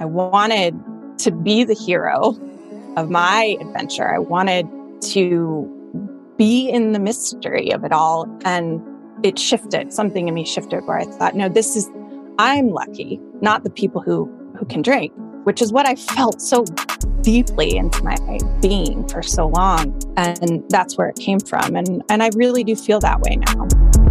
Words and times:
I 0.00 0.06
wanted 0.06 0.74
to 1.18 1.30
be 1.30 1.62
the 1.62 1.72
hero 1.72 2.36
of 2.96 3.10
my 3.10 3.56
adventure. 3.60 4.12
I 4.12 4.18
wanted 4.18 4.66
to 5.12 6.34
be 6.36 6.68
in 6.68 6.90
the 6.90 6.98
mystery 6.98 7.70
of 7.70 7.84
it 7.84 7.92
all. 7.92 8.26
And 8.44 8.82
it 9.24 9.38
shifted, 9.38 9.92
something 9.92 10.26
in 10.26 10.34
me 10.34 10.44
shifted 10.44 10.84
where 10.84 10.98
I 10.98 11.04
thought, 11.04 11.36
no, 11.36 11.48
this 11.48 11.76
is, 11.76 11.88
I'm 12.40 12.70
lucky, 12.70 13.20
not 13.40 13.62
the 13.62 13.70
people 13.70 14.00
who, 14.00 14.26
who 14.58 14.64
can 14.64 14.82
drink, 14.82 15.12
which 15.44 15.62
is 15.62 15.72
what 15.72 15.86
I 15.86 15.94
felt 15.94 16.42
so 16.42 16.64
deeply 17.20 17.76
into 17.76 18.02
my 18.02 18.16
being 18.60 19.06
for 19.06 19.22
so 19.22 19.46
long. 19.46 19.96
And 20.16 20.64
that's 20.70 20.98
where 20.98 21.08
it 21.08 21.16
came 21.20 21.38
from. 21.38 21.76
And, 21.76 22.02
and 22.08 22.20
I 22.20 22.30
really 22.34 22.64
do 22.64 22.74
feel 22.74 22.98
that 22.98 23.20
way 23.20 23.36
now. 23.36 24.03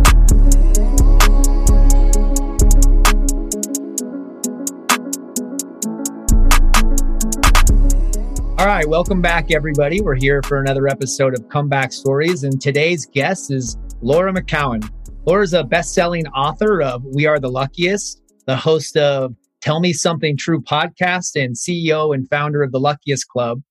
All 8.63 8.69
right, 8.69 8.87
welcome 8.87 9.21
back, 9.21 9.51
everybody. 9.51 9.99
We're 9.99 10.15
here 10.15 10.41
for 10.43 10.61
another 10.61 10.87
episode 10.87 11.37
of 11.37 11.49
Comeback 11.49 11.91
Stories, 11.91 12.45
and 12.45 12.61
today's 12.61 13.05
guest 13.05 13.51
is 13.51 13.77
Laura 13.99 14.31
McKowen. 14.31 14.89
Laura 15.25 15.43
is 15.43 15.53
a 15.53 15.65
best 15.65 15.93
selling 15.93 16.25
author 16.27 16.81
of 16.81 17.03
We 17.03 17.25
Are 17.25 17.41
the 17.41 17.51
Luckiest, 17.51 18.21
the 18.47 18.55
host 18.55 18.95
of 18.95 19.35
Tell 19.59 19.81
Me 19.81 19.91
Something 19.91 20.37
True 20.37 20.61
podcast, 20.61 21.35
and 21.35 21.57
CEO 21.57 22.15
and 22.15 22.25
founder 22.29 22.63
of 22.63 22.71
the 22.71 22.79
Luckiest 22.79 23.27
Club, 23.27 23.61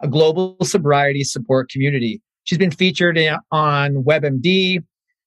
a 0.00 0.08
global 0.08 0.56
sobriety 0.62 1.22
support 1.22 1.68
community. 1.68 2.22
She's 2.44 2.56
been 2.56 2.70
featured 2.70 3.18
in, 3.18 3.36
on 3.52 3.96
WebMD, 4.04 4.82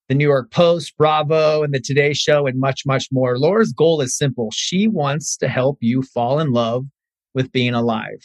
the 0.09 0.15
New 0.15 0.27
York 0.27 0.49
Post, 0.49 0.97
Bravo, 0.97 1.61
and 1.61 1.71
the 1.71 1.79
Today 1.79 2.13
Show, 2.13 2.47
and 2.47 2.59
much, 2.59 2.81
much 2.87 3.09
more. 3.11 3.37
Laura's 3.37 3.73
goal 3.73 4.01
is 4.01 4.17
simple. 4.17 4.49
She 4.51 4.87
wants 4.87 5.37
to 5.37 5.47
help 5.47 5.77
you 5.81 6.01
fall 6.01 6.39
in 6.39 6.51
love 6.51 6.87
with 7.35 7.51
being 7.51 7.75
alive. 7.75 8.17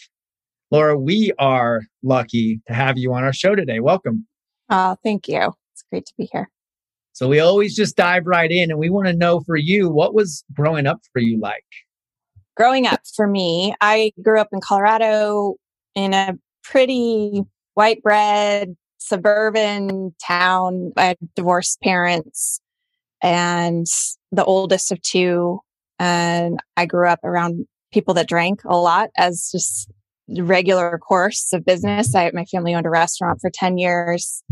Laura, 0.70 0.98
we 0.98 1.32
are 1.38 1.82
lucky 2.02 2.60
to 2.66 2.74
have 2.74 2.98
you 2.98 3.14
on 3.14 3.24
our 3.24 3.32
show 3.32 3.54
today. 3.54 3.80
Welcome. 3.80 4.26
Oh, 4.68 4.96
thank 5.02 5.26
you. 5.26 5.52
It's 5.72 5.84
great 5.90 6.04
to 6.06 6.12
be 6.18 6.28
here. 6.30 6.50
So 7.12 7.26
we 7.26 7.40
always 7.40 7.74
just 7.74 7.96
dive 7.96 8.26
right 8.26 8.50
in 8.50 8.70
and 8.70 8.78
we 8.78 8.90
want 8.90 9.08
to 9.08 9.14
know 9.14 9.40
for 9.40 9.56
you, 9.56 9.88
what 9.88 10.14
was 10.14 10.44
growing 10.52 10.86
up 10.86 11.00
for 11.12 11.20
you 11.20 11.40
like? 11.40 11.64
Growing 12.56 12.86
up 12.86 13.00
for 13.16 13.26
me, 13.26 13.74
I 13.80 14.12
grew 14.22 14.38
up 14.38 14.48
in 14.52 14.60
Colorado 14.60 15.54
in 15.94 16.12
a 16.12 16.34
pretty 16.62 17.42
white 17.74 18.02
bread 18.02 18.76
suburban 18.98 20.14
town. 20.24 20.92
I 20.96 21.06
had 21.06 21.18
divorced 21.34 21.80
parents 21.80 22.60
and 23.22 23.86
the 24.32 24.44
oldest 24.44 24.92
of 24.92 25.00
two. 25.02 25.60
And 25.98 26.60
I 26.76 26.86
grew 26.86 27.08
up 27.08 27.20
around 27.24 27.66
people 27.92 28.14
that 28.14 28.28
drank 28.28 28.62
a 28.64 28.76
lot 28.76 29.08
as 29.16 29.48
just 29.50 29.90
regular 30.28 30.98
course 30.98 31.52
of 31.52 31.64
business. 31.64 32.14
I, 32.14 32.30
my 32.34 32.44
family 32.44 32.74
owned 32.74 32.86
a 32.86 32.90
restaurant 32.90 33.40
for 33.40 33.50
10 33.50 33.78
years. 33.78 34.42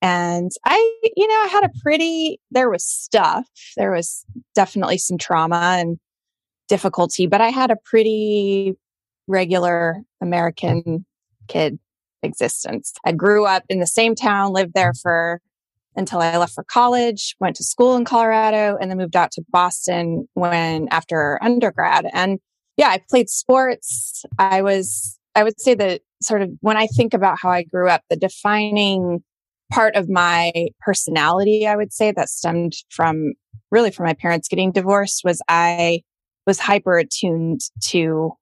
And 0.00 0.50
I, 0.64 0.76
you 1.16 1.26
know, 1.26 1.34
I 1.34 1.46
had 1.46 1.64
a 1.64 1.70
pretty, 1.82 2.40
there 2.50 2.70
was 2.70 2.84
stuff. 2.84 3.46
There 3.76 3.90
was 3.90 4.24
definitely 4.54 4.98
some 4.98 5.18
trauma 5.18 5.76
and 5.78 5.98
difficulty, 6.68 7.26
but 7.26 7.40
I 7.40 7.48
had 7.48 7.70
a 7.70 7.76
pretty 7.76 8.76
regular 9.26 9.96
American 10.20 11.06
kid 11.48 11.78
existence. 12.22 12.92
I 13.04 13.12
grew 13.12 13.46
up 13.46 13.64
in 13.68 13.80
the 13.80 13.86
same 13.86 14.14
town, 14.14 14.52
lived 14.52 14.74
there 14.74 14.94
for 14.94 15.40
until 15.96 16.20
I 16.20 16.36
left 16.36 16.54
for 16.54 16.64
college, 16.64 17.36
went 17.38 17.56
to 17.56 17.64
school 17.64 17.96
in 17.96 18.04
Colorado, 18.04 18.76
and 18.80 18.90
then 18.90 18.98
moved 18.98 19.16
out 19.16 19.30
to 19.32 19.44
Boston 19.50 20.28
when 20.34 20.88
after 20.90 21.38
undergrad. 21.42 22.06
And 22.12 22.40
yeah, 22.76 22.88
I 22.88 23.00
played 23.08 23.30
sports. 23.30 24.24
I 24.38 24.62
was, 24.62 25.18
I 25.34 25.44
would 25.44 25.60
say 25.60 25.74
that 25.74 26.02
sort 26.22 26.42
of 26.42 26.50
when 26.60 26.76
I 26.76 26.86
think 26.86 27.14
about 27.14 27.38
how 27.40 27.50
I 27.50 27.62
grew 27.62 27.88
up, 27.88 28.02
the 28.10 28.16
defining 28.16 29.22
part 29.72 29.96
of 29.96 30.08
my 30.08 30.52
personality, 30.80 31.66
I 31.66 31.76
would 31.76 31.92
say 31.92 32.12
that 32.12 32.28
stemmed 32.28 32.74
from 32.90 33.34
really 33.70 33.90
from 33.90 34.06
my 34.06 34.14
parents 34.14 34.48
getting 34.48 34.72
divorced 34.72 35.22
was 35.24 35.40
I 35.48 36.02
was 36.46 36.60
hyper 36.60 36.98
attuned 36.98 37.60
to 37.86 38.32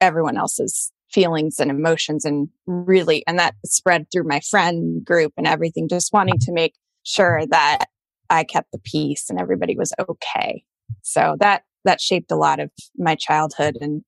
everyone 0.00 0.36
else's 0.36 0.92
feelings 1.10 1.58
and 1.60 1.70
emotions 1.70 2.24
and 2.24 2.48
really, 2.66 3.22
and 3.26 3.38
that 3.38 3.54
spread 3.64 4.06
through 4.10 4.24
my 4.24 4.40
friend 4.40 5.04
group 5.04 5.32
and 5.36 5.46
everything, 5.46 5.88
just 5.88 6.12
wanting 6.12 6.38
to 6.38 6.52
make 6.52 6.74
sure 7.04 7.42
that 7.50 7.86
I 8.30 8.44
kept 8.44 8.72
the 8.72 8.78
peace 8.78 9.28
and 9.28 9.38
everybody 9.38 9.76
was 9.76 9.92
okay. 9.98 10.64
So 11.02 11.36
that 11.40 11.62
that 11.84 12.00
shaped 12.00 12.30
a 12.30 12.36
lot 12.36 12.60
of 12.60 12.70
my 12.96 13.14
childhood 13.14 13.76
and 13.80 14.02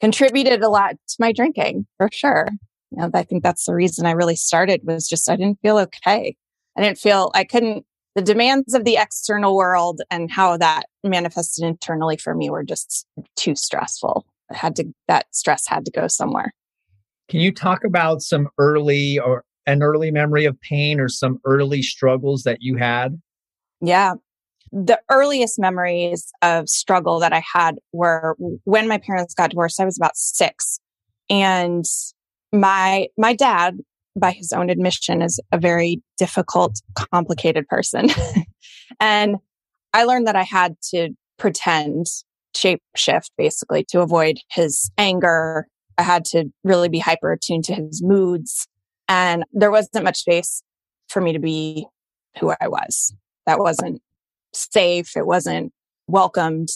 contributed 0.00 0.62
a 0.62 0.68
lot 0.68 0.92
to 0.92 1.16
my 1.18 1.32
drinking 1.32 1.86
for 1.96 2.08
sure. 2.12 2.48
You 2.90 2.98
know, 2.98 3.10
I 3.14 3.22
think 3.22 3.42
that's 3.42 3.66
the 3.66 3.74
reason 3.74 4.06
I 4.06 4.12
really 4.12 4.36
started 4.36 4.82
was 4.84 5.08
just 5.08 5.30
I 5.30 5.36
didn't 5.36 5.60
feel 5.60 5.78
okay. 5.78 6.36
I 6.76 6.82
didn't 6.82 6.98
feel 6.98 7.30
I 7.34 7.44
couldn't 7.44 7.84
the 8.14 8.22
demands 8.22 8.72
of 8.72 8.84
the 8.84 8.96
external 8.96 9.54
world 9.54 10.00
and 10.10 10.30
how 10.30 10.56
that 10.56 10.84
manifested 11.04 11.64
internally 11.64 12.16
for 12.16 12.34
me 12.34 12.48
were 12.48 12.64
just 12.64 13.06
too 13.36 13.54
stressful. 13.54 14.24
I 14.50 14.56
had 14.56 14.76
to 14.76 14.84
that 15.08 15.26
stress 15.32 15.66
had 15.66 15.84
to 15.86 15.90
go 15.90 16.08
somewhere. 16.08 16.52
Can 17.28 17.40
you 17.40 17.52
talk 17.52 17.84
about 17.84 18.22
some 18.22 18.48
early 18.58 19.18
or 19.18 19.44
an 19.66 19.82
early 19.82 20.12
memory 20.12 20.44
of 20.44 20.58
pain 20.60 21.00
or 21.00 21.08
some 21.08 21.40
early 21.44 21.82
struggles 21.82 22.44
that 22.44 22.58
you 22.60 22.76
had? 22.76 23.20
Yeah 23.80 24.14
the 24.72 25.00
earliest 25.10 25.58
memories 25.58 26.30
of 26.42 26.68
struggle 26.68 27.20
that 27.20 27.32
I 27.32 27.42
had 27.52 27.76
were 27.92 28.36
when 28.64 28.88
my 28.88 28.98
parents 28.98 29.34
got 29.34 29.50
divorced. 29.50 29.80
I 29.80 29.84
was 29.84 29.96
about 29.96 30.16
six 30.16 30.80
and 31.28 31.84
my, 32.52 33.08
my 33.16 33.34
dad, 33.34 33.78
by 34.18 34.32
his 34.32 34.52
own 34.52 34.70
admission, 34.70 35.22
is 35.22 35.40
a 35.52 35.58
very 35.58 36.02
difficult, 36.18 36.80
complicated 36.94 37.66
person. 37.68 38.08
and 39.00 39.36
I 39.92 40.04
learned 40.04 40.26
that 40.26 40.36
I 40.36 40.44
had 40.44 40.76
to 40.90 41.10
pretend 41.38 42.06
shapeshift 42.56 43.30
basically 43.36 43.84
to 43.90 44.00
avoid 44.00 44.38
his 44.50 44.90
anger. 44.96 45.66
I 45.98 46.02
had 46.02 46.24
to 46.26 46.46
really 46.64 46.88
be 46.88 46.98
hyper 46.98 47.32
attuned 47.32 47.64
to 47.64 47.74
his 47.74 48.02
moods. 48.02 48.66
And 49.08 49.44
there 49.52 49.70
wasn't 49.70 50.04
much 50.04 50.18
space 50.18 50.62
for 51.08 51.20
me 51.20 51.32
to 51.32 51.38
be 51.38 51.86
who 52.38 52.52
I 52.60 52.68
was. 52.68 53.14
That 53.46 53.58
wasn't 53.58 54.00
safe. 54.56 55.16
It 55.16 55.26
wasn't 55.26 55.72
welcomed. 56.06 56.68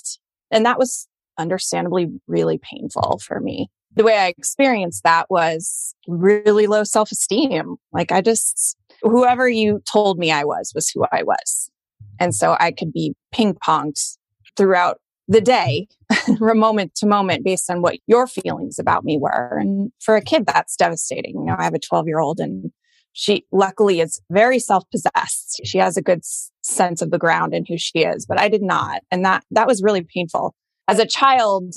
And 0.50 0.64
that 0.66 0.78
was 0.78 1.08
understandably 1.38 2.08
really 2.26 2.58
painful 2.58 3.20
for 3.24 3.40
me. 3.40 3.68
The 3.96 4.04
way 4.04 4.16
I 4.18 4.28
experienced 4.28 5.02
that 5.02 5.26
was 5.30 5.94
really 6.06 6.66
low 6.66 6.84
self 6.84 7.10
esteem. 7.10 7.76
Like 7.92 8.12
I 8.12 8.20
just, 8.20 8.76
whoever 9.02 9.48
you 9.48 9.82
told 9.90 10.18
me 10.18 10.30
I 10.30 10.44
was, 10.44 10.72
was 10.74 10.88
who 10.88 11.04
I 11.10 11.22
was. 11.22 11.70
And 12.18 12.34
so 12.34 12.56
I 12.60 12.70
could 12.70 12.92
be 12.92 13.14
ping 13.32 13.54
ponged 13.54 14.16
throughout 14.56 15.00
the 15.26 15.40
day, 15.40 15.86
from 16.38 16.58
moment 16.58 16.94
to 16.96 17.06
moment, 17.06 17.44
based 17.44 17.70
on 17.70 17.82
what 17.82 17.96
your 18.06 18.26
feelings 18.26 18.78
about 18.78 19.04
me 19.04 19.16
were. 19.18 19.56
And 19.58 19.92
for 20.00 20.16
a 20.16 20.20
kid, 20.20 20.44
that's 20.46 20.76
devastating. 20.76 21.36
You 21.36 21.46
know, 21.46 21.56
I 21.58 21.64
have 21.64 21.74
a 21.74 21.78
12 21.78 22.06
year 22.06 22.18
old 22.18 22.40
and 22.40 22.70
she 23.12 23.44
luckily 23.52 24.00
is 24.00 24.20
very 24.30 24.58
self-possessed. 24.58 25.60
She 25.64 25.78
has 25.78 25.96
a 25.96 26.02
good 26.02 26.20
sense 26.62 27.02
of 27.02 27.10
the 27.10 27.18
ground 27.18 27.54
and 27.54 27.66
who 27.68 27.76
she 27.76 28.00
is, 28.00 28.26
but 28.26 28.40
I 28.40 28.48
did 28.48 28.62
not. 28.62 29.02
And 29.10 29.24
that, 29.24 29.44
that 29.50 29.66
was 29.66 29.82
really 29.82 30.02
painful 30.02 30.54
as 30.88 30.98
a 30.98 31.06
child 31.06 31.74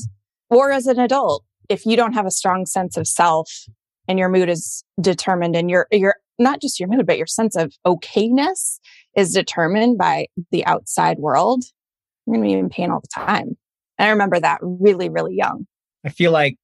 or 0.50 0.72
as 0.72 0.88
an 0.88 1.00
adult. 1.00 1.44
If 1.70 1.86
you 1.86 1.96
don't 1.96 2.14
have 2.14 2.26
a 2.26 2.32
strong 2.32 2.66
sense 2.66 2.98
of 2.98 3.08
self 3.08 3.50
and 4.08 4.20
your 4.20 4.30
mood 4.30 4.50
is 4.50 4.84
determined 5.02 5.56
and 5.56 5.70
your, 5.70 5.88
your, 5.92 6.16
not 6.38 6.62
just 6.62 6.80
your 6.80 6.90
mood, 6.90 7.06
but 7.08 7.18
your 7.18 7.28
sense 7.28 7.56
of 7.56 7.74
okayness 7.86 8.80
is 9.16 9.34
determined 9.34 9.98
by 9.98 10.28
the 10.52 10.66
outside 10.66 11.18
world, 11.20 11.64
you're 12.26 12.36
going 12.36 12.48
to 12.48 12.54
be 12.54 12.60
in 12.60 12.70
pain 12.70 12.92
all 12.92 13.02
the 13.02 13.08
time. 13.14 13.56
And 13.98 14.08
I 14.08 14.10
remember 14.10 14.40
that 14.40 14.60
really, 14.62 15.10
really 15.10 15.36
young. 15.36 15.66
I 16.06 16.10
feel 16.10 16.32
like 16.32 16.58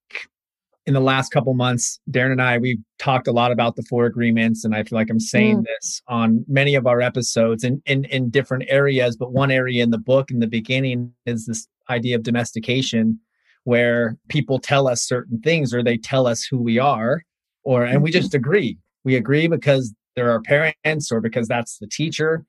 in 0.89 0.95
the 0.95 0.99
last 0.99 1.29
couple 1.29 1.53
months, 1.53 1.99
Darren 2.09 2.31
and 2.31 2.41
I, 2.41 2.57
we've 2.57 2.79
talked 2.97 3.27
a 3.27 3.31
lot 3.31 3.51
about 3.51 3.75
the 3.75 3.83
four 3.83 4.07
agreements, 4.07 4.65
and 4.65 4.75
I 4.75 4.81
feel 4.81 4.97
like 4.97 5.11
I'm 5.11 5.19
saying 5.19 5.59
mm. 5.59 5.65
this 5.65 6.01
on 6.07 6.43
many 6.47 6.73
of 6.73 6.87
our 6.87 6.99
episodes 6.99 7.63
in, 7.63 7.79
in 7.85 8.05
in 8.05 8.31
different 8.31 8.63
areas. 8.67 9.15
But 9.15 9.31
one 9.31 9.51
area 9.51 9.83
in 9.83 9.91
the 9.91 9.99
book 9.99 10.31
in 10.31 10.39
the 10.39 10.47
beginning 10.47 11.13
is 11.27 11.45
this 11.45 11.67
idea 11.91 12.15
of 12.15 12.23
domestication, 12.23 13.19
where 13.65 14.17
people 14.29 14.57
tell 14.57 14.87
us 14.87 15.03
certain 15.03 15.39
things 15.41 15.75
or 15.75 15.83
they 15.83 15.97
tell 15.97 16.25
us 16.25 16.43
who 16.43 16.57
we 16.57 16.79
are, 16.79 17.23
or 17.63 17.83
and 17.83 18.01
we 18.01 18.11
just 18.11 18.33
agree. 18.33 18.79
We 19.03 19.15
agree 19.15 19.47
because 19.47 19.93
they're 20.15 20.31
our 20.31 20.41
parents 20.41 21.11
or 21.11 21.21
because 21.21 21.47
that's 21.47 21.77
the 21.77 21.87
teacher. 21.87 22.43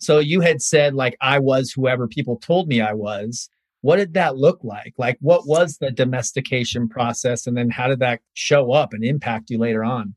So 0.00 0.18
you 0.18 0.42
had 0.42 0.60
said 0.60 0.92
like 0.92 1.16
I 1.22 1.38
was 1.38 1.72
whoever 1.72 2.06
people 2.06 2.36
told 2.36 2.68
me 2.68 2.82
I 2.82 2.92
was 2.92 3.48
what 3.86 3.98
did 3.98 4.14
that 4.14 4.36
look 4.36 4.58
like? 4.64 4.94
Like, 4.98 5.16
what 5.20 5.46
was 5.46 5.78
the 5.78 5.92
domestication 5.92 6.88
process? 6.88 7.46
And 7.46 7.56
then 7.56 7.70
how 7.70 7.86
did 7.86 8.00
that 8.00 8.18
show 8.34 8.72
up 8.72 8.92
and 8.92 9.04
impact 9.04 9.48
you 9.48 9.58
later 9.58 9.84
on? 9.84 10.16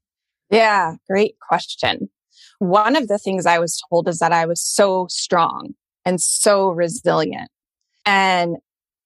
Yeah, 0.50 0.96
great 1.08 1.36
question. 1.48 2.10
One 2.58 2.96
of 2.96 3.08
the 3.08 3.20
things 3.20 3.46
I 3.46 3.60
was 3.60 3.80
told 3.88 4.08
is 4.08 4.18
that 4.18 4.32
I 4.32 4.48
was 4.48 4.60
so 4.60 5.06
strong 5.08 5.76
and 6.04 6.20
so 6.20 6.72
resilient. 6.72 7.52
And 8.08 8.56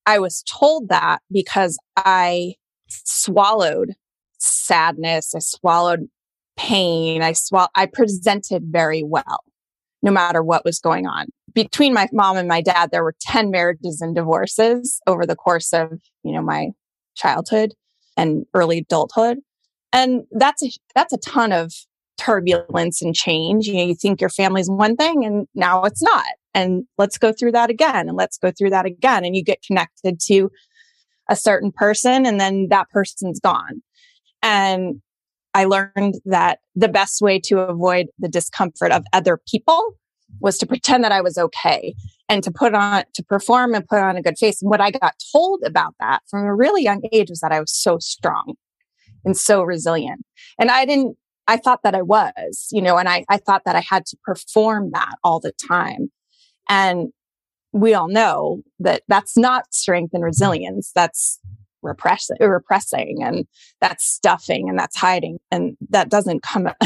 I 0.05 0.19
was 0.19 0.43
told 0.43 0.87
that 0.87 1.19
because 1.29 1.77
I 1.97 2.53
swallowed 2.87 3.95
sadness. 4.39 5.35
I 5.35 5.39
swallowed 5.39 6.07
pain. 6.55 7.21
I 7.21 7.33
swall, 7.33 7.67
I 7.75 7.85
presented 7.85 8.63
very 8.67 9.03
well, 9.03 9.43
no 10.01 10.11
matter 10.11 10.41
what 10.41 10.63
was 10.63 10.79
going 10.79 11.05
on. 11.05 11.27
Between 11.53 11.93
my 11.93 12.07
mom 12.11 12.37
and 12.37 12.47
my 12.47 12.61
dad, 12.61 12.89
there 12.91 13.03
were 13.03 13.15
10 13.21 13.51
marriages 13.51 14.01
and 14.01 14.15
divorces 14.15 14.99
over 15.07 15.25
the 15.25 15.35
course 15.35 15.73
of, 15.73 15.99
you 16.23 16.31
know, 16.31 16.41
my 16.41 16.69
childhood 17.15 17.73
and 18.17 18.45
early 18.53 18.79
adulthood. 18.79 19.39
And 19.91 20.23
that's 20.31 20.63
a, 20.63 20.69
that's 20.95 21.13
a 21.13 21.17
ton 21.17 21.51
of 21.51 21.71
turbulence 22.17 23.01
and 23.01 23.15
change. 23.15 23.67
You 23.67 23.75
know, 23.75 23.83
you 23.83 23.95
think 23.95 24.21
your 24.21 24.29
family's 24.29 24.69
one 24.69 24.95
thing 24.95 25.25
and 25.25 25.47
now 25.53 25.83
it's 25.83 26.01
not. 26.01 26.25
And 26.53 26.85
let's 26.97 27.17
go 27.17 27.31
through 27.31 27.53
that 27.53 27.69
again 27.69 28.07
and 28.07 28.17
let's 28.17 28.37
go 28.37 28.51
through 28.51 28.71
that 28.71 28.85
again. 28.85 29.25
And 29.25 29.35
you 29.35 29.43
get 29.43 29.63
connected 29.63 30.19
to 30.27 30.51
a 31.29 31.35
certain 31.35 31.71
person 31.71 32.25
and 32.25 32.39
then 32.39 32.67
that 32.69 32.89
person's 32.89 33.39
gone. 33.39 33.81
And 34.41 35.01
I 35.53 35.65
learned 35.65 36.15
that 36.25 36.59
the 36.75 36.89
best 36.89 37.21
way 37.21 37.39
to 37.45 37.59
avoid 37.59 38.07
the 38.19 38.27
discomfort 38.27 38.91
of 38.91 39.05
other 39.13 39.39
people 39.47 39.95
was 40.39 40.57
to 40.59 40.65
pretend 40.65 41.03
that 41.03 41.11
I 41.11 41.21
was 41.21 41.37
okay 41.37 41.95
and 42.29 42.43
to 42.43 42.51
put 42.51 42.73
on, 42.73 43.03
to 43.13 43.23
perform 43.23 43.73
and 43.73 43.87
put 43.87 43.99
on 43.99 44.17
a 44.17 44.21
good 44.21 44.37
face. 44.37 44.61
And 44.61 44.69
what 44.69 44.81
I 44.81 44.91
got 44.91 45.15
told 45.31 45.61
about 45.65 45.95
that 45.99 46.21
from 46.29 46.45
a 46.45 46.55
really 46.55 46.83
young 46.83 47.01
age 47.11 47.29
was 47.29 47.39
that 47.41 47.51
I 47.51 47.59
was 47.59 47.73
so 47.73 47.97
strong 47.99 48.55
and 49.25 49.37
so 49.37 49.63
resilient. 49.63 50.25
And 50.59 50.69
I 50.69 50.85
didn't, 50.85 51.17
I 51.47 51.57
thought 51.57 51.83
that 51.83 51.95
I 51.95 52.01
was, 52.01 52.67
you 52.71 52.81
know, 52.81 52.97
and 52.97 53.09
I, 53.09 53.25
I 53.29 53.37
thought 53.37 53.63
that 53.65 53.75
I 53.75 53.83
had 53.87 54.05
to 54.07 54.17
perform 54.23 54.91
that 54.93 55.15
all 55.23 55.39
the 55.39 55.53
time. 55.67 56.11
And 56.69 57.09
we 57.73 57.93
all 57.93 58.07
know 58.07 58.61
that 58.79 59.03
that's 59.07 59.37
not 59.37 59.73
strength 59.73 60.13
and 60.13 60.23
resilience. 60.23 60.91
That's 60.93 61.39
repressing, 61.81 62.37
repressing 62.39 63.21
and 63.21 63.45
that's 63.81 64.05
stuffing 64.05 64.69
and 64.69 64.79
that's 64.79 64.95
hiding. 64.97 65.39
And 65.51 65.75
that 65.89 66.09
doesn't 66.09 66.41
come, 66.41 66.63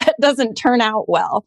that 0.00 0.14
doesn't 0.20 0.54
turn 0.54 0.80
out 0.80 1.08
well. 1.08 1.44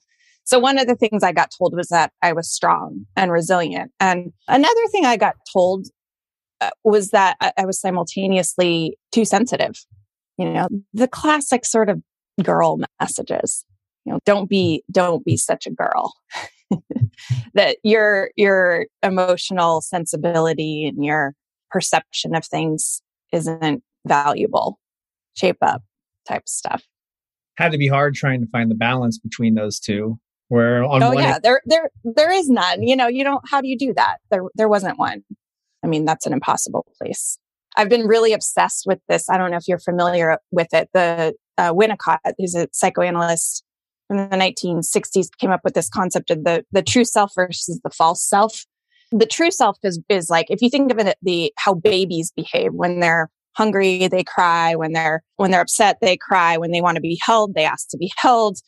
So 0.47 0.59
one 0.59 0.79
of 0.79 0.87
the 0.87 0.95
things 0.95 1.23
I 1.23 1.33
got 1.33 1.51
told 1.55 1.75
was 1.75 1.89
that 1.89 2.13
I 2.21 2.31
was 2.31 2.49
strong 2.49 3.05
and 3.17 3.33
resilient. 3.33 3.91
And 3.99 4.31
another 4.47 4.87
thing 4.93 5.05
I 5.05 5.17
got 5.17 5.35
told 5.51 5.87
uh, 6.61 6.69
was 6.85 7.09
that 7.09 7.35
I, 7.41 7.51
I 7.57 7.65
was 7.65 7.81
simultaneously 7.81 8.97
too 9.11 9.25
sensitive. 9.25 9.75
You 10.37 10.49
know, 10.49 10.69
the 10.93 11.09
classic 11.09 11.65
sort 11.65 11.89
of 11.89 12.01
girl 12.41 12.79
messages. 13.01 13.65
You 14.05 14.13
know, 14.13 14.19
don't 14.25 14.49
be, 14.49 14.85
don't 14.89 15.25
be 15.25 15.35
such 15.35 15.67
a 15.67 15.71
girl. 15.71 16.13
that 17.53 17.77
your 17.83 18.31
your 18.37 18.85
emotional 19.03 19.81
sensibility 19.81 20.85
and 20.85 21.03
your 21.03 21.33
perception 21.71 22.35
of 22.35 22.45
things 22.45 23.01
isn't 23.33 23.83
valuable. 24.05 24.79
Shape 25.35 25.57
up 25.61 25.81
type 26.25 26.47
stuff. 26.47 26.85
Had 27.57 27.73
to 27.73 27.77
be 27.77 27.87
hard 27.87 28.15
trying 28.15 28.39
to 28.39 28.47
find 28.47 28.71
the 28.71 28.75
balance 28.75 29.17
between 29.17 29.55
those 29.55 29.77
two. 29.77 30.17
Where 30.49 30.83
on 30.83 31.03
oh 31.03 31.11
yeah, 31.11 31.39
there 31.39 31.61
there 31.65 31.89
there 32.03 32.31
is 32.31 32.49
none. 32.49 32.81
You 32.83 32.95
know, 32.95 33.07
you 33.07 33.23
don't. 33.23 33.41
How 33.49 33.59
do 33.59 33.67
you 33.67 33.77
do 33.77 33.93
that? 33.95 34.17
There 34.31 34.43
there 34.55 34.69
wasn't 34.69 34.97
one. 34.97 35.23
I 35.83 35.87
mean, 35.87 36.05
that's 36.05 36.25
an 36.25 36.33
impossible 36.33 36.85
place. 36.97 37.37
I've 37.75 37.89
been 37.89 38.07
really 38.07 38.33
obsessed 38.33 38.85
with 38.87 38.99
this. 39.07 39.29
I 39.29 39.37
don't 39.37 39.51
know 39.51 39.57
if 39.57 39.67
you're 39.67 39.77
familiar 39.77 40.37
with 40.51 40.73
it. 40.73 40.89
The 40.93 41.33
uh, 41.57 41.73
Winnicott, 41.73 42.19
who's 42.37 42.55
a 42.55 42.67
psychoanalyst 42.71 43.63
in 44.09 44.17
the 44.17 44.23
1960s, 44.23 45.27
came 45.37 45.51
up 45.51 45.61
with 45.63 45.73
this 45.73 45.89
concept 45.89 46.31
of 46.31 46.43
the 46.43 46.65
the 46.71 46.81
true 46.81 47.05
self 47.05 47.33
versus 47.35 47.79
the 47.83 47.89
false 47.89 48.23
self. 48.23 48.65
The 49.11 49.25
true 49.25 49.51
self 49.51 49.77
is 49.83 49.99
is 50.07 50.29
like 50.29 50.47
if 50.49 50.61
you 50.61 50.69
think 50.69 50.91
of 50.91 50.99
it, 50.99 51.17
the 51.21 51.53
how 51.57 51.73
babies 51.73 52.31
behave 52.35 52.73
when 52.73 52.99
they're 53.01 53.29
hungry, 53.57 54.07
they 54.07 54.23
cry. 54.23 54.75
When 54.75 54.93
they're 54.93 55.23
when 55.35 55.51
they're 55.51 55.61
upset, 55.61 55.97
they 55.99 56.15
cry. 56.15 56.57
When 56.57 56.71
they 56.71 56.81
want 56.81 56.95
to 56.95 57.01
be 57.01 57.19
held, 57.21 57.53
they 57.53 57.65
ask 57.65 57.89
to 57.89 57.97
be 57.97 58.11
held. 58.15 58.59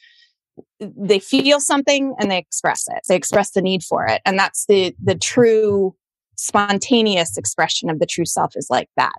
They 0.80 1.20
feel 1.20 1.60
something 1.60 2.16
and 2.20 2.30
they 2.30 2.38
express 2.38 2.86
it. 2.88 3.02
They 3.08 3.16
express 3.16 3.52
the 3.52 3.62
need 3.62 3.84
for 3.84 4.06
it, 4.06 4.22
and 4.26 4.38
that's 4.38 4.66
the 4.68 4.96
the 5.04 5.16
true 5.16 5.96
spontaneous 6.36 7.38
expression 7.38 7.90
of 7.90 8.00
the 8.00 8.06
true 8.06 8.26
self 8.26 8.54
is 8.56 8.68
like 8.70 8.90
that. 8.96 9.16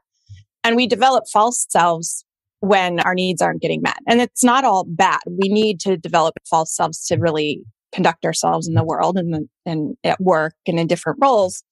And 0.64 0.76
we 0.76 0.86
develop 0.86 1.24
false 1.30 1.66
selves 1.68 2.24
when 2.60 3.00
our 3.00 3.14
needs 3.14 3.42
aren't 3.42 3.62
getting 3.62 3.82
met. 3.82 3.98
And 4.06 4.20
it's 4.20 4.44
not 4.44 4.64
all 4.64 4.84
bad. 4.84 5.20
We 5.26 5.48
need 5.48 5.80
to 5.80 5.96
develop 5.96 6.34
false 6.48 6.74
selves 6.74 7.06
to 7.06 7.16
really 7.16 7.62
conduct 7.92 8.24
ourselves 8.24 8.68
in 8.68 8.74
the 8.74 8.84
world 8.84 9.16
and, 9.18 9.48
and 9.66 9.96
at 10.04 10.20
work 10.20 10.54
and 10.66 10.78
in 10.78 10.86
different 10.86 11.18
roles. 11.20 11.62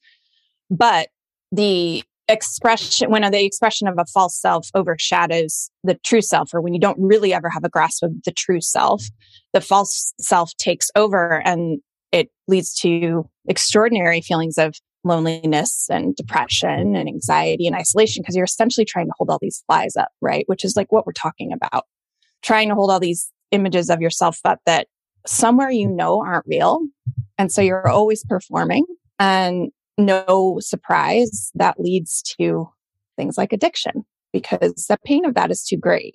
But 0.71 1.09
the 1.53 2.03
expression, 2.29 3.11
when 3.11 3.31
the 3.31 3.45
expression 3.45 3.89
of 3.89 3.95
a 3.99 4.05
false 4.07 4.41
self 4.41 4.69
overshadows 4.75 5.71
the 5.85 5.95
true 6.05 6.23
self, 6.23 6.53
or 6.53 6.61
when 6.61 6.75
you 6.75 6.81
don't 6.81 6.99
really 7.01 7.33
ever 7.33 7.49
have 7.49 7.65
a 7.65 7.69
grasp 7.69 8.03
of 8.03 8.13
the 8.25 8.33
true 8.33 8.61
self, 8.61 9.05
the 9.53 9.61
false 9.61 10.13
self 10.21 10.55
takes 10.57 10.91
over 10.95 11.43
and 11.45 11.81
it 12.13 12.31
leads 12.47 12.75
to 12.75 13.29
extraordinary 13.49 14.21
feelings 14.21 14.59
of 14.59 14.75
loneliness 15.05 15.87
and 15.91 16.17
depression 16.17 16.97
and 16.97 17.09
anxiety 17.09 17.67
and 17.67 17.77
isolation 17.77 18.23
because 18.23 18.35
you're 18.35 18.45
essentially 18.45 18.85
trying 18.85 19.07
to 19.07 19.13
hold 19.17 19.31
all 19.31 19.39
these 19.41 19.63
lies 19.69 19.97
up, 19.97 20.09
right? 20.21 20.45
Which 20.49 20.65
is 20.65 20.77
like 20.77 20.93
what 20.93 21.07
we're 21.07 21.13
talking 21.13 21.53
about. 21.53 21.85
Trying 22.43 22.69
to 22.69 22.75
hold 22.75 22.91
all 22.91 23.01
these 23.01 23.31
images 23.51 23.91
of 23.91 24.01
yourself 24.01 24.39
up 24.45 24.61
that 24.67 24.87
somewhere 25.27 25.71
you 25.71 25.89
know 25.89 26.23
aren't 26.23 26.47
real. 26.47 26.81
And 27.39 27.51
so 27.53 27.63
you're 27.63 27.89
always 27.89 28.25
performing 28.25 28.85
and 29.19 29.71
no 29.99 30.59
surprise 30.61 31.51
that 31.55 31.79
leads 31.79 32.23
to 32.23 32.69
things 33.17 33.37
like 33.37 33.53
addiction 33.53 34.05
because 34.33 34.87
the 34.89 34.97
pain 35.05 35.25
of 35.25 35.35
that 35.35 35.51
is 35.51 35.65
too 35.65 35.77
great 35.77 36.15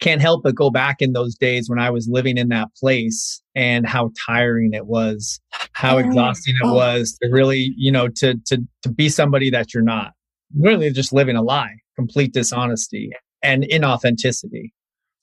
can't 0.00 0.20
help 0.20 0.42
but 0.42 0.54
go 0.54 0.70
back 0.70 1.00
in 1.00 1.12
those 1.12 1.34
days 1.36 1.68
when 1.68 1.78
I 1.78 1.90
was 1.90 2.08
living 2.08 2.36
in 2.38 2.48
that 2.48 2.68
place 2.74 3.40
and 3.54 3.86
how 3.86 4.10
tiring 4.26 4.72
it 4.72 4.86
was, 4.86 5.40
how 5.72 5.98
exhausting 5.98 6.54
it 6.60 6.66
oh. 6.66 6.74
was 6.74 7.16
to 7.22 7.28
really, 7.30 7.72
you 7.76 7.92
know, 7.92 8.08
to 8.08 8.34
to 8.46 8.58
to 8.82 8.88
be 8.88 9.08
somebody 9.08 9.50
that 9.50 9.72
you're 9.72 9.82
not. 9.82 10.12
Really 10.58 10.90
just 10.90 11.12
living 11.12 11.36
a 11.36 11.42
lie, 11.42 11.76
complete 11.94 12.32
dishonesty 12.32 13.10
and 13.42 13.62
inauthenticity. 13.62 14.72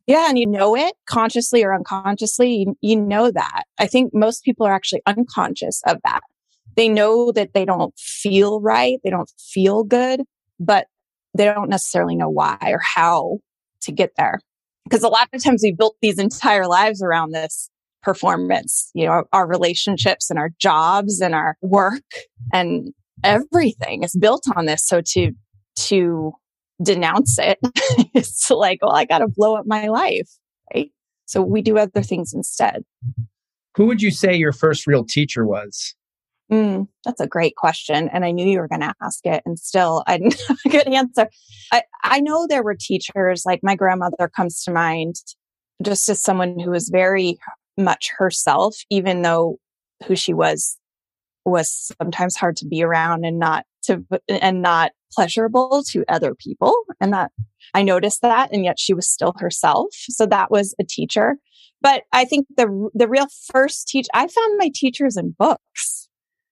Yeah, 0.06 0.30
and 0.30 0.40
you 0.40 0.46
know 0.46 0.74
it 0.74 0.94
consciously 1.06 1.66
or 1.66 1.76
unconsciously, 1.76 2.50
you, 2.50 2.78
you 2.80 2.96
know 2.96 3.30
that. 3.30 3.64
I 3.78 3.88
think 3.88 4.14
most 4.14 4.44
people 4.44 4.66
are 4.66 4.74
actually 4.74 5.02
unconscious 5.06 5.82
of 5.86 5.98
that. 6.06 6.22
They 6.78 6.88
know 6.88 7.34
that 7.34 7.54
they 7.54 7.66
don't 7.66 7.94
feel 7.98 8.62
right, 8.62 9.00
they 9.04 9.10
don't 9.10 9.32
feel 9.38 9.84
good, 9.84 10.22
but 10.60 10.88
they 11.34 11.46
don't 11.46 11.70
necessarily 11.70 12.16
know 12.16 12.30
why 12.30 12.58
or 12.62 12.80
how 12.82 13.40
to 13.82 13.92
get 13.92 14.12
there 14.18 14.40
because 14.88 15.04
a 15.04 15.10
lot 15.10 15.28
of 15.34 15.44
times 15.44 15.62
we 15.64 15.74
built 15.74 15.96
these 16.02 16.18
entire 16.18 16.68
lives 16.68 17.02
around 17.02 17.32
this 17.32 17.70
performance, 18.04 18.90
you 18.94 19.06
know, 19.06 19.24
our, 19.34 19.48
relationships 19.48 20.30
and 20.30 20.40
our 20.40 20.50
jobs 20.60 21.20
and 21.20 21.36
our 21.36 21.58
work 21.62 22.04
and 22.54 22.94
everything 23.24 24.04
is 24.04 24.16
built 24.16 24.46
on 24.56 24.66
this. 24.66 24.88
So 24.88 25.02
to, 25.02 25.32
to 25.76 26.32
denounce 26.82 27.38
it, 27.38 27.60
it's 28.14 28.50
like, 28.50 28.80
well, 28.82 28.96
I 28.96 29.06
got 29.06 29.20
to 29.20 29.28
blow 29.28 29.56
up 29.56 29.66
my 29.66 29.88
life. 29.88 30.30
Right. 30.74 30.92
So 31.26 31.42
we 31.42 31.62
do 31.62 31.78
other 31.78 32.02
things 32.02 32.34
instead. 32.34 32.84
Who 33.76 33.88
would 33.88 34.02
you 34.02 34.12
say 34.12 34.36
your 34.36 34.54
first 34.54 34.88
real 34.88 35.04
teacher 35.04 35.46
was? 35.46 35.96
Mm, 36.52 36.88
that's 37.04 37.20
a 37.20 37.28
great 37.28 37.56
question. 37.56 38.08
And 38.10 38.24
I 38.24 38.32
knew 38.32 38.48
you 38.48 38.60
were 38.60 38.68
going 38.68 38.82
to 38.82 38.94
ask 39.02 39.26
it. 39.26 39.44
And 39.46 39.60
still, 39.60 40.04
I 40.08 40.18
didn't 40.18 40.42
have 40.48 40.58
a 40.66 40.70
good 40.70 40.88
answer. 40.88 41.30
I, 41.72 41.84
I 42.04 42.20
know 42.22 42.48
there 42.48 42.64
were 42.64 42.76
teachers, 42.80 43.44
like 43.46 43.60
my 43.64 43.76
grandmother 43.76 44.30
comes 44.34 44.64
to 44.64 44.72
mind, 44.72 45.16
just 45.84 46.08
as 46.10 46.22
someone 46.22 46.60
who 46.60 46.72
was 46.72 46.90
very 46.90 47.38
much 47.78 48.10
herself, 48.18 48.78
even 48.90 49.22
though 49.22 49.60
who 50.06 50.16
she 50.16 50.34
was 50.34 50.78
was 51.46 51.92
sometimes 52.02 52.36
hard 52.36 52.58
to 52.58 52.66
be 52.66 52.84
around 52.84 53.26
and 53.26 53.40
not 53.40 53.66
to 53.84 54.04
and 54.28 54.62
not 54.62 54.92
pleasurable 55.14 55.82
to 55.88 56.04
other 56.10 56.36
people 56.36 56.76
and 57.00 57.14
that 57.14 57.32
I 57.74 57.84
noticed 57.84 58.22
that 58.22 58.52
and 58.52 58.66
yet 58.66 58.78
she 58.78 58.94
was 58.94 59.10
still 59.10 59.34
herself 59.38 59.88
so 59.94 60.26
that 60.26 60.52
was 60.52 60.76
a 60.80 60.84
teacher 60.84 61.38
but 61.82 62.04
I 62.12 62.26
think 62.26 62.48
the 62.58 62.90
the 62.94 63.08
real 63.08 63.28
first 63.52 63.88
teach 63.88 64.08
I 64.14 64.28
found 64.28 64.58
my 64.58 64.70
teachers 64.74 65.16
in 65.16 65.36
books 65.40 66.07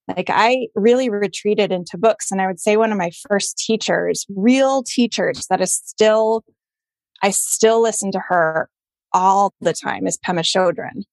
like 0.07 0.29
I 0.29 0.67
really 0.75 1.09
retreated 1.09 1.71
into 1.71 1.97
books 1.97 2.31
and 2.31 2.41
I 2.41 2.47
would 2.47 2.59
say 2.59 2.77
one 2.77 2.91
of 2.91 2.97
my 2.97 3.12
first 3.27 3.57
teachers, 3.57 4.25
real 4.29 4.83
teachers 4.83 5.47
that 5.50 5.62
is 5.62 5.74
still, 5.74 6.43
I 7.24 7.31
still 7.31 7.81
listen 7.81 8.12
to 8.12 8.21
her 8.27 8.69
all 9.13 9.53
the 9.62 9.74
time 9.74 10.05
is 10.05 10.19
Pema 10.25 10.41
Chodron, 10.41 11.03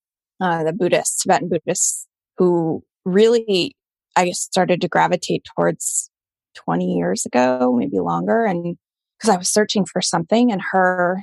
uh, 0.41 0.65
the 0.65 0.73
Buddhist, 0.73 1.23
Tibetan 1.23 1.49
Buddhist 1.49 2.07
who 2.39 2.83
really 3.05 3.77
I 4.17 4.31
started 4.33 4.81
to 4.81 4.89
gravitate 4.89 5.45
towards 5.57 6.11
20 6.55 6.93
years 6.95 7.25
ago, 7.25 7.75
maybe 7.77 7.99
longer. 7.99 8.45
And 8.45 8.77
because 9.19 9.35
I 9.35 9.39
was 9.39 9.49
searching 9.49 9.87
for 9.87 10.03
something 10.03 10.53
and 10.53 10.61
her 10.73 11.23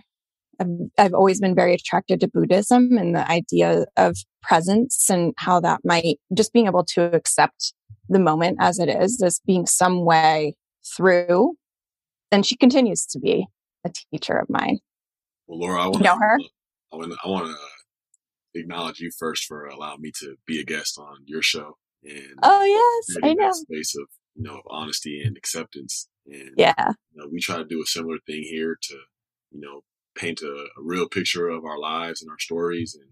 I've, 0.59 0.67
I've 0.97 1.13
always 1.13 1.39
been 1.39 1.55
very 1.55 1.73
attracted 1.73 2.19
to 2.21 2.27
Buddhism 2.27 2.97
and 2.97 3.15
the 3.15 3.29
idea 3.29 3.85
of 3.97 4.17
presence 4.41 5.09
and 5.09 5.33
how 5.37 5.59
that 5.61 5.81
might 5.83 6.19
just 6.33 6.53
being 6.53 6.67
able 6.67 6.83
to 6.85 7.13
accept 7.15 7.73
the 8.09 8.19
moment 8.19 8.57
as 8.59 8.79
it 8.79 8.89
is, 8.89 9.21
as 9.21 9.39
being 9.45 9.65
some 9.65 10.05
way 10.05 10.55
through. 10.95 11.55
And 12.31 12.45
she 12.45 12.57
continues 12.57 13.05
to 13.07 13.19
be 13.19 13.47
a 13.83 13.91
teacher 14.11 14.37
of 14.37 14.49
mine. 14.49 14.79
Well, 15.47 15.59
Laura, 15.59 15.81
I 15.81 15.85
want 15.85 15.97
to 15.97 16.03
know 16.03 16.17
her. 16.17 16.39
I 16.91 16.95
want 16.95 17.13
I 17.23 17.27
want 17.27 17.45
to 17.47 18.59
acknowledge 18.59 18.99
you 18.99 19.11
first 19.17 19.45
for 19.45 19.65
allowing 19.65 20.01
me 20.01 20.11
to 20.19 20.35
be 20.45 20.59
a 20.59 20.63
guest 20.63 20.99
on 20.99 21.17
your 21.25 21.41
show. 21.41 21.77
And 22.03 22.39
oh 22.43 22.61
uh, 22.61 22.63
yes, 22.63 23.17
I 23.23 23.33
know. 23.33 23.51
Space 23.51 23.95
of 23.95 24.07
you 24.35 24.43
know 24.43 24.55
of 24.55 24.63
honesty 24.69 25.21
and 25.25 25.37
acceptance. 25.37 26.07
And 26.27 26.51
yeah, 26.57 26.73
you 27.11 27.21
know, 27.21 27.27
we 27.31 27.39
try 27.39 27.57
to 27.57 27.65
do 27.65 27.81
a 27.81 27.85
similar 27.85 28.17
thing 28.25 28.43
here 28.43 28.77
to 28.79 28.93
you 29.51 29.61
know 29.61 29.81
paint 30.15 30.41
a, 30.41 30.67
a 30.77 30.83
real 30.83 31.07
picture 31.07 31.47
of 31.47 31.65
our 31.65 31.79
lives 31.79 32.21
and 32.21 32.29
our 32.29 32.39
stories 32.39 32.95
and 32.99 33.09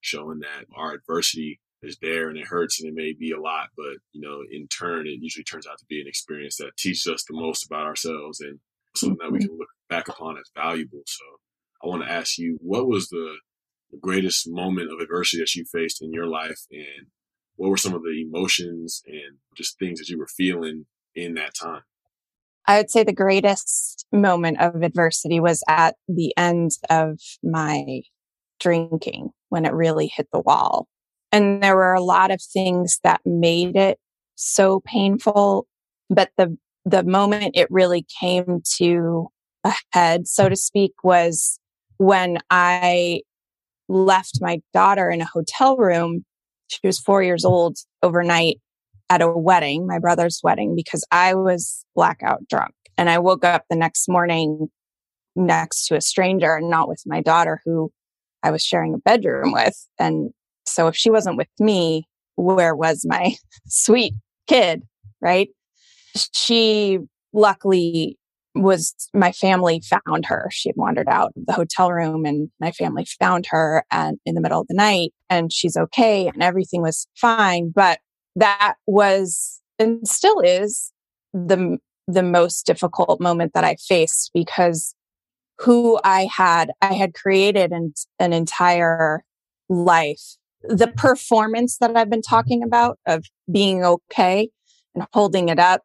showing 0.00 0.40
that 0.40 0.66
our 0.74 0.92
adversity 0.94 1.60
is 1.82 1.98
there 2.00 2.28
and 2.28 2.38
it 2.38 2.46
hurts 2.46 2.80
and 2.80 2.88
it 2.88 2.94
may 2.94 3.12
be 3.12 3.32
a 3.32 3.40
lot, 3.40 3.68
but 3.76 3.96
you 4.12 4.20
know, 4.20 4.42
in 4.50 4.68
turn, 4.68 5.06
it 5.06 5.18
usually 5.20 5.44
turns 5.44 5.66
out 5.66 5.78
to 5.78 5.84
be 5.88 6.00
an 6.00 6.06
experience 6.06 6.56
that 6.56 6.76
teaches 6.76 7.06
us 7.06 7.24
the 7.24 7.34
most 7.34 7.66
about 7.66 7.86
ourselves 7.86 8.40
and 8.40 8.60
something 8.94 9.18
that 9.20 9.32
we 9.32 9.38
mm-hmm. 9.38 9.48
can 9.48 9.58
look 9.58 9.68
back 9.88 10.08
upon 10.08 10.36
as 10.36 10.50
valuable. 10.54 11.02
So 11.06 11.24
I 11.82 11.88
want 11.88 12.04
to 12.04 12.12
ask 12.12 12.38
you, 12.38 12.58
what 12.60 12.86
was 12.86 13.08
the, 13.08 13.36
the 13.90 13.98
greatest 13.98 14.48
moment 14.48 14.92
of 14.92 15.00
adversity 15.00 15.42
that 15.42 15.54
you 15.54 15.64
faced 15.64 16.02
in 16.02 16.12
your 16.12 16.26
life 16.26 16.60
and 16.70 17.08
what 17.56 17.70
were 17.70 17.76
some 17.76 17.94
of 17.94 18.02
the 18.02 18.24
emotions 18.26 19.02
and 19.06 19.38
just 19.56 19.78
things 19.78 19.98
that 19.98 20.08
you 20.08 20.18
were 20.18 20.28
feeling 20.28 20.86
in 21.14 21.34
that 21.34 21.54
time? 21.54 21.82
I 22.66 22.78
would 22.78 22.90
say 22.90 23.02
the 23.02 23.12
greatest 23.12 24.06
moment 24.12 24.60
of 24.60 24.82
adversity 24.82 25.40
was 25.40 25.62
at 25.68 25.96
the 26.08 26.32
end 26.36 26.72
of 26.90 27.18
my 27.42 28.02
drinking 28.60 29.30
when 29.48 29.64
it 29.64 29.72
really 29.72 30.06
hit 30.06 30.28
the 30.32 30.40
wall. 30.40 30.86
And 31.32 31.62
there 31.62 31.76
were 31.76 31.94
a 31.94 32.02
lot 32.02 32.30
of 32.30 32.40
things 32.40 33.00
that 33.02 33.20
made 33.24 33.76
it 33.76 33.98
so 34.36 34.80
painful. 34.84 35.66
But 36.08 36.30
the, 36.36 36.56
the 36.84 37.02
moment 37.02 37.56
it 37.56 37.68
really 37.70 38.06
came 38.20 38.62
to 38.76 39.28
a 39.64 39.72
head, 39.92 40.28
so 40.28 40.48
to 40.48 40.56
speak, 40.56 40.92
was 41.02 41.58
when 41.96 42.38
I 42.50 43.22
left 43.88 44.38
my 44.40 44.60
daughter 44.72 45.10
in 45.10 45.20
a 45.20 45.26
hotel 45.26 45.76
room. 45.76 46.24
She 46.68 46.80
was 46.84 46.98
four 46.98 47.22
years 47.22 47.44
old 47.44 47.76
overnight 48.02 48.60
at 49.10 49.22
a 49.22 49.28
wedding, 49.28 49.86
my 49.86 49.98
brother's 49.98 50.40
wedding, 50.42 50.74
because 50.74 51.04
I 51.10 51.34
was 51.34 51.84
blackout 51.94 52.48
drunk. 52.48 52.74
And 52.98 53.08
I 53.10 53.18
woke 53.18 53.44
up 53.44 53.64
the 53.68 53.76
next 53.76 54.08
morning 54.08 54.68
next 55.34 55.86
to 55.86 55.96
a 55.96 56.00
stranger 56.00 56.54
and 56.54 56.70
not 56.70 56.88
with 56.88 57.02
my 57.06 57.20
daughter 57.20 57.60
who 57.64 57.90
I 58.42 58.50
was 58.50 58.62
sharing 58.62 58.94
a 58.94 58.98
bedroom 58.98 59.52
with. 59.52 59.76
And 59.98 60.30
so 60.66 60.88
if 60.88 60.96
she 60.96 61.10
wasn't 61.10 61.36
with 61.36 61.48
me, 61.58 62.06
where 62.36 62.74
was 62.74 63.04
my 63.06 63.34
sweet 63.66 64.14
kid? 64.46 64.82
Right. 65.20 65.48
She 66.32 66.98
luckily 67.32 68.18
was 68.54 68.94
my 69.14 69.32
family 69.32 69.80
found 69.80 70.26
her. 70.26 70.48
She 70.50 70.68
had 70.68 70.76
wandered 70.76 71.08
out 71.08 71.32
of 71.36 71.46
the 71.46 71.52
hotel 71.54 71.90
room 71.90 72.26
and 72.26 72.50
my 72.60 72.70
family 72.70 73.06
found 73.18 73.46
her 73.48 73.84
and 73.90 74.18
in 74.26 74.34
the 74.34 74.42
middle 74.42 74.60
of 74.60 74.66
the 74.68 74.74
night 74.74 75.12
and 75.30 75.50
she's 75.50 75.76
okay 75.76 76.28
and 76.28 76.42
everything 76.42 76.82
was 76.82 77.06
fine. 77.16 77.72
But 77.74 78.00
that 78.36 78.74
was 78.86 79.60
and 79.78 80.06
still 80.06 80.40
is 80.40 80.92
the 81.32 81.78
the 82.08 82.22
most 82.22 82.66
difficult 82.66 83.20
moment 83.20 83.52
that 83.54 83.64
I 83.64 83.76
faced 83.76 84.30
because 84.34 84.94
who 85.58 86.00
I 86.02 86.28
had, 86.34 86.72
I 86.80 86.94
had 86.94 87.14
created 87.14 87.72
an, 87.72 87.94
an 88.18 88.32
entire 88.32 89.24
life. 89.68 90.36
The 90.64 90.88
performance 90.88 91.78
that 91.78 91.96
I've 91.96 92.10
been 92.10 92.22
talking 92.22 92.62
about 92.62 92.98
of 93.06 93.24
being 93.50 93.84
okay 93.84 94.50
and 94.94 95.06
holding 95.12 95.48
it 95.48 95.58
up 95.58 95.82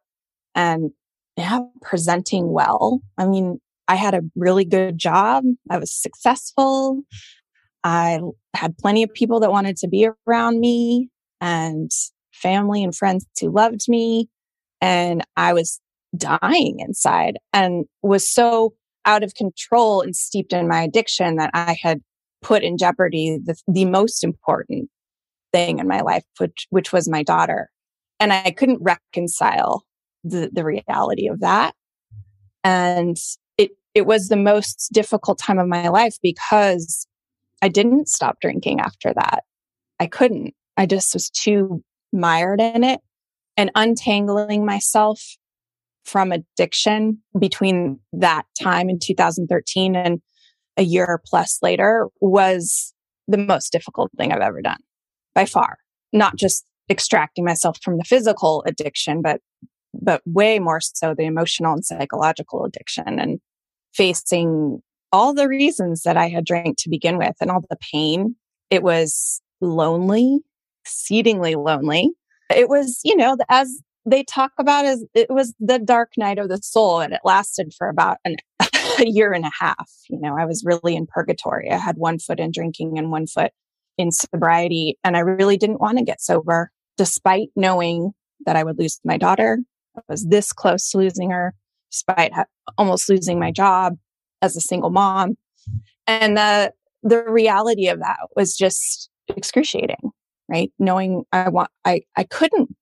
and 0.54 0.90
yeah, 1.36 1.60
presenting 1.82 2.50
well. 2.50 3.00
I 3.16 3.26
mean, 3.26 3.60
I 3.86 3.94
had 3.94 4.14
a 4.14 4.22
really 4.34 4.64
good 4.64 4.98
job. 4.98 5.44
I 5.70 5.78
was 5.78 5.92
successful. 5.92 7.02
I 7.84 8.20
had 8.54 8.76
plenty 8.76 9.04
of 9.04 9.14
people 9.14 9.40
that 9.40 9.52
wanted 9.52 9.76
to 9.78 9.88
be 9.88 10.08
around 10.26 10.60
me 10.60 11.10
and 11.40 11.90
family 12.38 12.82
and 12.82 12.94
friends 12.94 13.26
who 13.40 13.50
loved 13.50 13.88
me. 13.88 14.28
And 14.80 15.24
I 15.36 15.52
was 15.52 15.80
dying 16.16 16.76
inside 16.80 17.38
and 17.52 17.84
was 18.02 18.28
so 18.28 18.74
out 19.04 19.22
of 19.22 19.34
control 19.34 20.00
and 20.00 20.14
steeped 20.14 20.52
in 20.52 20.68
my 20.68 20.82
addiction 20.82 21.36
that 21.36 21.50
I 21.54 21.76
had 21.80 22.00
put 22.42 22.62
in 22.62 22.78
jeopardy 22.78 23.38
the, 23.42 23.56
the 23.66 23.84
most 23.84 24.22
important 24.22 24.90
thing 25.52 25.78
in 25.78 25.88
my 25.88 26.00
life, 26.00 26.24
which, 26.38 26.66
which 26.70 26.92
was 26.92 27.08
my 27.08 27.22
daughter. 27.22 27.70
And 28.20 28.32
I 28.32 28.50
couldn't 28.50 28.82
reconcile 28.82 29.84
the, 30.24 30.50
the 30.52 30.64
reality 30.64 31.28
of 31.28 31.40
that. 31.40 31.74
And 32.64 33.16
it, 33.56 33.70
it 33.94 34.06
was 34.06 34.28
the 34.28 34.36
most 34.36 34.90
difficult 34.92 35.38
time 35.38 35.58
of 35.58 35.68
my 35.68 35.88
life 35.88 36.16
because 36.22 37.06
I 37.62 37.68
didn't 37.68 38.08
stop 38.08 38.38
drinking 38.40 38.80
after 38.80 39.12
that. 39.14 39.44
I 39.98 40.06
couldn't. 40.06 40.54
I 40.76 40.86
just 40.86 41.14
was 41.14 41.30
too 41.30 41.82
mired 42.12 42.60
in 42.60 42.84
it 42.84 43.00
and 43.56 43.70
untangling 43.74 44.64
myself 44.64 45.36
from 46.04 46.32
addiction 46.32 47.18
between 47.38 48.00
that 48.12 48.46
time 48.60 48.88
in 48.88 48.98
2013 48.98 49.94
and 49.94 50.20
a 50.78 50.82
year 50.82 51.20
plus 51.26 51.58
later 51.60 52.06
was 52.20 52.94
the 53.26 53.36
most 53.36 53.72
difficult 53.72 54.10
thing 54.16 54.32
I've 54.32 54.40
ever 54.40 54.62
done 54.62 54.78
by 55.34 55.44
far. 55.44 55.78
Not 56.12 56.36
just 56.36 56.64
extracting 56.88 57.44
myself 57.44 57.78
from 57.82 57.98
the 57.98 58.04
physical 58.04 58.64
addiction, 58.66 59.20
but, 59.20 59.40
but 59.92 60.22
way 60.24 60.58
more 60.58 60.80
so 60.80 61.14
the 61.14 61.24
emotional 61.24 61.74
and 61.74 61.84
psychological 61.84 62.64
addiction 62.64 63.18
and 63.18 63.38
facing 63.92 64.80
all 65.12 65.34
the 65.34 65.48
reasons 65.48 66.02
that 66.02 66.16
I 66.16 66.28
had 66.28 66.44
drank 66.44 66.78
to 66.78 66.90
begin 66.90 67.18
with 67.18 67.34
and 67.40 67.50
all 67.50 67.62
the 67.68 67.78
pain. 67.92 68.36
It 68.70 68.82
was 68.82 69.42
lonely, 69.60 70.40
exceedingly 70.84 71.54
lonely. 71.54 72.10
It 72.54 72.68
was, 72.68 73.00
you 73.04 73.16
know, 73.16 73.36
as 73.48 73.80
they 74.06 74.24
talk 74.24 74.52
about 74.58 74.86
as 74.86 75.04
it 75.14 75.30
was 75.30 75.54
the 75.60 75.78
dark 75.78 76.12
night 76.16 76.38
of 76.38 76.48
the 76.48 76.58
soul 76.58 77.00
and 77.00 77.12
it 77.12 77.20
lasted 77.24 77.74
for 77.76 77.88
about 77.88 78.18
an, 78.24 78.36
a 78.98 79.06
year 79.06 79.32
and 79.32 79.44
a 79.44 79.50
half. 79.58 79.90
You 80.08 80.18
know, 80.20 80.36
I 80.38 80.46
was 80.46 80.64
really 80.64 80.96
in 80.96 81.06
purgatory. 81.06 81.70
I 81.70 81.76
had 81.76 81.96
one 81.96 82.18
foot 82.18 82.40
in 82.40 82.50
drinking 82.50 82.98
and 82.98 83.10
one 83.10 83.26
foot 83.26 83.52
in 83.98 84.12
sobriety. 84.12 84.98
And 85.04 85.16
I 85.16 85.20
really 85.20 85.56
didn't 85.56 85.80
want 85.80 85.98
to 85.98 86.04
get 86.04 86.20
sober 86.20 86.70
despite 86.96 87.50
knowing 87.54 88.12
that 88.46 88.56
I 88.56 88.64
would 88.64 88.78
lose 88.78 89.00
my 89.04 89.18
daughter. 89.18 89.58
I 89.96 90.00
was 90.08 90.26
this 90.26 90.52
close 90.52 90.90
to 90.90 90.98
losing 90.98 91.30
her 91.30 91.54
despite 91.90 92.32
ha- 92.32 92.44
almost 92.76 93.08
losing 93.08 93.38
my 93.38 93.50
job 93.50 93.94
as 94.40 94.56
a 94.56 94.60
single 94.60 94.90
mom. 94.90 95.36
And 96.06 96.36
the, 96.36 96.72
the 97.02 97.24
reality 97.24 97.88
of 97.88 97.98
that 97.98 98.18
was 98.36 98.56
just 98.56 99.10
excruciating, 99.28 100.10
right? 100.48 100.72
Knowing 100.78 101.24
I 101.32 101.48
want, 101.48 101.70
I, 101.84 102.02
I 102.16 102.24
couldn't 102.24 102.74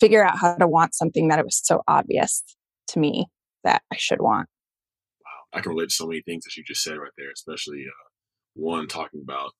figure 0.00 0.24
out 0.24 0.38
how 0.38 0.56
to 0.56 0.66
want 0.66 0.94
something 0.94 1.28
that 1.28 1.38
it 1.38 1.44
was 1.44 1.60
so 1.62 1.82
obvious 1.86 2.42
to 2.88 2.98
me 2.98 3.26
that 3.64 3.82
I 3.92 3.96
should 3.96 4.20
want. 4.20 4.48
Wow. 5.24 5.58
I 5.58 5.60
can 5.60 5.72
relate 5.72 5.90
to 5.90 5.94
so 5.94 6.06
many 6.06 6.22
things 6.22 6.44
that 6.44 6.56
you 6.56 6.64
just 6.64 6.82
said 6.82 6.98
right 6.98 7.12
there, 7.16 7.30
especially 7.32 7.84
uh, 7.86 8.08
one 8.54 8.88
talking 8.88 9.20
about 9.22 9.52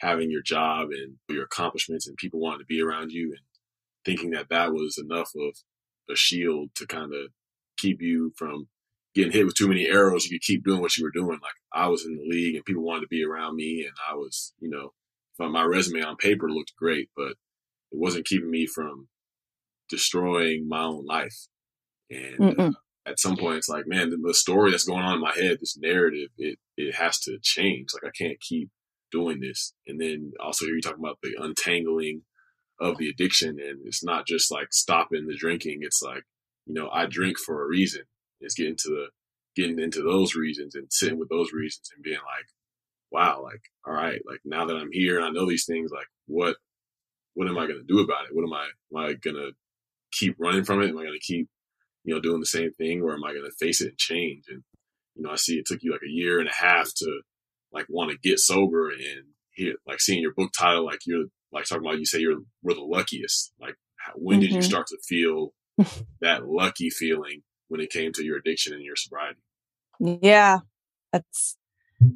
having 0.00 0.30
your 0.30 0.42
job 0.42 0.88
and 0.90 1.16
your 1.28 1.44
accomplishments 1.44 2.08
and 2.08 2.16
people 2.16 2.40
wanting 2.40 2.60
to 2.60 2.66
be 2.66 2.82
around 2.82 3.12
you 3.12 3.28
and 3.30 3.40
thinking 4.04 4.30
that 4.30 4.48
that 4.48 4.72
was 4.72 4.98
enough 4.98 5.30
of 5.36 5.56
a 6.10 6.16
shield 6.16 6.70
to 6.74 6.86
kind 6.86 7.12
of 7.14 7.30
keep 7.76 8.00
you 8.00 8.32
from 8.36 8.68
getting 9.14 9.32
hit 9.32 9.44
with 9.44 9.54
too 9.54 9.68
many 9.68 9.86
arrows. 9.86 10.24
You 10.24 10.38
could 10.38 10.44
keep 10.44 10.64
doing 10.64 10.80
what 10.80 10.96
you 10.96 11.04
were 11.04 11.10
doing. 11.10 11.38
Like 11.40 11.54
I 11.72 11.88
was 11.88 12.04
in 12.04 12.16
the 12.16 12.24
league 12.28 12.56
and 12.56 12.64
people 12.64 12.82
wanted 12.82 13.02
to 13.02 13.08
be 13.08 13.24
around 13.24 13.56
me 13.56 13.84
and 13.86 13.94
I 14.10 14.14
was, 14.14 14.54
you 14.58 14.70
know, 14.70 14.92
my 15.38 15.64
resume 15.64 16.02
on 16.02 16.16
paper 16.16 16.50
looked 16.50 16.76
great, 16.76 17.08
but 17.16 17.30
it 17.30 17.98
wasn't 17.98 18.26
keeping 18.26 18.50
me 18.50 18.66
from 18.66 19.08
destroying 19.88 20.68
my 20.68 20.82
own 20.82 21.04
life. 21.04 21.36
And 22.10 22.60
uh, 22.60 22.72
at 23.06 23.18
some 23.18 23.36
point, 23.36 23.56
it's 23.56 23.68
like, 23.68 23.86
man, 23.86 24.10
the, 24.10 24.16
the, 24.16 24.34
story 24.34 24.70
that's 24.70 24.84
going 24.84 25.02
on 25.02 25.14
in 25.14 25.20
my 25.20 25.34
head, 25.34 25.58
this 25.60 25.78
narrative, 25.78 26.28
it 26.36 26.58
it 26.76 26.94
has 26.94 27.18
to 27.20 27.38
change. 27.42 27.88
Like 27.94 28.04
I 28.04 28.24
can't 28.24 28.40
keep 28.40 28.70
doing 29.10 29.40
this. 29.40 29.74
And 29.86 30.00
then 30.00 30.32
also 30.40 30.64
here 30.64 30.74
you 30.74 30.80
talking 30.80 31.04
about 31.04 31.18
the 31.22 31.34
untangling 31.38 32.22
of 32.80 32.98
the 32.98 33.08
addiction, 33.08 33.58
and 33.60 33.80
it's 33.84 34.04
not 34.04 34.26
just 34.26 34.50
like 34.50 34.72
stopping 34.72 35.26
the 35.26 35.36
drinking. 35.36 35.78
It's 35.82 36.02
like, 36.02 36.24
you 36.66 36.74
know, 36.74 36.88
I 36.90 37.06
drink 37.06 37.38
for 37.38 37.62
a 37.62 37.68
reason. 37.68 38.02
It's 38.40 38.54
getting 38.54 38.76
to 38.76 38.88
the 38.88 39.06
getting 39.54 39.78
into 39.78 40.02
those 40.02 40.34
reasons 40.34 40.74
and 40.74 40.86
sitting 40.90 41.18
with 41.18 41.28
those 41.28 41.52
reasons 41.52 41.90
and 41.94 42.02
being 42.02 42.16
like, 42.16 42.46
wow, 43.12 43.42
like, 43.42 43.60
all 43.86 43.92
right, 43.92 44.20
like 44.26 44.40
now 44.44 44.64
that 44.66 44.76
I'm 44.76 44.90
here 44.90 45.16
and 45.16 45.24
I 45.24 45.30
know 45.30 45.48
these 45.48 45.66
things, 45.66 45.90
like 45.92 46.06
what 46.26 46.56
what 47.34 47.48
am 47.48 47.58
I 47.58 47.66
gonna 47.66 47.82
do 47.86 48.00
about 48.00 48.24
it? 48.24 48.34
What 48.34 48.44
am 48.44 48.52
I 48.52 48.68
am 48.92 49.10
I 49.10 49.14
gonna 49.14 49.50
keep 50.12 50.36
running 50.38 50.64
from 50.64 50.82
it? 50.82 50.90
Am 50.90 50.98
I 50.98 51.02
going 51.02 51.18
to 51.18 51.26
keep, 51.26 51.48
you 52.04 52.14
know, 52.14 52.20
doing 52.20 52.40
the 52.40 52.46
same 52.46 52.72
thing 52.72 53.02
or 53.02 53.14
am 53.14 53.24
I 53.24 53.32
going 53.32 53.44
to 53.44 53.64
face 53.64 53.80
it 53.80 53.88
and 53.88 53.98
change? 53.98 54.44
And, 54.48 54.62
you 55.14 55.22
know, 55.22 55.30
I 55.30 55.36
see 55.36 55.56
it 55.56 55.66
took 55.66 55.82
you 55.82 55.90
like 55.90 56.02
a 56.06 56.10
year 56.10 56.38
and 56.38 56.48
a 56.48 56.54
half 56.54 56.94
to 56.96 57.22
like 57.72 57.86
want 57.88 58.10
to 58.10 58.18
get 58.18 58.38
sober 58.38 58.90
and 58.90 59.00
here, 59.52 59.74
like 59.86 60.00
seeing 60.00 60.22
your 60.22 60.34
book 60.34 60.52
title, 60.56 60.84
like 60.84 61.00
you're 61.06 61.24
like 61.50 61.64
talking 61.64 61.84
about, 61.84 61.98
you 61.98 62.06
say 62.06 62.20
you're, 62.20 62.40
we're 62.62 62.74
the 62.74 62.80
luckiest. 62.80 63.52
Like, 63.60 63.74
when 64.14 64.36
mm-hmm. 64.36 64.40
did 64.40 64.50
you 64.50 64.58
mm-hmm. 64.58 64.68
start 64.68 64.86
to 64.88 64.98
feel 65.06 65.52
that 66.20 66.46
lucky 66.46 66.90
feeling 66.90 67.42
when 67.68 67.80
it 67.80 67.90
came 67.90 68.12
to 68.12 68.24
your 68.24 68.36
addiction 68.36 68.74
and 68.74 68.82
your 68.82 68.96
sobriety? 68.96 69.40
Yeah, 69.98 70.60
that's 71.12 71.56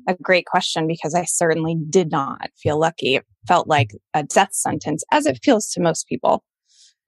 a 0.09 0.14
great 0.14 0.47
question 0.47 0.87
because 0.87 1.14
I 1.14 1.25
certainly 1.25 1.76
did 1.88 2.11
not 2.11 2.50
feel 2.57 2.78
lucky. 2.78 3.16
It 3.16 3.25
felt 3.47 3.69
like 3.69 3.90
a 4.14 4.23
death 4.23 4.52
sentence, 4.55 5.05
as 5.12 5.26
it 5.26 5.40
feels 5.43 5.69
to 5.71 5.81
most 5.81 6.09
people. 6.09 6.45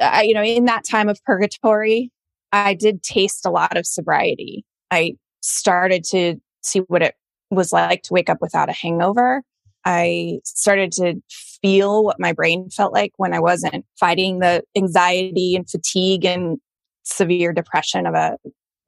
I, 0.01 0.23
you 0.23 0.35
know, 0.35 0.43
in 0.43 0.67
that 0.67 0.85
time 0.85 1.09
of 1.09 1.23
purgatory, 1.25 2.11
I 2.53 2.75
did 2.75 3.03
taste 3.03 3.45
a 3.45 3.51
lot 3.51 3.77
of 3.77 3.87
sobriety. 3.87 4.65
I 4.91 5.15
started 5.41 6.05
to 6.11 6.37
see 6.63 6.81
what 6.81 7.03
it 7.03 7.15
was 7.51 7.73
like 7.73 8.03
to 8.05 8.13
wake 8.13 8.31
up 8.31 8.39
without 8.41 8.69
a 8.69 8.73
hangover. 8.73 9.43
I 9.85 10.41
started 10.45 10.93
to 10.93 11.15
feel 11.63 12.05
what 12.05 12.21
my 12.21 12.33
brain 12.33 12.69
felt 12.71 12.93
like 12.93 13.13
when 13.17 13.33
I 13.33 13.41
wasn't 13.41 13.85
fighting 13.99 14.41
the 14.41 14.63
anxiety 14.77 15.57
and 15.57 15.69
fatigue 15.69 16.25
and 16.25 16.59
severe 17.05 17.53
depression 17.53 18.07
of 18.07 18.15
a 18.15 18.37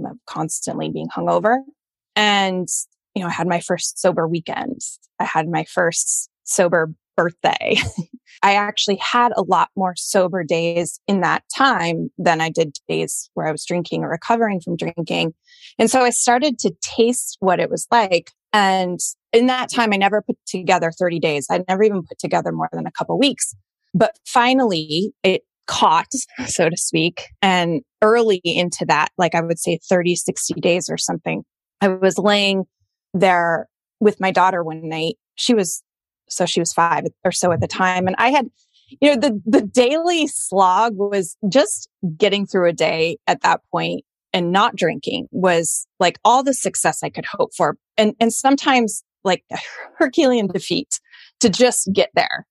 of 0.05 0.17
constantly 0.27 0.91
being 0.91 1.09
hungover. 1.09 1.59
And 2.17 2.69
you 3.14 3.23
know, 3.23 3.29
I 3.29 3.33
had 3.33 3.49
my 3.49 3.61
first 3.61 3.99
sober 3.99 4.26
weekend. 4.26 4.81
I 5.19 5.25
had 5.25 5.49
my 5.49 5.64
first 5.64 6.31
sober 6.45 6.93
birthday. 7.17 7.76
I 8.43 8.55
actually 8.55 8.97
had 8.97 9.33
a 9.37 9.43
lot 9.43 9.69
more 9.76 9.95
sober 9.97 10.43
days 10.45 11.00
in 11.07 11.21
that 11.21 11.43
time 11.55 12.11
than 12.17 12.40
I 12.40 12.49
did 12.49 12.79
days 12.88 13.29
where 13.35 13.47
I 13.47 13.52
was 13.52 13.64
drinking 13.67 14.02
or 14.02 14.11
recovering 14.11 14.61
from 14.61 14.76
drinking. 14.76 15.35
And 15.79 15.90
so 15.90 16.02
I 16.02 16.11
started 16.11 16.59
to 16.61 16.73
taste 16.81 17.37
what 17.40 17.61
it 17.61 17.71
was 17.71 17.87
like. 17.90 18.31
And 18.52 18.99
in 19.33 19.47
that 19.47 19.71
time, 19.71 19.93
I 19.93 19.97
never 19.97 20.23
put 20.23 20.37
together 20.47 20.90
30 20.90 21.21
days. 21.21 21.47
I 21.50 21.62
never 21.69 21.83
even 21.83 22.02
put 22.02 22.19
together 22.19 22.52
more 22.52 22.69
than 22.73 22.87
a 22.87 22.93
couple 22.93 23.19
weeks. 23.19 23.55
But 23.93 24.19
finally, 24.25 25.12
it 25.23 25.43
caught, 25.67 26.12
so 26.47 26.69
to 26.69 26.76
speak. 26.76 27.26
And 27.43 27.83
early 28.02 28.40
into 28.43 28.85
that, 28.88 29.09
like 29.19 29.35
I 29.35 29.43
would 29.43 29.59
say 29.59 29.79
30, 29.88 30.17
60 30.17 30.55
days 30.55 30.88
or 30.88 30.97
something, 30.97 31.43
I 31.81 31.88
was 31.88 32.19
laying 32.19 32.64
there 33.14 33.69
with 34.00 34.21
my 34.21 34.31
daughter 34.31 34.62
one 34.62 34.88
night. 34.88 35.17
She 35.35 35.55
was, 35.55 35.83
so 36.29 36.47
she 36.47 36.61
was 36.61 36.73
five 36.73 37.05
or 37.25 37.33
so 37.33 37.52
at 37.52 37.61
the 37.61 37.67
time. 37.67 38.07
And 38.07 38.17
I 38.19 38.31
had, 38.31 38.49
you 39.00 39.14
know, 39.14 39.21
the, 39.21 39.40
the 39.47 39.62
daily 39.62 40.26
slog 40.26 40.95
was 40.97 41.37
just 41.49 41.88
getting 42.17 42.47
through 42.47 42.69
a 42.69 42.73
day 42.73 43.19
at 43.26 43.43
that 43.43 43.61
point 43.71 44.05
and 44.33 44.52
not 44.52 44.76
drinking 44.76 45.26
was 45.33 45.87
like 45.99 46.19
all 46.25 46.43
the 46.43 46.55
success 46.55 47.02
I 47.02 47.11
could 47.11 47.26
hope 47.26 47.50
for. 47.55 47.76
And, 47.97 48.14
and 48.21 48.33
sometimes 48.33 49.02
like 49.25 49.45
a 49.52 49.59
Herculean 49.99 50.47
defeat 50.47 51.00
to 51.40 51.49
just 51.49 51.90
get 51.93 52.11
there. 52.14 52.47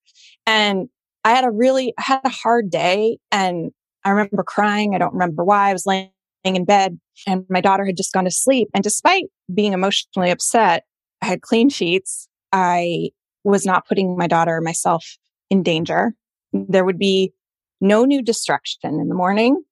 And 0.46 0.90
I 1.24 1.32
had 1.32 1.46
a 1.46 1.52
really, 1.52 1.94
I 1.98 2.02
had 2.04 2.22
a 2.24 2.30
hard 2.30 2.70
day 2.70 3.18
and 3.32 3.72
I 4.04 4.12
remember 4.12 4.44
crying. 4.44 4.96
I 4.96 4.98
don't 4.98 5.14
remember 5.14 5.44
why 5.44 5.70
I 5.70 5.74
was 5.74 5.86
laying 5.86 6.12
in 6.44 6.66
bed 6.66 7.00
and 7.28 7.46
my 7.50 7.62
daughter 7.62 7.86
had 7.86 7.98
just 7.98 8.14
gone 8.14 8.26
to 8.26 8.32
sleep. 8.32 8.70
And 8.74 8.84
despite 8.84 9.26
being 9.54 9.74
emotionally 9.74 10.32
upset, 10.32 10.84
I 11.22 11.26
had 11.26 11.42
clean 11.42 11.70
sheets. 11.70 12.28
I 12.52 13.10
was 13.44 13.66
not 13.66 13.88
putting 13.88 14.18
my 14.18 14.28
daughter 14.28 14.58
or 14.58 14.62
myself 14.62 15.18
in 15.50 15.64
danger. 15.64 16.14
There 16.54 16.86
would 16.86 17.00
be 17.00 17.34
no 17.82 18.06
new 18.06 18.22
destruction 18.22 19.00
in 19.00 19.08
the 19.08 19.16
morning. 19.16 19.64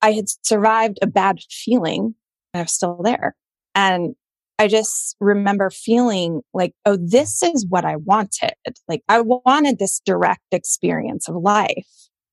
I 0.00 0.12
had 0.12 0.26
survived 0.42 0.98
a 1.02 1.06
bad 1.06 1.40
feeling 1.50 2.14
and 2.52 2.60
I 2.60 2.62
was 2.62 2.72
still 2.72 3.00
there. 3.02 3.34
And 3.74 4.14
I 4.58 4.68
just 4.68 5.16
remember 5.20 5.70
feeling 5.70 6.42
like, 6.52 6.72
oh, 6.84 6.96
this 7.00 7.42
is 7.42 7.66
what 7.68 7.84
I 7.84 7.96
wanted. 7.96 8.54
Like 8.88 9.02
I 9.08 9.20
wanted 9.20 9.78
this 9.78 10.00
direct 10.04 10.42
experience 10.52 11.28
of 11.28 11.36
life. 11.36 11.88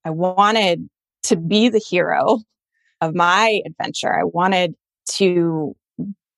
I 0.05 0.09
wanted 0.11 0.89
to 1.23 1.35
be 1.35 1.69
the 1.69 1.79
hero 1.79 2.39
of 3.01 3.15
my 3.15 3.61
adventure. 3.65 4.13
I 4.13 4.23
wanted 4.23 4.75
to 5.11 5.75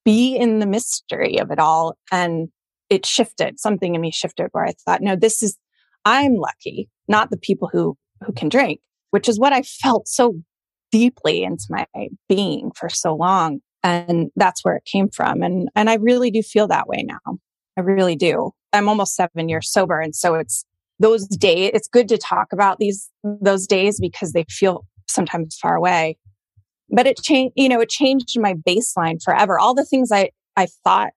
be 0.06 0.36
in 0.36 0.60
the 0.60 0.66
mystery 0.66 1.38
of 1.40 1.52
it 1.52 1.60
all. 1.60 1.96
And 2.12 2.50
it 2.90 3.06
shifted. 3.06 3.60
Something 3.60 3.96
in 3.96 4.02
me 4.02 4.12
shifted 4.12 4.50
where 4.52 4.66
I 4.66 4.74
thought, 4.86 5.02
no, 5.02 5.16
this 5.16 5.42
is, 5.42 5.58
I'm 6.06 6.36
lucky, 6.36 6.90
not 7.08 7.30
the 7.30 7.38
people 7.38 7.70
who, 7.72 7.96
who 8.24 8.34
can 8.34 8.50
drink, 8.50 8.82
which 9.12 9.30
is 9.30 9.40
what 9.40 9.54
I 9.54 9.62
felt 9.62 10.08
so 10.08 10.36
deeply 10.92 11.44
into 11.44 11.66
my 11.70 11.86
being 12.28 12.72
for 12.76 12.90
so 12.90 13.16
long. 13.16 13.60
And 13.84 14.30
that's 14.36 14.64
where 14.64 14.76
it 14.76 14.86
came 14.86 15.10
from. 15.10 15.42
And, 15.42 15.70
and 15.76 15.90
I 15.90 15.96
really 15.96 16.32
do 16.32 16.42
feel 16.42 16.68
that 16.68 16.88
way 16.88 17.04
now. 17.04 17.38
I 17.78 17.82
really 17.82 18.16
do. 18.16 18.52
I'm 18.74 18.90
almost 18.90 19.16
seven 19.16 19.48
years 19.48 19.72
sober. 19.72 20.00
And 20.00 20.16
so 20.16 20.36
it's 20.36 20.66
those 21.00 21.28
days, 21.28 21.72
it's 21.74 21.88
good 21.88 22.10
to 22.10 22.18
talk 22.18 22.48
about 22.52 22.78
these, 22.78 23.10
those 23.24 23.66
days 23.66 24.00
because 24.00 24.34
they 24.34 24.46
feel 24.50 24.86
sometimes 25.10 25.58
far 25.60 25.76
away 25.76 26.18
but 26.92 27.08
it 27.08 27.18
changed, 27.18 27.54
you 27.56 27.70
know, 27.70 27.80
it 27.80 27.90
changed 27.90 28.40
my 28.40 28.54
baseline 28.54 29.22
forever. 29.24 29.58
All 29.58 29.74
the 29.74 29.86
things 29.86 30.12
I, 30.12 30.32
I 30.56 30.68
thought 30.84 31.12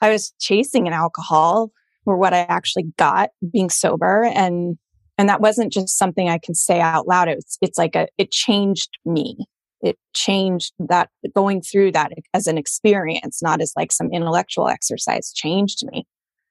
I 0.00 0.10
was 0.10 0.32
chasing 0.40 0.86
in 0.86 0.92
alcohol 0.92 1.70
were 2.04 2.16
what 2.16 2.32
I 2.32 2.40
actually 2.40 2.86
got 2.96 3.30
being 3.52 3.70
sober. 3.70 4.24
And, 4.24 4.78
and 5.18 5.28
that 5.28 5.40
wasn't 5.40 5.72
just 5.72 5.98
something 5.98 6.28
I 6.28 6.38
can 6.42 6.54
say 6.54 6.80
out 6.80 7.06
loud. 7.06 7.28
It's, 7.28 7.58
it's 7.60 7.78
like 7.78 7.94
a, 7.94 8.08
it 8.16 8.30
changed 8.30 8.90
me. 9.04 9.46
It 9.80 9.96
changed 10.14 10.72
that 10.78 11.10
going 11.34 11.60
through 11.62 11.92
that 11.92 12.12
as 12.34 12.46
an 12.46 12.58
experience, 12.58 13.42
not 13.42 13.60
as 13.60 13.72
like 13.76 13.92
some 13.92 14.10
intellectual 14.12 14.68
exercise 14.68 15.32
changed 15.32 15.84
me 15.92 16.06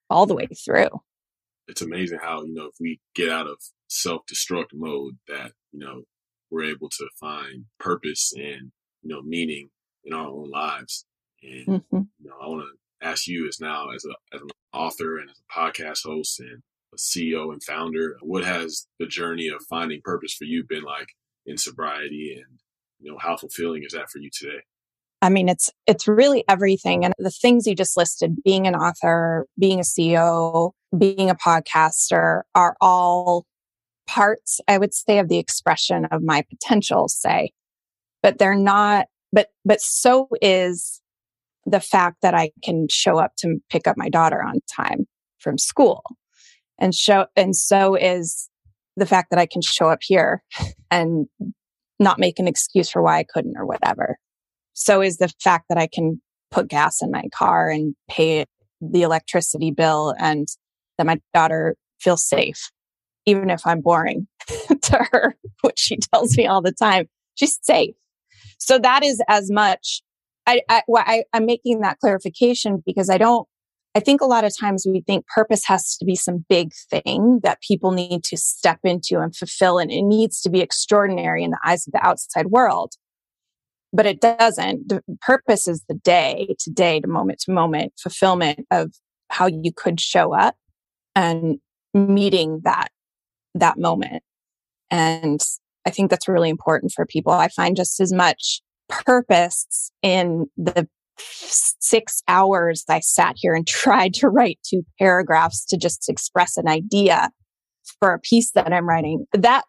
all 0.10 0.26
the 0.26 0.36
way 0.36 0.48
through. 0.66 0.90
It's 1.68 1.82
amazing 1.82 2.20
how, 2.22 2.44
you 2.44 2.54
know, 2.54 2.66
if 2.66 2.76
we 2.80 3.00
get 3.16 3.30
out 3.30 3.48
of 3.48 3.58
self 3.90 4.22
destruct 4.32 4.68
mode 4.74 5.18
that, 5.28 5.52
you 5.74 5.80
know, 5.80 6.04
we're 6.50 6.66
able 6.66 6.90
to 6.90 7.08
find 7.20 7.66
purpose 7.80 8.34
and 8.36 8.72
you 9.02 9.10
know 9.10 9.22
meaning 9.22 9.70
in 10.08 10.14
our 10.14 10.28
own 10.28 10.50
lives. 10.50 11.06
And 11.44 11.68
mm-hmm. 11.68 12.02
you 12.20 12.30
know, 12.30 12.36
I 12.42 12.48
want 12.48 12.64
to 12.64 13.08
ask 13.08 13.28
you 13.28 13.48
as 13.48 13.60
now 13.60 13.90
as 13.92 14.06
a 14.06 14.36
as 14.36 14.42
an 14.42 14.50
author 14.74 15.18
and 15.18 15.30
as 15.30 15.38
a 15.38 15.60
podcast 15.60 16.00
host 16.06 16.40
and 16.40 16.62
a 16.94 16.98
CEO 16.98 17.52
and 17.52 17.62
founder, 17.64 18.18
what 18.22 18.44
has 18.44 18.88
the 19.00 19.06
journey 19.06 19.48
of 19.48 19.62
finding 19.70 20.02
purpose 20.04 20.34
for 20.34 20.46
you 20.46 20.64
been 20.68 20.84
like 20.84 21.10
in 21.46 21.58
sobriety, 21.58 22.34
and 22.36 22.60
you 23.00 23.12
know 23.12 23.18
how 23.20 23.38
fulfilling 23.38 23.84
is 23.84 23.94
that 23.94 24.10
for 24.10 24.20
you 24.20 24.30
today? 24.34 24.62
I 25.22 25.30
mean, 25.30 25.50
it's 25.50 25.70
it's 25.86 26.08
really 26.08 26.44
everything, 26.48 27.06
and 27.06 27.14
the 27.18 27.32
things 27.32 27.68
you 27.68 27.76
just 27.76 27.98
listed, 27.98 28.38
being 28.44 28.68
an 28.68 28.76
author, 28.76 29.46
being 29.60 29.80
a 29.80 29.84
CEO, 29.84 30.72
being 30.98 31.30
a 31.30 31.36
podcaster, 31.36 32.42
are 32.56 32.76
all 32.82 33.46
parts, 34.08 34.60
I 34.68 34.78
would 34.78 34.94
say, 34.94 35.20
of 35.20 35.30
the 35.30 35.38
expression 35.38 36.06
of 36.06 36.24
my 36.24 36.44
potential, 36.50 37.08
say, 37.08 37.52
but 38.24 38.38
they're 38.38 38.56
not, 38.56 39.08
but, 39.32 39.50
but 39.66 39.82
so 39.82 40.28
is 40.42 41.02
the 41.66 41.80
fact 41.80 42.18
that 42.22 42.34
I 42.34 42.52
can 42.64 42.88
show 42.90 43.18
up 43.18 43.34
to 43.40 43.58
pick 43.70 43.88
up 43.88 43.98
my 43.98 44.10
daughter 44.10 44.42
on 44.42 44.60
time 44.74 45.06
from 45.38 45.58
school 45.58 46.04
and 46.80 46.96
show, 46.96 47.28
and 47.36 47.56
so 47.56 47.96
is 47.96 48.50
the 48.96 49.06
fact 49.06 49.30
that 49.30 49.40
I 49.40 49.46
can 49.46 49.62
show 49.62 49.90
up 49.90 50.00
here 50.02 50.42
and 50.90 51.28
not 52.00 52.20
make 52.20 52.40
an 52.40 52.48
excuse 52.48 52.90
for 52.90 53.02
why 53.02 53.18
I 53.18 53.26
couldn't 53.32 53.58
or 53.58 53.66
whatever. 53.66 54.18
So 54.74 55.02
is 55.02 55.18
the 55.18 55.30
fact 55.44 55.66
that 55.70 55.78
I 55.78 55.88
can 55.88 56.22
put 56.52 56.68
gas 56.68 57.02
in 57.02 57.12
my 57.12 57.24
car 57.34 57.70
and 57.70 57.96
pay 58.10 58.46
the 58.82 59.02
electricity 59.02 59.72
bill 59.72 60.14
and 60.18 60.48
that 60.98 61.08
my 61.08 61.20
daughter 61.34 61.76
feels 62.00 62.28
safe 62.28 62.72
even 63.28 63.50
if 63.50 63.62
I'm 63.68 63.82
boring 63.82 64.28
to 64.82 65.08
her, 65.12 65.36
which 65.62 65.78
she 65.78 65.98
tells 65.98 66.36
me 66.36 66.48
all 66.48 66.62
the 66.62 66.72
time. 66.72 67.08
She's 67.36 67.60
safe. 67.62 67.94
So 68.58 68.80
that 68.80 69.04
is 69.04 69.22
as 69.28 69.52
much. 69.52 70.02
I, 70.48 70.62
I, 70.70 70.82
I, 70.96 71.24
I'm 71.34 71.46
making 71.46 71.82
that 71.82 72.00
clarification 72.00 72.82
because 72.86 73.10
I 73.10 73.18
don't, 73.18 73.48
I 73.96 74.00
think 74.00 74.22
a 74.22 74.26
lot 74.26 74.46
of 74.46 74.58
times 74.58 74.86
we 74.88 75.02
think 75.02 75.28
purpose 75.28 75.66
has 75.66 75.98
to 75.98 76.06
be 76.06 76.16
some 76.16 76.46
big 76.48 76.72
thing 76.90 77.42
that 77.44 77.62
people 77.62 77.92
need 77.92 78.24
to 78.26 78.38
step 78.38 78.80
into 78.84 79.20
and 79.20 79.36
fulfill, 79.36 79.78
and 79.78 79.92
it 79.92 80.04
needs 80.04 80.40
to 80.42 80.50
be 80.50 80.62
extraordinary 80.62 81.44
in 81.44 81.52
the 81.52 81.60
eyes 81.66 81.86
of 81.88 81.94
the 81.94 82.06
outside 82.06 82.48
world. 82.48 82.94
But 83.92 84.06
it 84.06 84.22
doesn't. 84.22 84.88
The 84.88 85.02
purpose 85.22 85.68
is 85.68 85.84
the 85.90 85.96
day 85.96 86.56
to 86.60 86.70
day 86.70 87.00
to 87.00 87.08
moment 87.08 87.40
to 87.42 87.52
moment 87.52 87.94
fulfillment 88.02 88.66
of 88.72 88.94
how 89.30 89.48
you 89.48 89.72
could 89.76 90.00
show 90.00 90.34
up 90.34 90.56
and 91.16 91.58
meeting 91.94 92.62
that 92.64 92.90
that 93.56 93.78
moment. 93.78 94.24
And 94.90 95.42
I 95.86 95.90
think 95.90 96.10
that's 96.10 96.28
really 96.28 96.50
important 96.50 96.92
for 96.94 97.06
people. 97.06 97.34
I 97.34 97.48
find 97.50 97.76
just 97.76 98.00
as 98.00 98.14
much 98.14 98.62
purpose 98.90 99.92
in 100.02 100.48
the 100.58 100.88
six 101.20 102.22
hours 102.28 102.84
I 102.90 103.00
sat 103.00 103.36
here 103.38 103.54
and 103.54 103.66
tried 103.68 104.14
to 104.16 104.30
write 104.30 104.60
two 104.68 104.84
paragraphs 105.00 105.66
to 105.68 105.78
just 105.78 106.10
express 106.10 106.58
an 106.58 106.68
idea 106.68 107.32
for 108.00 108.14
a 108.14 108.20
piece 108.20 108.52
that 108.52 108.72
I'm 108.72 108.88
writing. 108.88 109.26
That 109.34 109.64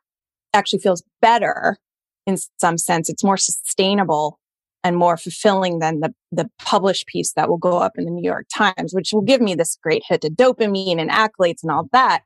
actually 0.52 0.80
feels 0.80 1.02
better 1.20 1.78
in 2.26 2.36
some 2.60 2.78
sense. 2.78 3.08
It's 3.08 3.24
more 3.24 3.36
sustainable 3.36 4.38
and 4.84 4.96
more 4.96 5.16
fulfilling 5.16 5.80
than 5.80 6.00
the, 6.00 6.14
the 6.30 6.48
published 6.58 7.06
piece 7.06 7.32
that 7.34 7.48
will 7.48 7.58
go 7.58 7.78
up 7.78 7.92
in 7.96 8.04
the 8.04 8.10
New 8.10 8.24
York 8.24 8.46
Times, 8.54 8.92
which 8.92 9.10
will 9.12 9.22
give 9.22 9.40
me 9.40 9.54
this 9.54 9.78
great 9.82 10.02
hit 10.08 10.24
of 10.24 10.32
dopamine 10.32 11.00
and 11.00 11.10
accolades 11.10 11.62
and 11.62 11.72
all 11.72 11.88
that 11.92 12.22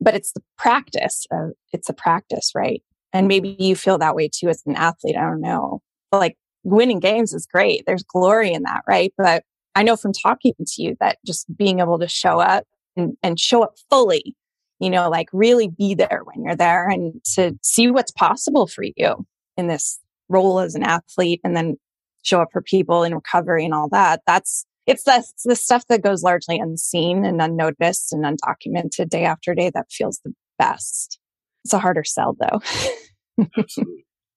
but 0.00 0.14
it's 0.14 0.32
the 0.32 0.42
practice 0.58 1.26
of, 1.30 1.50
it's 1.72 1.88
a 1.88 1.94
practice, 1.94 2.52
right? 2.54 2.82
And 3.12 3.28
maybe 3.28 3.56
you 3.58 3.74
feel 3.76 3.98
that 3.98 4.14
way 4.14 4.28
too 4.32 4.48
as 4.48 4.62
an 4.66 4.76
athlete. 4.76 5.16
I 5.16 5.22
don't 5.22 5.40
know. 5.40 5.82
But 6.10 6.18
like 6.18 6.36
winning 6.62 7.00
games 7.00 7.32
is 7.32 7.46
great. 7.46 7.84
There's 7.86 8.02
glory 8.02 8.52
in 8.52 8.62
that, 8.62 8.82
right? 8.88 9.12
But 9.16 9.44
I 9.74 9.82
know 9.82 9.96
from 9.96 10.12
talking 10.12 10.54
to 10.58 10.82
you 10.82 10.96
that 11.00 11.18
just 11.26 11.54
being 11.56 11.80
able 11.80 11.98
to 11.98 12.08
show 12.08 12.40
up 12.40 12.64
and, 12.96 13.16
and 13.22 13.38
show 13.38 13.62
up 13.62 13.74
fully, 13.88 14.36
you 14.78 14.90
know, 14.90 15.08
like 15.08 15.28
really 15.32 15.68
be 15.68 15.94
there 15.94 16.22
when 16.24 16.44
you're 16.44 16.56
there 16.56 16.88
and 16.88 17.22
to 17.34 17.58
see 17.62 17.90
what's 17.90 18.12
possible 18.12 18.66
for 18.66 18.84
you 18.96 19.26
in 19.56 19.68
this 19.68 19.98
role 20.28 20.60
as 20.60 20.74
an 20.74 20.82
athlete 20.82 21.40
and 21.44 21.56
then 21.56 21.76
show 22.22 22.40
up 22.40 22.48
for 22.52 22.62
people 22.62 23.02
in 23.02 23.14
recovery 23.14 23.64
and 23.64 23.74
all 23.74 23.88
that. 23.88 24.20
That's 24.26 24.64
it's 24.90 25.04
the, 25.04 25.16
it's 25.16 25.42
the 25.44 25.56
stuff 25.56 25.86
that 25.88 26.02
goes 26.02 26.22
largely 26.22 26.58
unseen 26.58 27.24
and 27.24 27.40
unnoticed 27.40 28.12
and 28.12 28.24
undocumented 28.24 29.08
day 29.08 29.24
after 29.24 29.54
day 29.54 29.70
that 29.70 29.90
feels 29.90 30.20
the 30.24 30.32
best. 30.58 31.18
It's 31.64 31.72
a 31.72 31.78
harder 31.78 32.04
sell 32.04 32.36
though. 32.38 33.46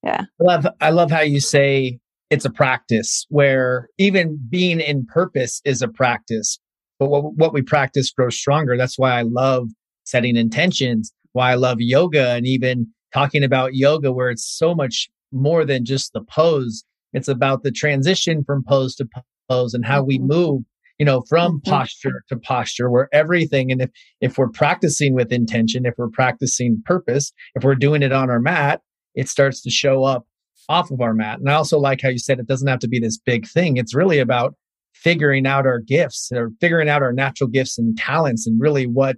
Yeah. 0.04 0.24
I 0.42 0.44
love 0.44 0.68
I 0.82 0.90
love 0.90 1.10
how 1.10 1.22
you 1.22 1.40
say 1.40 2.00
it's 2.30 2.46
a 2.46 2.50
practice 2.50 3.26
where 3.30 3.90
even 3.98 4.38
being 4.50 4.80
in 4.80 5.06
purpose 5.06 5.62
is 5.66 5.82
a 5.82 5.88
practice. 5.88 6.60
But 7.00 7.10
what, 7.10 7.34
what 7.36 7.54
we 7.54 7.62
practice 7.62 8.12
grows 8.12 8.38
stronger. 8.38 8.78
That's 8.78 9.00
why 9.00 9.18
I 9.18 9.22
love 9.22 9.70
setting 10.04 10.36
intentions, 10.36 11.14
why 11.32 11.52
I 11.52 11.56
love 11.56 11.78
yoga 11.80 12.32
and 12.32 12.46
even 12.46 12.88
talking 13.14 13.44
about 13.44 13.76
yoga 13.76 14.12
where 14.12 14.30
it's 14.30 14.46
so 14.46 14.76
much 14.76 15.10
more 15.32 15.66
than 15.66 15.86
just 15.86 16.14
the 16.14 16.22
pose. 16.22 16.84
It's 17.14 17.28
about 17.28 17.64
the 17.64 17.72
transition 17.72 18.44
from 18.44 18.64
pose 18.68 18.96
to 18.96 19.06
pose 19.06 19.24
and 19.50 19.86
how 19.86 20.04
we 20.04 20.18
Mm-hmm. 20.18 20.28
move, 20.28 20.62
you 21.00 21.06
know, 21.06 21.22
from 21.30 21.60
Mhm. 21.60 21.66
posture 21.66 22.24
to 22.30 22.38
posture 22.38 22.90
where 22.90 23.10
everything. 23.14 23.72
And 23.72 23.82
if, 23.82 23.90
if 24.22 24.38
we're 24.38 24.50
practicing 24.50 25.14
with 25.14 25.32
intention, 25.32 25.86
if 25.86 25.94
we're 25.98 26.10
practicing 26.10 26.82
purpose, 26.86 27.32
if 27.56 27.64
we're 27.64 27.76
doing 27.76 28.02
it 28.04 28.12
on 28.12 28.30
our 28.30 28.40
mat, 28.40 28.82
it 29.16 29.30
starts 29.30 29.62
to 29.62 29.70
show 29.70 30.04
up 30.04 30.26
off 30.70 30.92
of 30.92 31.02
our 31.02 31.14
mat. 31.14 31.40
And 31.40 31.50
I 31.50 31.54
also 31.54 31.78
like 31.78 32.02
how 32.02 32.10
you 32.10 32.18
said 32.18 32.40
it 32.40 32.48
doesn't 32.48 32.68
have 32.68 32.80
to 32.80 32.88
be 32.88 33.00
this 33.00 33.18
big 33.18 33.48
thing. 33.48 33.78
It's 33.78 33.94
really 33.94 34.20
about 34.20 34.56
figuring 34.94 35.46
out 35.46 35.66
our 35.66 35.80
gifts 35.80 36.32
or 36.34 36.52
figuring 36.62 36.88
out 36.88 37.04
our 37.04 37.12
natural 37.14 37.50
gifts 37.50 37.78
and 37.78 37.98
talents 37.98 38.48
and 38.48 38.60
really 38.62 38.86
what 38.88 39.18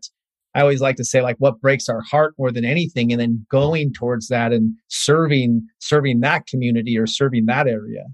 I 0.56 0.62
always 0.62 0.82
like 0.82 0.96
to 0.96 1.04
say, 1.04 1.22
like 1.22 1.36
what 1.38 1.60
breaks 1.60 1.90
our 1.90 2.02
heart 2.02 2.34
more 2.40 2.50
than 2.50 2.64
anything, 2.66 3.12
and 3.12 3.20
then 3.20 3.46
going 3.52 3.92
towards 3.94 4.30
that 4.30 4.54
and 4.54 4.74
serving, 4.88 5.68
serving 5.80 6.22
that 6.22 6.48
community 6.48 6.98
or 6.98 7.06
serving 7.06 7.46
that 7.48 7.68
area. 7.68 8.06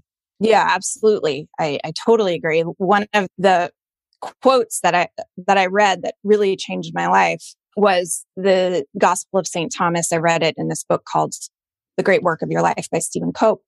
Yeah, 0.42 0.66
absolutely. 0.68 1.48
I, 1.58 1.78
I 1.84 1.92
totally 2.04 2.34
agree. 2.34 2.62
One 2.62 3.06
of 3.14 3.28
the 3.38 3.70
quotes 4.42 4.80
that 4.80 4.94
I 4.94 5.08
that 5.46 5.56
I 5.58 5.66
read 5.66 6.02
that 6.02 6.14
really 6.24 6.56
changed 6.56 6.92
my 6.94 7.06
life 7.06 7.44
was 7.76 8.24
the 8.36 8.84
Gospel 8.98 9.38
of 9.38 9.46
St. 9.46 9.72
Thomas. 9.72 10.12
I 10.12 10.16
read 10.16 10.42
it 10.42 10.54
in 10.58 10.68
this 10.68 10.84
book 10.84 11.04
called 11.10 11.32
The 11.96 12.02
Great 12.02 12.22
Work 12.22 12.42
of 12.42 12.50
Your 12.50 12.60
Life 12.62 12.88
by 12.90 12.98
Stephen 12.98 13.32
Cope. 13.32 13.62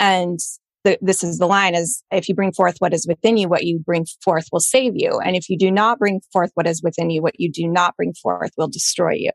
And 0.00 0.38
the, 0.84 0.98
this 1.00 1.22
is 1.22 1.38
the 1.38 1.46
line 1.46 1.74
is 1.74 2.02
if 2.10 2.28
you 2.28 2.34
bring 2.34 2.52
forth 2.52 2.76
what 2.78 2.92
is 2.92 3.06
within 3.08 3.36
you, 3.36 3.48
what 3.48 3.64
you 3.64 3.78
bring 3.78 4.06
forth 4.22 4.46
will 4.52 4.60
save 4.60 4.92
you. 4.96 5.20
And 5.24 5.36
if 5.36 5.48
you 5.48 5.56
do 5.56 5.70
not 5.70 5.98
bring 5.98 6.20
forth 6.32 6.50
what 6.54 6.66
is 6.66 6.82
within 6.82 7.10
you, 7.10 7.22
what 7.22 7.38
you 7.38 7.50
do 7.50 7.66
not 7.68 7.96
bring 7.96 8.12
forth 8.14 8.50
will 8.56 8.68
destroy 8.68 9.12
you. 9.14 9.30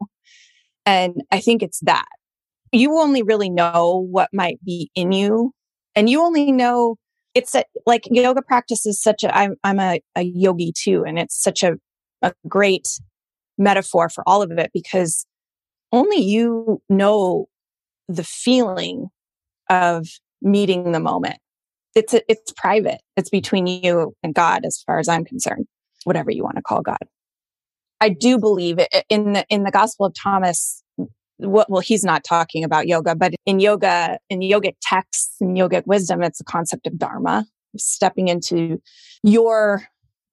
And 0.85 1.21
I 1.31 1.39
think 1.39 1.63
it's 1.63 1.79
that 1.81 2.05
you 2.71 2.99
only 2.99 3.23
really 3.23 3.49
know 3.49 4.05
what 4.09 4.29
might 4.33 4.59
be 4.65 4.91
in 4.95 5.11
you 5.11 5.53
and 5.95 6.09
you 6.09 6.21
only 6.21 6.51
know 6.51 6.95
it's 7.33 7.55
a, 7.55 7.63
like 7.85 8.03
yoga 8.11 8.41
practice 8.41 8.85
is 8.85 9.01
such 9.01 9.23
a 9.23 9.35
i'm, 9.35 9.55
I'm 9.63 9.79
a, 9.79 10.01
a 10.15 10.21
yogi 10.21 10.73
too 10.75 11.03
and 11.05 11.17
it's 11.19 11.41
such 11.41 11.63
a, 11.63 11.73
a 12.21 12.33
great 12.47 12.87
metaphor 13.57 14.09
for 14.09 14.23
all 14.27 14.41
of 14.41 14.51
it 14.51 14.71
because 14.73 15.25
only 15.91 16.21
you 16.21 16.81
know 16.89 17.47
the 18.07 18.23
feeling 18.23 19.09
of 19.69 20.07
meeting 20.41 20.91
the 20.91 20.99
moment. 20.99 21.37
It's 21.95 22.13
a, 22.13 22.21
it's 22.29 22.51
private. 22.51 23.01
It's 23.15 23.29
between 23.29 23.67
you 23.67 24.13
and 24.23 24.33
god 24.33 24.65
as 24.65 24.83
far 24.85 24.99
as 24.99 25.07
i'm 25.07 25.25
concerned 25.25 25.65
whatever 26.03 26.31
you 26.31 26.43
want 26.43 26.57
to 26.57 26.61
call 26.61 26.81
god. 26.81 26.97
I 28.01 28.09
do 28.09 28.37
believe 28.37 28.79
it, 28.79 29.05
in 29.09 29.33
the 29.33 29.45
in 29.49 29.63
the 29.63 29.71
gospel 29.71 30.07
of 30.07 30.13
thomas 30.13 30.82
well, 31.39 31.81
he's 31.81 32.03
not 32.03 32.23
talking 32.23 32.63
about 32.63 32.87
yoga, 32.87 33.15
but 33.15 33.33
in 33.45 33.59
yoga, 33.59 34.17
in 34.29 34.39
yogic 34.39 34.75
texts 34.81 35.35
and 35.41 35.57
yogic 35.57 35.85
wisdom, 35.85 36.21
it's 36.23 36.37
the 36.37 36.43
concept 36.43 36.87
of 36.87 36.97
dharma, 36.97 37.45
stepping 37.77 38.27
into 38.27 38.81
your 39.23 39.83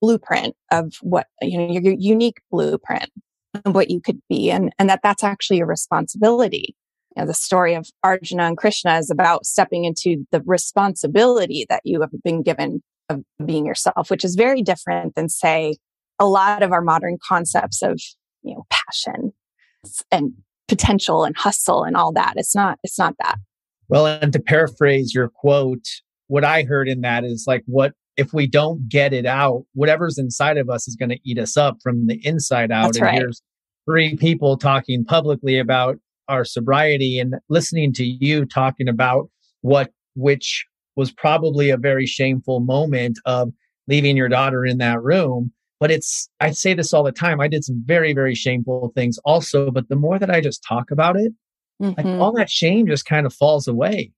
blueprint 0.01 0.55
of 0.71 0.95
what, 1.03 1.27
you 1.43 1.59
know, 1.59 1.73
your, 1.73 1.83
your 1.83 1.97
unique 1.99 2.41
blueprint 2.51 3.11
of 3.65 3.75
what 3.75 3.91
you 3.91 4.01
could 4.01 4.21
be. 4.29 4.51
And, 4.51 4.73
and 4.79 4.89
that 4.89 5.01
that's 5.03 5.25
actually 5.25 5.61
a 5.61 5.67
responsibility. 5.67 6.77
You 7.17 7.23
know, 7.23 7.27
the 7.27 7.35
story 7.35 7.75
of 7.75 7.89
Arjuna 8.05 8.45
and 8.45 8.57
Krishna 8.57 8.99
is 8.99 9.11
about 9.11 9.45
stepping 9.45 9.85
into 9.85 10.25
the 10.31 10.43
responsibility 10.47 11.67
that 11.69 11.83
you 11.85 12.01
have 12.01 12.11
been 12.23 12.43
given 12.43 12.83
of 13.09 13.23
being 13.45 13.67
yourself, 13.67 14.11
which 14.11 14.25
is 14.25 14.37
very 14.37 14.63
different 14.63 15.17
than 15.17 15.29
say 15.29 15.77
a 16.19 16.27
lot 16.27 16.63
of 16.63 16.71
our 16.71 16.83
modern 16.83 17.19
concepts 17.27 17.83
of, 17.83 18.01
you 18.43 18.55
know, 18.55 18.65
passion 18.71 19.33
and 20.13 20.35
potential 20.70 21.24
and 21.24 21.37
hustle 21.37 21.83
and 21.83 21.96
all 21.96 22.12
that. 22.12 22.35
It's 22.37 22.54
not, 22.54 22.78
it's 22.85 22.98
not 22.98 23.16
that. 23.18 23.38
Well, 23.88 24.06
and 24.06 24.33
to 24.33 24.38
paraphrase 24.38 25.12
your 25.12 25.28
quote, 25.28 25.85
what 26.28 26.44
I 26.44 26.62
heard 26.62 26.88
in 26.88 27.00
that 27.00 27.24
is 27.24 27.44
like, 27.48 27.64
what 27.66 27.92
if 28.16 28.33
we 28.33 28.46
don't 28.46 28.88
get 28.88 29.12
it 29.12 29.26
out, 29.26 29.64
whatever's 29.74 30.16
inside 30.16 30.59
of 30.59 30.70
us 30.70 30.87
is 30.87 30.94
going 30.94 31.09
to 31.09 31.18
eat 31.24 31.38
us 31.38 31.56
up 31.56 31.78
from 31.83 32.06
the 32.06 32.24
inside 32.24 32.70
out. 32.70 32.85
That's 32.85 32.98
and 32.98 33.06
right. 33.06 33.14
here's 33.14 33.42
three 33.85 34.16
people 34.16 34.56
talking 34.56 35.04
publicly 35.04 35.59
about 35.59 35.96
our 36.28 36.44
sobriety 36.44 37.18
and 37.18 37.35
listening 37.48 37.92
to 37.94 38.04
you 38.04 38.44
talking 38.44 38.88
about 38.88 39.28
what, 39.62 39.90
which 40.14 40.64
was 40.94 41.11
probably 41.11 41.70
a 41.70 41.76
very 41.76 42.06
shameful 42.06 42.61
moment 42.61 43.18
of 43.24 43.50
leaving 43.88 44.16
your 44.16 44.28
daughter 44.28 44.64
in 44.64 44.78
that 44.78 45.02
room. 45.02 45.52
But 45.81 45.90
it's, 45.90 46.29
I 46.40 46.51
say 46.53 46.75
this 46.75 46.93
all 46.93 47.03
the 47.03 47.11
time. 47.11 47.40
I 47.40 47.49
did 47.49 47.64
some 47.64 47.83
very, 47.87 48.12
very 48.12 48.35
shameful 48.35 48.93
things 48.95 49.19
also. 49.25 49.71
But 49.71 49.88
the 49.88 49.97
more 49.97 50.19
that 50.19 50.31
I 50.31 50.40
just 50.40 50.62
talk 50.62 50.90
about 50.90 51.16
it, 51.16 51.33
like 51.81 51.97
Mhm. 52.05 52.21
all 52.21 52.33
that 52.33 52.51
shame 52.51 52.87
just 52.87 53.07
kind 53.07 53.25
of 53.27 53.33
falls 53.33 53.66
away 53.66 54.12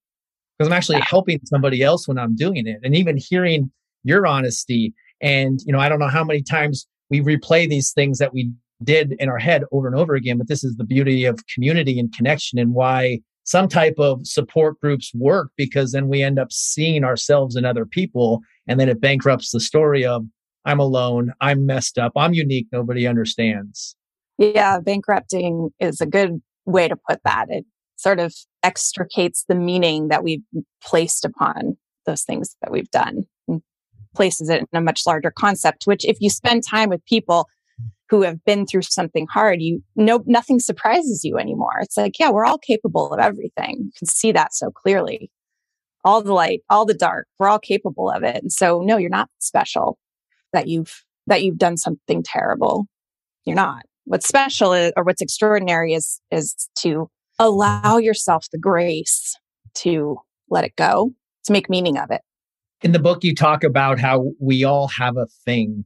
because 0.59 0.69
I'm 0.69 0.77
actually 0.77 1.01
helping 1.01 1.41
somebody 1.45 1.83
else 1.83 2.09
when 2.09 2.19
I'm 2.19 2.35
doing 2.35 2.67
it. 2.67 2.81
And 2.83 2.97
even 2.97 3.17
hearing 3.17 3.71
your 4.03 4.27
honesty. 4.27 4.93
And, 5.21 5.61
you 5.65 5.73
know, 5.73 5.79
I 5.79 5.89
don't 5.89 6.01
know 6.01 6.09
how 6.09 6.25
many 6.25 6.43
times 6.43 6.89
we 7.09 7.21
replay 7.21 7.69
these 7.69 7.93
things 7.93 8.19
that 8.19 8.35
we 8.35 8.51
did 8.83 9.13
in 9.21 9.29
our 9.29 9.39
head 9.39 9.63
over 9.71 9.87
and 9.87 9.95
over 9.95 10.17
again, 10.17 10.39
but 10.39 10.49
this 10.49 10.65
is 10.65 10.75
the 10.75 10.83
beauty 10.85 11.25
of 11.25 11.39
community 11.55 12.01
and 12.01 12.13
connection 12.13 12.59
and 12.59 12.75
why 12.75 13.21
some 13.45 13.69
type 13.69 13.95
of 13.99 14.27
support 14.27 14.81
groups 14.81 15.13
work 15.15 15.51
because 15.57 15.93
then 15.93 16.09
we 16.09 16.21
end 16.21 16.41
up 16.41 16.51
seeing 16.51 17.05
ourselves 17.05 17.55
and 17.55 17.65
other 17.65 17.87
people. 17.87 18.41
And 18.67 18.81
then 18.81 18.89
it 18.89 19.01
bankrupts 19.01 19.53
the 19.53 19.61
story 19.61 20.05
of 20.05 20.25
I'm 20.65 20.79
alone, 20.79 21.33
I'm 21.41 21.67
messed 21.67 21.99
up, 21.99 22.13
I'm 22.17 22.35
unique, 22.35 22.69
nobody 22.73 23.07
understands. 23.07 23.97
Yeah, 24.39 24.81
bankrupting 24.81 25.71
is 25.81 26.01
a 26.01 26.07
good 26.07 26.41
way 26.65 26.89
to 26.89 26.97
put 26.97 27.21
that. 27.25 27.47
It 27.49 27.65
sort 27.97 28.21
of 28.21 28.35
extricates 28.63 29.45
the 29.49 29.55
meaning 29.55 30.09
that 30.09 30.25
we've 30.25 30.43
placed 30.83 31.25
upon 31.25 31.77
those 32.07 32.23
things 32.23 32.57
that 32.63 32.71
we've 32.71 32.91
done 32.91 33.25
and 33.49 33.63
places 34.15 34.49
it 34.49 34.61
in 34.61 34.67
a 34.79 34.81
much 34.81 35.03
larger 35.07 35.31
concept, 35.31 35.87
which 35.87 36.05
if 36.05 36.17
you 36.21 36.31
spend 36.31 36.65
time 36.65 36.89
with 36.89 37.05
people 37.07 37.49
who 38.09 38.23
have 38.23 38.45
been 38.45 38.67
through 38.67 38.83
something 38.83 39.27
hard, 39.33 39.63
you 39.63 39.83
know, 39.97 40.23
nothing 40.27 40.61
surprises 40.61 41.25
you 41.25 41.39
anymore. 41.39 41.79
It's 41.81 41.97
like, 41.97 42.19
yeah, 42.19 42.31
we're 42.31 42.45
all 42.45 42.59
capable 42.59 43.13
of 43.13 43.19
everything. 43.19 43.77
You 43.79 43.93
can 43.99 44.07
see 44.07 44.33
that 44.33 44.55
so 44.55 44.71
clearly. 44.71 45.31
All 46.05 46.21
the 46.21 46.35
light, 46.35 46.61
all 46.69 46.85
the 46.85 46.95
dark, 46.95 47.27
we're 47.39 47.49
all 47.49 47.61
capable 47.61 48.11
of 48.11 48.23
it. 48.23 48.43
And 48.43 48.53
so, 48.53 48.83
no, 48.83 48.97
you're 48.97 49.09
not 49.09 49.31
special 49.39 49.99
that 50.53 50.69
you've, 50.69 51.05
that 51.27 51.43
you've 51.43 51.59
done 51.59 51.77
something 51.77 52.23
terrible. 52.23 52.87
You're 53.45 53.57
not 53.57 53.83
what's 54.05 54.27
special 54.27 54.73
is, 54.73 54.93
or 54.97 55.05
what's 55.05 55.23
extraordinary 55.23 55.95
is 55.95 56.21
is 56.31 56.69
to 56.77 57.09
allow 57.39 57.99
yourself 57.99 58.47
the 58.53 58.59
grace 58.59 59.37
to 59.75 60.19
let 60.51 60.65
it 60.65 60.75
go 60.77 61.13
to 61.45 61.53
make 61.53 61.71
meaning 61.71 61.97
of 61.99 62.11
it 62.11 62.21
In 62.83 62.93
the 62.93 62.99
book, 62.99 63.23
you 63.25 63.35
talk 63.35 63.63
about 63.65 63.99
how 64.01 64.31
we 64.41 64.65
all 64.65 64.89
have 64.89 65.17
a 65.17 65.27
thing. 65.45 65.85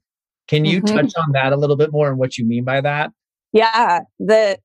Can 0.48 0.64
you 0.64 0.80
Mhm. 0.80 0.94
touch 0.94 1.12
on 1.16 1.32
that 1.32 1.52
a 1.52 1.56
little 1.56 1.76
bit 1.76 1.92
more 1.92 2.08
and 2.08 2.18
what 2.18 2.38
you 2.38 2.46
mean 2.46 2.64
by 2.64 2.80
that? 2.80 3.10
yeah 3.52 4.00
the 4.18 4.58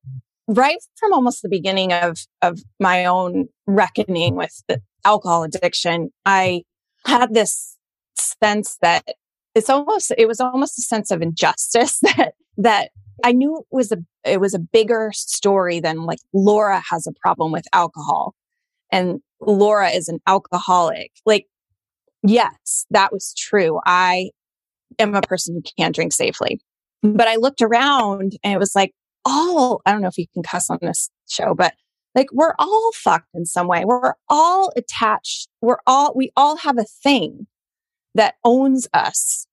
right 0.48 0.78
from 0.96 1.12
almost 1.12 1.40
the 1.42 1.48
beginning 1.48 1.92
of 1.92 2.18
of 2.42 2.58
my 2.80 3.04
own 3.04 3.48
reckoning 3.66 4.34
with 4.34 4.62
the 4.68 4.80
alcohol 5.04 5.44
addiction 5.44 6.10
i 6.26 6.62
had 7.06 7.32
this 7.32 7.76
sense 8.16 8.76
that 8.82 9.04
it's 9.54 9.70
almost 9.70 10.12
it 10.16 10.26
was 10.26 10.40
almost 10.40 10.78
a 10.78 10.82
sense 10.82 11.10
of 11.10 11.22
injustice 11.22 12.00
that 12.16 12.34
that 12.56 12.90
i 13.24 13.32
knew 13.32 13.58
it 13.58 13.66
was 13.70 13.92
a 13.92 13.98
it 14.24 14.40
was 14.40 14.54
a 14.54 14.58
bigger 14.58 15.10
story 15.14 15.80
than 15.80 16.04
like 16.04 16.18
laura 16.32 16.82
has 16.90 17.06
a 17.06 17.12
problem 17.12 17.52
with 17.52 17.64
alcohol. 17.72 18.34
And 18.90 19.20
laura 19.40 19.88
is 19.90 20.08
an 20.08 20.20
alcoholic. 20.26 21.12
Like 21.26 21.46
yes 22.22 22.86
that 22.90 23.12
was 23.12 23.34
true. 23.36 23.80
I 23.84 24.30
am 24.98 25.14
a 25.14 25.22
person 25.22 25.54
who 25.54 25.62
can't 25.78 25.94
drink 25.94 26.12
safely. 26.12 26.60
But 27.02 27.26
I 27.26 27.36
looked 27.36 27.62
around 27.62 28.36
and 28.44 28.52
it 28.54 28.58
was 28.58 28.74
like 28.76 28.92
all, 29.24 29.82
I 29.86 29.92
don't 29.92 30.02
know 30.02 30.08
if 30.08 30.18
you 30.18 30.26
can 30.32 30.42
cuss 30.42 30.70
on 30.70 30.78
this 30.80 31.10
show, 31.28 31.54
but 31.54 31.74
Like 32.14 32.28
we're 32.32 32.54
all 32.58 32.92
fucked 32.94 33.28
in 33.34 33.46
some 33.46 33.66
way. 33.66 33.84
We're 33.84 34.14
all 34.28 34.72
attached. 34.76 35.48
We're 35.60 35.78
all, 35.86 36.12
we 36.14 36.30
all 36.36 36.56
have 36.56 36.78
a 36.78 36.84
thing 36.84 37.46
that 38.14 38.34
owns 38.44 38.88
us 38.92 39.46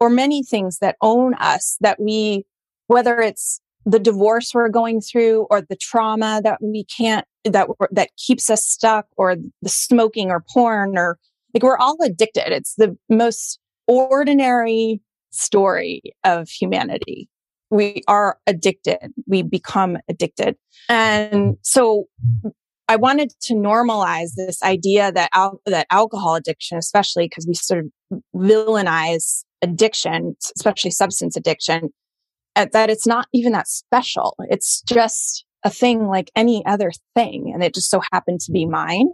or 0.00 0.10
many 0.10 0.42
things 0.42 0.78
that 0.78 0.96
own 1.00 1.34
us 1.34 1.76
that 1.80 2.00
we, 2.00 2.44
whether 2.88 3.20
it's 3.20 3.60
the 3.84 3.98
divorce 3.98 4.52
we're 4.54 4.68
going 4.68 5.00
through 5.00 5.46
or 5.50 5.60
the 5.60 5.76
trauma 5.76 6.40
that 6.44 6.58
we 6.60 6.84
can't, 6.84 7.26
that, 7.44 7.68
that 7.90 8.10
keeps 8.16 8.50
us 8.50 8.64
stuck 8.64 9.06
or 9.16 9.36
the 9.36 9.68
smoking 9.68 10.30
or 10.30 10.44
porn 10.52 10.96
or 10.96 11.18
like 11.54 11.62
we're 11.62 11.78
all 11.78 11.96
addicted. 12.02 12.52
It's 12.52 12.74
the 12.76 12.96
most 13.08 13.58
ordinary 13.86 15.00
story 15.30 16.02
of 16.24 16.48
humanity. 16.48 17.28
We 17.70 18.02
are 18.08 18.38
addicted. 18.46 18.98
We 19.26 19.42
become 19.42 19.98
addicted. 20.08 20.56
And 20.88 21.56
so 21.62 22.06
I 22.92 22.96
wanted 22.96 23.32
to 23.44 23.54
normalize 23.54 24.34
this 24.36 24.62
idea 24.62 25.10
that 25.12 25.30
al- 25.32 25.62
that 25.64 25.86
alcohol 25.90 26.34
addiction, 26.34 26.76
especially 26.76 27.26
because 27.26 27.46
we 27.46 27.54
sort 27.54 27.86
of 27.86 28.20
villainize 28.36 29.44
addiction, 29.62 30.36
especially 30.54 30.90
substance 30.90 31.34
addiction, 31.34 31.88
uh, 32.54 32.66
that 32.74 32.90
it's 32.90 33.06
not 33.06 33.28
even 33.32 33.52
that 33.52 33.66
special. 33.66 34.36
It's 34.50 34.82
just 34.82 35.46
a 35.64 35.70
thing 35.70 36.06
like 36.06 36.30
any 36.36 36.62
other 36.66 36.92
thing. 37.14 37.50
And 37.54 37.64
it 37.64 37.74
just 37.74 37.88
so 37.88 38.02
happened 38.12 38.40
to 38.42 38.52
be 38.52 38.66
mine. 38.66 39.08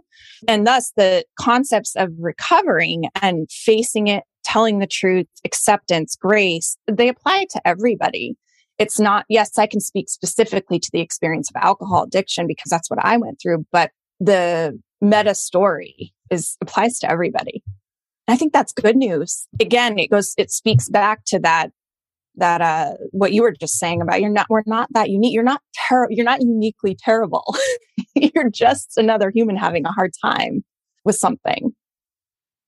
And 0.45 0.67
thus 0.67 0.91
the 0.97 1.23
concepts 1.39 1.95
of 1.95 2.09
recovering 2.19 3.05
and 3.21 3.49
facing 3.49 4.07
it, 4.07 4.25
telling 4.43 4.79
the 4.79 4.87
truth, 4.87 5.27
acceptance, 5.45 6.17
grace, 6.17 6.75
they 6.91 7.07
apply 7.07 7.45
to 7.51 7.61
everybody. 7.65 8.35
It's 8.79 8.99
not, 8.99 9.25
yes, 9.27 9.57
I 9.57 9.67
can 9.67 9.81
speak 9.81 10.09
specifically 10.09 10.79
to 10.79 10.89
the 10.91 11.01
experience 11.01 11.49
of 11.49 11.61
alcohol 11.61 12.03
addiction 12.03 12.47
because 12.47 12.69
that's 12.69 12.89
what 12.89 13.03
I 13.03 13.17
went 13.17 13.39
through, 13.41 13.65
but 13.71 13.91
the 14.19 14.79
meta 15.01 15.35
story 15.35 16.13
is 16.31 16.57
applies 16.61 16.97
to 16.99 17.11
everybody. 17.11 17.61
I 18.27 18.37
think 18.37 18.53
that's 18.53 18.71
good 18.71 18.95
news. 18.95 19.47
Again, 19.59 19.99
it 19.99 20.09
goes, 20.09 20.33
it 20.37 20.49
speaks 20.49 20.87
back 20.87 21.25
to 21.25 21.39
that 21.39 21.71
that 22.35 22.61
uh 22.61 22.93
what 23.11 23.33
you 23.33 23.41
were 23.41 23.51
just 23.51 23.77
saying 23.77 24.01
about 24.01 24.21
you're 24.21 24.29
not 24.29 24.45
we're 24.49 24.63
not 24.65 24.87
that 24.93 25.09
unique 25.09 25.33
you're 25.33 25.43
not 25.43 25.61
ter- 25.89 26.09
you're 26.09 26.25
not 26.25 26.41
uniquely 26.41 26.95
terrible 26.95 27.55
you're 28.15 28.49
just 28.49 28.97
another 28.97 29.29
human 29.29 29.55
having 29.55 29.85
a 29.85 29.91
hard 29.91 30.11
time 30.23 30.63
with 31.03 31.15
something 31.15 31.71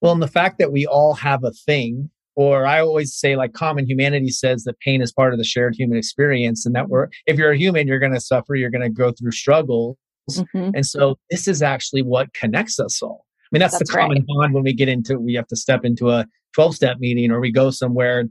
well 0.02 0.12
and 0.12 0.22
the 0.22 0.28
fact 0.28 0.58
that 0.58 0.72
we 0.72 0.86
all 0.86 1.14
have 1.14 1.44
a 1.44 1.52
thing 1.52 2.10
or 2.36 2.66
i 2.66 2.80
always 2.80 3.14
say 3.14 3.36
like 3.36 3.54
common 3.54 3.86
humanity 3.86 4.30
says 4.30 4.64
that 4.64 4.80
pain 4.80 5.02
is 5.02 5.12
part 5.12 5.34
of 5.34 5.38
the 5.38 5.44
shared 5.44 5.76
human 5.76 5.98
experience 5.98 6.66
and 6.66 6.76
that 6.76 6.90
we're 6.90 7.08
if 7.28 7.38
you're 7.38 7.52
a 7.52 7.58
human 7.58 7.88
you're 7.88 8.00
going 8.00 8.14
to 8.14 8.22
suffer 8.22 8.56
you're 8.56 8.70
going 8.70 8.82
to 8.82 8.90
go 8.90 9.12
through 9.12 9.32
struggles 9.32 9.98
mm-hmm. 10.30 10.70
and 10.74 10.86
so 10.86 11.18
this 11.30 11.48
is 11.48 11.62
actually 11.62 12.02
what 12.02 12.34
connects 12.34 12.80
us 12.80 13.02
all 13.02 13.26
i 13.44 13.48
mean 13.52 13.60
that's, 13.60 13.78
that's 13.78 13.90
the 13.90 13.98
common 13.98 14.18
right. 14.18 14.28
bond 14.28 14.54
when 14.54 14.64
we 14.64 14.74
get 14.74 14.90
into 14.90 15.20
we 15.20 15.34
have 15.34 15.48
to 15.48 15.56
step 15.56 15.84
into 15.84 16.10
a 16.10 16.26
12 16.54 16.76
step 16.76 16.98
meeting 17.00 17.32
or 17.32 17.40
we 17.40 17.52
go 17.52 17.70
somewhere 17.70 18.20
and 18.20 18.30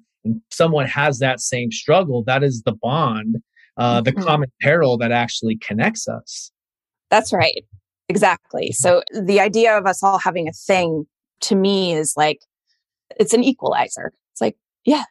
someone 0.50 0.86
has 0.86 1.18
that 1.18 1.40
same 1.40 1.70
struggle, 1.70 2.22
that 2.24 2.42
is 2.42 2.62
the 2.62 2.72
bond, 2.72 3.36
uh, 3.76 4.00
the 4.00 4.12
mm-hmm. 4.12 4.22
common 4.22 4.52
peril 4.60 4.98
that 4.98 5.12
actually 5.12 5.56
connects 5.56 6.08
us. 6.08 6.50
That's 7.10 7.32
right. 7.32 7.64
Exactly. 8.08 8.72
So 8.72 9.02
the 9.12 9.40
idea 9.40 9.76
of 9.76 9.86
us 9.86 10.02
all 10.02 10.18
having 10.18 10.48
a 10.48 10.52
thing 10.52 11.06
to 11.42 11.54
me 11.54 11.92
is 11.92 12.14
like, 12.16 12.40
it's 13.18 13.34
an 13.34 13.44
equalizer. 13.44 14.12
It's 14.32 14.40
like, 14.40 14.56
yeah. 14.84 15.04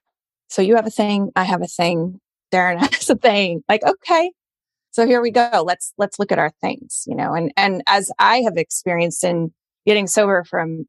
So 0.47 0.61
you 0.61 0.75
have 0.75 0.87
a 0.87 0.91
thing. 0.91 1.31
I 1.35 1.43
have 1.43 1.61
a 1.61 1.67
thing. 1.67 2.19
Darren 2.51 2.79
has 2.93 3.09
a 3.09 3.15
thing. 3.15 3.63
Like, 3.69 3.83
okay. 3.83 4.31
So 4.91 5.05
here 5.05 5.21
we 5.21 5.31
go. 5.31 5.63
Let's, 5.65 5.93
let's 5.97 6.19
look 6.19 6.31
at 6.31 6.39
our 6.39 6.51
things, 6.61 7.03
you 7.05 7.15
know, 7.15 7.33
and, 7.33 7.51
and 7.55 7.83
as 7.87 8.11
I 8.17 8.37
have 8.41 8.57
experienced 8.57 9.23
in 9.23 9.53
getting 9.85 10.07
sober 10.07 10.43
from 10.43 10.87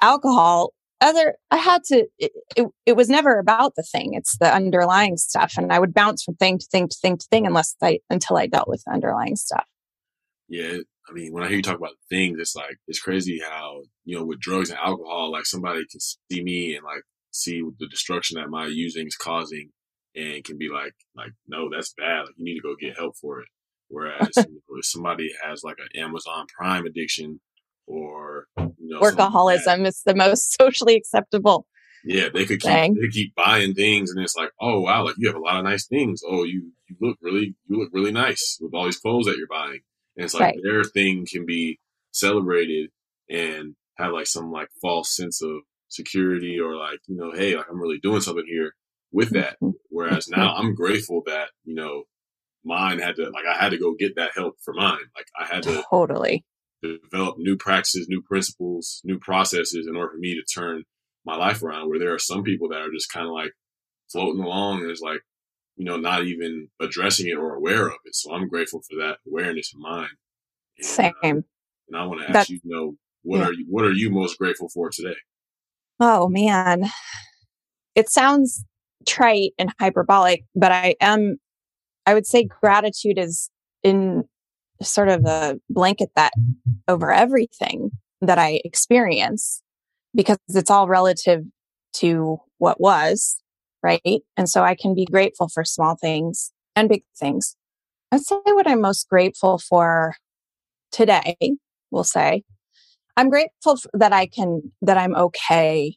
alcohol, 0.00 0.72
other 1.02 1.34
i 1.50 1.56
had 1.56 1.82
to 1.84 2.06
it, 2.18 2.32
it, 2.56 2.66
it, 2.86 2.96
was 2.96 3.10
never 3.10 3.38
about 3.38 3.74
the 3.74 3.82
thing 3.82 4.14
it's 4.14 4.38
the 4.38 4.54
underlying 4.54 5.16
stuff 5.16 5.54
and 5.58 5.72
i 5.72 5.78
would 5.78 5.92
bounce 5.92 6.22
from 6.22 6.34
thing 6.36 6.58
to 6.58 6.66
thing 6.70 6.88
to 6.88 6.96
thing 7.02 7.18
to 7.18 7.26
thing 7.28 7.44
unless 7.44 7.76
i 7.82 7.98
until 8.08 8.36
i 8.36 8.46
dealt 8.46 8.68
with 8.68 8.82
the 8.86 8.92
underlying 8.92 9.36
stuff 9.36 9.66
yeah 10.48 10.78
i 11.08 11.12
mean 11.12 11.32
when 11.32 11.42
i 11.42 11.48
hear 11.48 11.56
you 11.56 11.62
talk 11.62 11.78
about 11.78 11.92
things 12.08 12.38
it's 12.38 12.56
like 12.56 12.76
it's 12.86 13.00
crazy 13.00 13.40
how 13.40 13.82
you 14.04 14.16
know 14.16 14.24
with 14.24 14.40
drugs 14.40 14.70
and 14.70 14.78
alcohol 14.78 15.30
like 15.30 15.46
somebody 15.46 15.82
can 15.90 16.00
see 16.00 16.42
me 16.42 16.74
and 16.74 16.84
like 16.84 17.02
see 17.30 17.62
the 17.78 17.88
destruction 17.88 18.38
that 18.38 18.50
my 18.50 18.66
using 18.66 19.06
is 19.06 19.16
causing 19.16 19.70
and 20.14 20.44
can 20.44 20.58
be 20.58 20.68
like 20.68 20.94
like 21.16 21.32
no 21.48 21.68
that's 21.70 21.94
bad 21.96 22.20
like 22.20 22.34
you 22.36 22.44
need 22.44 22.56
to 22.56 22.62
go 22.62 22.74
get 22.78 22.98
help 22.98 23.16
for 23.20 23.40
it 23.40 23.48
whereas 23.88 24.28
you 24.36 24.42
know, 24.42 24.76
if 24.76 24.84
somebody 24.84 25.30
has 25.42 25.62
like 25.64 25.78
an 25.78 26.00
amazon 26.00 26.46
prime 26.56 26.84
addiction 26.84 27.40
or 27.86 28.46
you 28.56 28.72
know, 28.80 29.00
workaholism 29.00 29.86
is 29.86 30.02
the 30.04 30.14
most 30.14 30.54
socially 30.60 30.96
acceptable. 30.96 31.66
Yeah, 32.04 32.28
they 32.34 32.46
could 32.46 32.60
keep 32.60 32.70
thing. 32.70 32.94
they 32.94 33.08
keep 33.08 33.34
buying 33.36 33.74
things, 33.74 34.10
and 34.10 34.22
it's 34.22 34.34
like, 34.34 34.50
oh 34.60 34.80
wow, 34.80 35.04
like 35.04 35.14
you 35.18 35.28
have 35.28 35.36
a 35.36 35.40
lot 35.40 35.58
of 35.58 35.64
nice 35.64 35.86
things. 35.86 36.22
Oh, 36.26 36.42
you 36.42 36.72
you 36.88 36.96
look 37.00 37.16
really 37.20 37.54
you 37.68 37.78
look 37.78 37.90
really 37.92 38.10
nice 38.10 38.58
with 38.60 38.74
all 38.74 38.86
these 38.86 38.98
clothes 38.98 39.26
that 39.26 39.36
you're 39.36 39.46
buying, 39.46 39.80
and 40.16 40.24
it's 40.24 40.34
like 40.34 40.42
right. 40.42 40.58
their 40.62 40.84
thing 40.84 41.26
can 41.30 41.46
be 41.46 41.78
celebrated 42.12 42.90
and 43.30 43.74
have 43.96 44.12
like 44.12 44.26
some 44.26 44.50
like 44.50 44.68
false 44.80 45.14
sense 45.14 45.42
of 45.42 45.62
security 45.88 46.58
or 46.58 46.76
like 46.76 47.00
you 47.06 47.16
know, 47.16 47.32
hey, 47.32 47.56
like 47.56 47.66
I'm 47.70 47.80
really 47.80 47.98
doing 47.98 48.20
something 48.20 48.46
here 48.46 48.74
with 49.12 49.30
that. 49.30 49.54
Mm-hmm. 49.62 49.70
Whereas 49.90 50.28
now 50.28 50.54
I'm 50.54 50.74
grateful 50.74 51.22
that 51.26 51.48
you 51.64 51.74
know 51.74 52.04
mine 52.64 52.98
had 52.98 53.16
to 53.16 53.24
like 53.30 53.44
I 53.46 53.62
had 53.62 53.70
to 53.70 53.78
go 53.78 53.94
get 53.98 54.16
that 54.16 54.32
help 54.34 54.56
for 54.62 54.74
mine. 54.74 55.04
Like 55.16 55.26
I 55.38 55.46
had 55.46 55.62
to 55.64 55.84
totally 55.88 56.44
develop 56.82 57.38
new 57.38 57.56
practices, 57.56 58.08
new 58.08 58.22
principles, 58.22 59.00
new 59.04 59.18
processes 59.18 59.86
in 59.86 59.96
order 59.96 60.12
for 60.12 60.18
me 60.18 60.34
to 60.34 60.42
turn 60.42 60.84
my 61.24 61.36
life 61.36 61.62
around. 61.62 61.88
Where 61.88 61.98
there 61.98 62.14
are 62.14 62.18
some 62.18 62.42
people 62.42 62.68
that 62.70 62.80
are 62.80 62.92
just 62.92 63.12
kind 63.12 63.26
of 63.26 63.32
like 63.32 63.52
floating 64.10 64.42
along 64.42 64.82
and 64.82 64.90
it's 64.90 65.00
like, 65.00 65.22
you 65.76 65.84
know, 65.84 65.96
not 65.96 66.24
even 66.24 66.68
addressing 66.80 67.28
it 67.28 67.36
or 67.36 67.54
aware 67.54 67.86
of 67.86 67.96
it. 68.04 68.14
So 68.14 68.32
I'm 68.32 68.48
grateful 68.48 68.80
for 68.88 68.96
that 69.00 69.18
awareness 69.26 69.72
of 69.74 69.80
mine. 69.80 70.08
And, 70.78 70.86
Same. 70.86 71.12
Uh, 71.22 71.28
and 71.28 71.44
I 71.96 72.06
want 72.06 72.20
to 72.20 72.26
ask 72.26 72.32
That's, 72.32 72.50
you, 72.50 72.60
you 72.62 72.76
know, 72.76 72.94
what 73.22 73.38
yeah. 73.38 73.46
are 73.46 73.52
you 73.52 73.66
what 73.68 73.84
are 73.84 73.92
you 73.92 74.10
most 74.10 74.38
grateful 74.38 74.68
for 74.68 74.90
today? 74.90 75.16
Oh 76.00 76.28
man. 76.28 76.90
It 77.94 78.08
sounds 78.08 78.64
trite 79.06 79.52
and 79.58 79.72
hyperbolic, 79.78 80.44
but 80.54 80.72
I 80.72 80.96
am 81.00 81.36
I 82.06 82.14
would 82.14 82.26
say 82.26 82.44
gratitude 82.44 83.18
is 83.18 83.50
in 83.82 84.24
sort 84.80 85.08
of 85.08 85.24
a 85.26 85.58
blanket 85.70 86.10
that 86.16 86.32
over 86.88 87.12
everything 87.12 87.90
that 88.20 88.38
I 88.38 88.60
experience 88.64 89.62
because 90.14 90.38
it's 90.48 90.70
all 90.70 90.88
relative 90.88 91.44
to 91.94 92.38
what 92.58 92.80
was, 92.80 93.38
right? 93.82 94.22
And 94.36 94.48
so 94.48 94.62
I 94.62 94.74
can 94.74 94.94
be 94.94 95.04
grateful 95.04 95.48
for 95.48 95.64
small 95.64 95.96
things 95.96 96.52
and 96.76 96.88
big 96.88 97.04
things. 97.18 97.56
I'd 98.10 98.20
say 98.20 98.36
what 98.44 98.68
I'm 98.68 98.80
most 98.80 99.08
grateful 99.08 99.58
for 99.58 100.14
today, 100.90 101.36
we'll 101.90 102.04
say. 102.04 102.42
I'm 103.16 103.28
grateful 103.28 103.78
that 103.94 104.12
I 104.12 104.26
can, 104.26 104.72
that 104.82 104.98
I'm 104.98 105.14
okay 105.14 105.96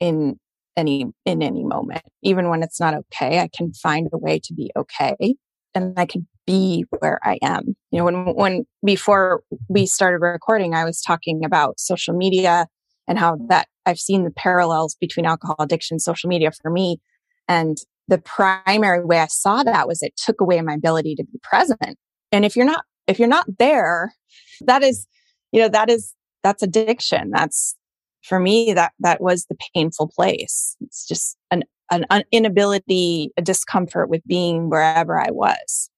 in 0.00 0.38
any, 0.76 1.06
in 1.26 1.42
any 1.42 1.64
moment. 1.64 2.02
Even 2.22 2.48
when 2.48 2.62
it's 2.62 2.80
not 2.80 2.94
okay, 2.94 3.40
I 3.40 3.48
can 3.54 3.72
find 3.72 4.08
a 4.12 4.18
way 4.18 4.38
to 4.44 4.54
be 4.54 4.70
okay 4.76 5.36
and 5.74 5.98
I 5.98 6.06
can 6.06 6.26
be 6.46 6.84
where 6.98 7.20
I 7.22 7.38
am. 7.42 7.76
You 7.90 7.98
know, 7.98 8.04
when, 8.04 8.34
when 8.34 8.66
before 8.84 9.42
we 9.68 9.86
started 9.86 10.18
recording, 10.18 10.74
I 10.74 10.84
was 10.84 11.00
talking 11.00 11.44
about 11.44 11.78
social 11.78 12.14
media 12.14 12.66
and 13.12 13.18
how 13.18 13.36
that 13.50 13.68
I've 13.84 13.98
seen 13.98 14.24
the 14.24 14.30
parallels 14.30 14.96
between 14.98 15.26
alcohol 15.26 15.56
addiction 15.58 15.98
social 15.98 16.28
media 16.28 16.50
for 16.50 16.70
me. 16.70 16.98
And 17.46 17.76
the 18.08 18.16
primary 18.16 19.04
way 19.04 19.18
I 19.18 19.26
saw 19.26 19.62
that 19.64 19.86
was 19.86 20.02
it 20.02 20.16
took 20.16 20.40
away 20.40 20.58
my 20.62 20.72
ability 20.72 21.14
to 21.16 21.24
be 21.24 21.38
present. 21.42 21.98
And 22.32 22.46
if 22.46 22.56
you're 22.56 22.64
not, 22.64 22.86
if 23.06 23.18
you're 23.18 23.28
not 23.28 23.44
there, 23.58 24.14
that 24.62 24.82
is, 24.82 25.06
you 25.52 25.60
know, 25.60 25.68
that 25.68 25.90
is, 25.90 26.14
that's 26.42 26.62
addiction. 26.62 27.28
That's 27.30 27.76
for 28.22 28.40
me, 28.40 28.72
that, 28.72 28.92
that 29.00 29.20
was 29.20 29.44
the 29.44 29.58
painful 29.74 30.08
place. 30.08 30.74
It's 30.80 31.06
just 31.06 31.36
an, 31.50 31.64
an 31.90 32.24
inability, 32.32 33.30
a 33.36 33.42
discomfort 33.42 34.08
with 34.08 34.22
being 34.26 34.70
wherever 34.70 35.20
I 35.20 35.32
was. 35.32 35.90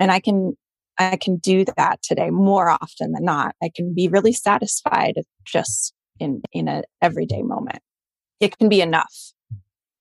And 0.00 0.10
I 0.10 0.20
can, 0.20 0.56
I 0.98 1.16
can 1.16 1.36
do 1.36 1.66
that 1.76 2.02
today 2.02 2.30
more 2.30 2.70
often 2.70 3.12
than 3.12 3.26
not. 3.26 3.54
I 3.62 3.70
can 3.76 3.92
be 3.92 4.08
really 4.08 4.32
satisfied 4.32 5.20
just 5.44 5.92
in, 6.22 6.42
in 6.52 6.68
an 6.68 6.84
everyday 7.00 7.42
moment. 7.42 7.80
It 8.40 8.56
can 8.58 8.68
be 8.68 8.80
enough. 8.80 9.32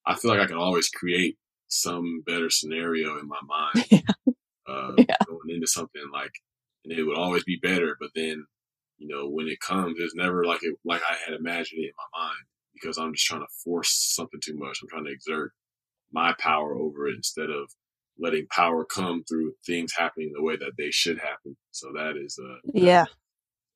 I 0.06 0.16
feel 0.16 0.32
like 0.32 0.40
I 0.40 0.48
can 0.48 0.58
always 0.58 0.90
create 0.90 1.38
some 1.68 2.24
better 2.26 2.50
scenario 2.50 3.18
in 3.20 3.28
my 3.28 3.40
mind. 3.48 3.88
Yeah. 3.92 4.34
Uh, 4.68 4.94
yeah. 4.98 5.16
Going 5.28 5.50
into 5.50 5.68
something 5.68 6.04
like, 6.14 6.32
and 6.86 6.98
it 6.98 7.04
would 7.04 7.18
always 7.18 7.44
be 7.44 7.60
better. 7.62 7.98
But 8.00 8.10
then, 8.16 8.46
you 8.98 9.08
know, 9.08 9.28
when 9.28 9.48
it 9.48 9.60
comes, 9.60 9.98
it's 10.00 10.16
never 10.16 10.46
like 10.46 10.60
it, 10.64 10.76
like 10.86 11.02
I 11.08 11.16
had 11.26 11.34
imagined 11.40 11.84
it 11.84 11.88
in 11.88 11.94
my 11.98 12.20
mind 12.20 12.46
because 12.74 12.98
I'm 12.98 13.14
just 13.14 13.26
trying 13.26 13.42
to 13.42 13.48
force 13.64 13.92
something 14.16 14.40
too 14.44 14.56
much. 14.58 14.80
I'm 14.82 14.90
trying 14.90 15.06
to 15.06 15.12
exert 15.12 15.52
my 16.12 16.34
power 16.40 16.76
over 16.76 17.08
it 17.08 17.16
instead 17.16 17.50
of 17.50 17.72
letting 18.20 18.48
power 18.48 18.86
come 18.86 19.24
through 19.24 19.54
things 19.66 19.94
happening 19.98 20.32
the 20.34 20.44
way 20.44 20.56
that 20.56 20.74
they 20.78 20.92
should 20.92 21.18
happen. 21.20 21.58
So 21.72 21.92
that 21.96 22.16
is, 22.18 22.40
uh, 22.42 22.58
yeah, 22.74 23.06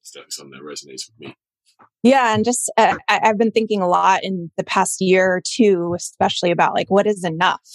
it's 0.02 0.12
definitely 0.12 0.32
something 0.32 0.60
that 0.60 0.66
resonates 0.66 1.10
with 1.10 1.20
me. 1.20 1.36
Yeah, 2.04 2.36
and 2.36 2.46
just 2.46 2.72
uh, 2.78 2.98
I, 3.10 3.20
I've 3.24 3.38
been 3.38 3.52
thinking 3.52 3.82
a 3.82 3.88
lot 3.88 4.24
in 4.24 4.52
the 4.58 4.64
past 4.64 5.02
year 5.02 5.26
or 5.26 5.42
two, 5.44 5.94
especially 5.96 6.52
about 6.52 6.76
like 6.76 6.92
what 6.92 7.08
is 7.08 7.24
enough, 7.24 7.68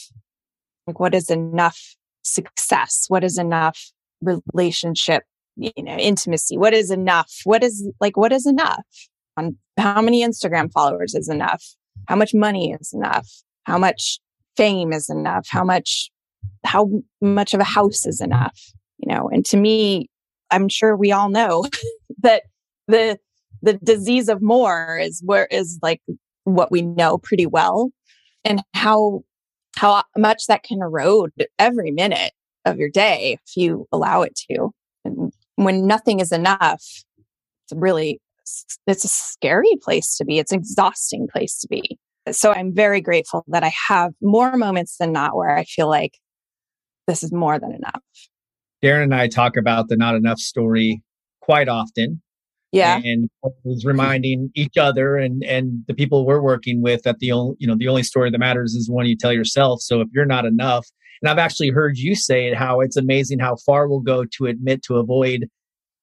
like 0.86 1.00
what 1.00 1.14
is 1.16 1.30
enough 1.30 1.96
success, 2.22 3.06
what 3.08 3.24
is 3.24 3.38
enough 3.38 3.90
relationship, 4.22 5.24
you 5.56 5.72
know, 5.78 5.96
intimacy, 5.96 6.56
what 6.56 6.72
is 6.72 6.92
enough, 6.92 7.32
what 7.42 7.64
is 7.64 7.90
like 8.00 8.16
what 8.16 8.32
is 8.32 8.46
enough, 8.46 8.84
on 9.36 9.56
how 9.76 10.00
many 10.00 10.24
Instagram 10.24 10.70
followers 10.70 11.14
is 11.14 11.28
enough, 11.28 11.64
how 12.06 12.14
much 12.14 12.32
money 12.32 12.72
is 12.80 12.92
enough, 12.92 13.28
how 13.64 13.78
much 13.78 14.20
fame 14.56 14.92
is 14.92 15.10
enough, 15.10 15.46
how 15.48 15.64
much 15.64 16.10
how 16.64 16.88
much 17.20 17.52
of 17.52 17.60
a 17.60 17.64
house 17.64 18.06
is 18.06 18.20
enough, 18.20 18.56
you 18.98 19.12
know, 19.12 19.28
and 19.28 19.44
to 19.46 19.56
me, 19.56 20.08
I'm 20.50 20.68
sure 20.68 20.96
we 20.96 21.10
all 21.10 21.28
know 21.28 21.66
that 22.22 22.44
the 22.86 23.18
the 23.62 23.74
disease 23.74 24.28
of 24.28 24.42
more 24.42 24.98
is 24.98 25.22
where 25.24 25.46
is 25.46 25.78
like 25.82 26.00
what 26.44 26.70
we 26.70 26.82
know 26.82 27.18
pretty 27.18 27.46
well 27.46 27.90
and 28.44 28.62
how 28.74 29.22
how 29.76 30.02
much 30.16 30.46
that 30.46 30.62
can 30.62 30.78
erode 30.82 31.30
every 31.58 31.90
minute 31.90 32.32
of 32.64 32.76
your 32.76 32.90
day 32.90 33.38
if 33.44 33.56
you 33.56 33.86
allow 33.92 34.22
it 34.22 34.38
to. 34.50 34.70
And 35.04 35.32
when 35.56 35.86
nothing 35.86 36.20
is 36.20 36.32
enough 36.32 36.82
it's 37.70 37.72
really 37.74 38.20
it's 38.86 39.04
a 39.04 39.08
scary 39.08 39.76
place 39.82 40.16
to 40.16 40.24
be. 40.24 40.38
It's 40.38 40.50
an 40.50 40.58
exhausting 40.58 41.28
place 41.30 41.58
to 41.60 41.68
be. 41.68 41.98
So 42.30 42.52
i'm 42.52 42.74
very 42.74 43.00
grateful 43.00 43.44
that 43.48 43.64
i 43.64 43.72
have 43.88 44.12
more 44.20 44.56
moments 44.56 44.96
than 44.98 45.12
not 45.12 45.36
where 45.36 45.56
i 45.56 45.64
feel 45.64 45.88
like 45.88 46.18
this 47.06 47.22
is 47.22 47.32
more 47.32 47.58
than 47.58 47.72
enough. 47.72 48.02
Darren 48.82 49.04
and 49.04 49.14
i 49.14 49.26
talk 49.26 49.56
about 49.56 49.88
the 49.88 49.96
not 49.96 50.14
enough 50.14 50.38
story 50.38 51.02
quite 51.40 51.68
often 51.68 52.20
yeah. 52.72 53.00
and 53.02 53.28
was 53.64 53.85
reminding 53.85 54.50
each 54.54 54.76
other 54.76 55.16
and 55.16 55.42
and 55.44 55.83
the 55.88 55.94
people 55.94 56.24
we're 56.24 56.40
working 56.40 56.83
with 56.83 57.02
that 57.02 57.18
the 57.18 57.33
only 57.33 57.56
you 57.59 57.66
know 57.66 57.76
the 57.76 57.88
only 57.88 58.02
story 58.02 58.30
that 58.30 58.38
matters 58.38 58.74
is 58.74 58.87
the 58.87 58.92
one 58.92 59.06
you 59.06 59.16
tell 59.16 59.33
yourself. 59.33 59.80
So 59.80 60.00
if 60.00 60.09
you're 60.12 60.26
not 60.26 60.44
enough 60.44 60.87
and 61.22 61.30
i've 61.30 61.38
actually 61.38 61.70
heard 61.70 61.98
you 61.98 62.14
say 62.14 62.46
it 62.46 62.56
how 62.56 62.80
it's 62.80 62.96
amazing 62.96 63.38
how 63.38 63.56
far 63.66 63.88
we'll 63.88 64.00
go 64.00 64.24
to 64.24 64.46
admit 64.46 64.83
to 64.85 64.96
avoid 64.96 65.48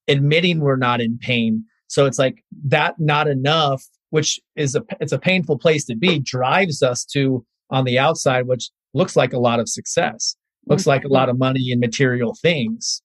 admitting 0.07 0.59
we're 0.59 0.77
not 0.77 1.01
in 1.01 1.17
pain. 1.17 1.63
So 1.87 2.05
it's 2.05 2.19
like 2.19 2.43
that 2.65 2.95
not 2.99 3.27
enough 3.27 3.83
which 4.09 4.39
is 4.55 4.75
a 4.75 4.83
it's 4.99 5.11
a 5.11 5.19
painful 5.19 5.57
place 5.57 5.85
to 5.85 5.95
be 5.95 6.19
drives 6.19 6.81
us 6.81 7.05
to 7.05 7.45
on 7.69 7.83
the 7.83 7.99
outside 7.99 8.47
which 8.47 8.69
looks 8.93 9.15
like 9.15 9.33
a 9.33 9.39
lot 9.39 9.59
of 9.59 9.69
success. 9.69 10.35
Looks 10.65 10.87
like 10.87 11.01
a 11.01 11.05
mm-hmm. 11.05 11.13
lot 11.13 11.29
of 11.29 11.37
money 11.37 11.71
and 11.71 11.79
material 11.79 12.35
things. 12.41 13.01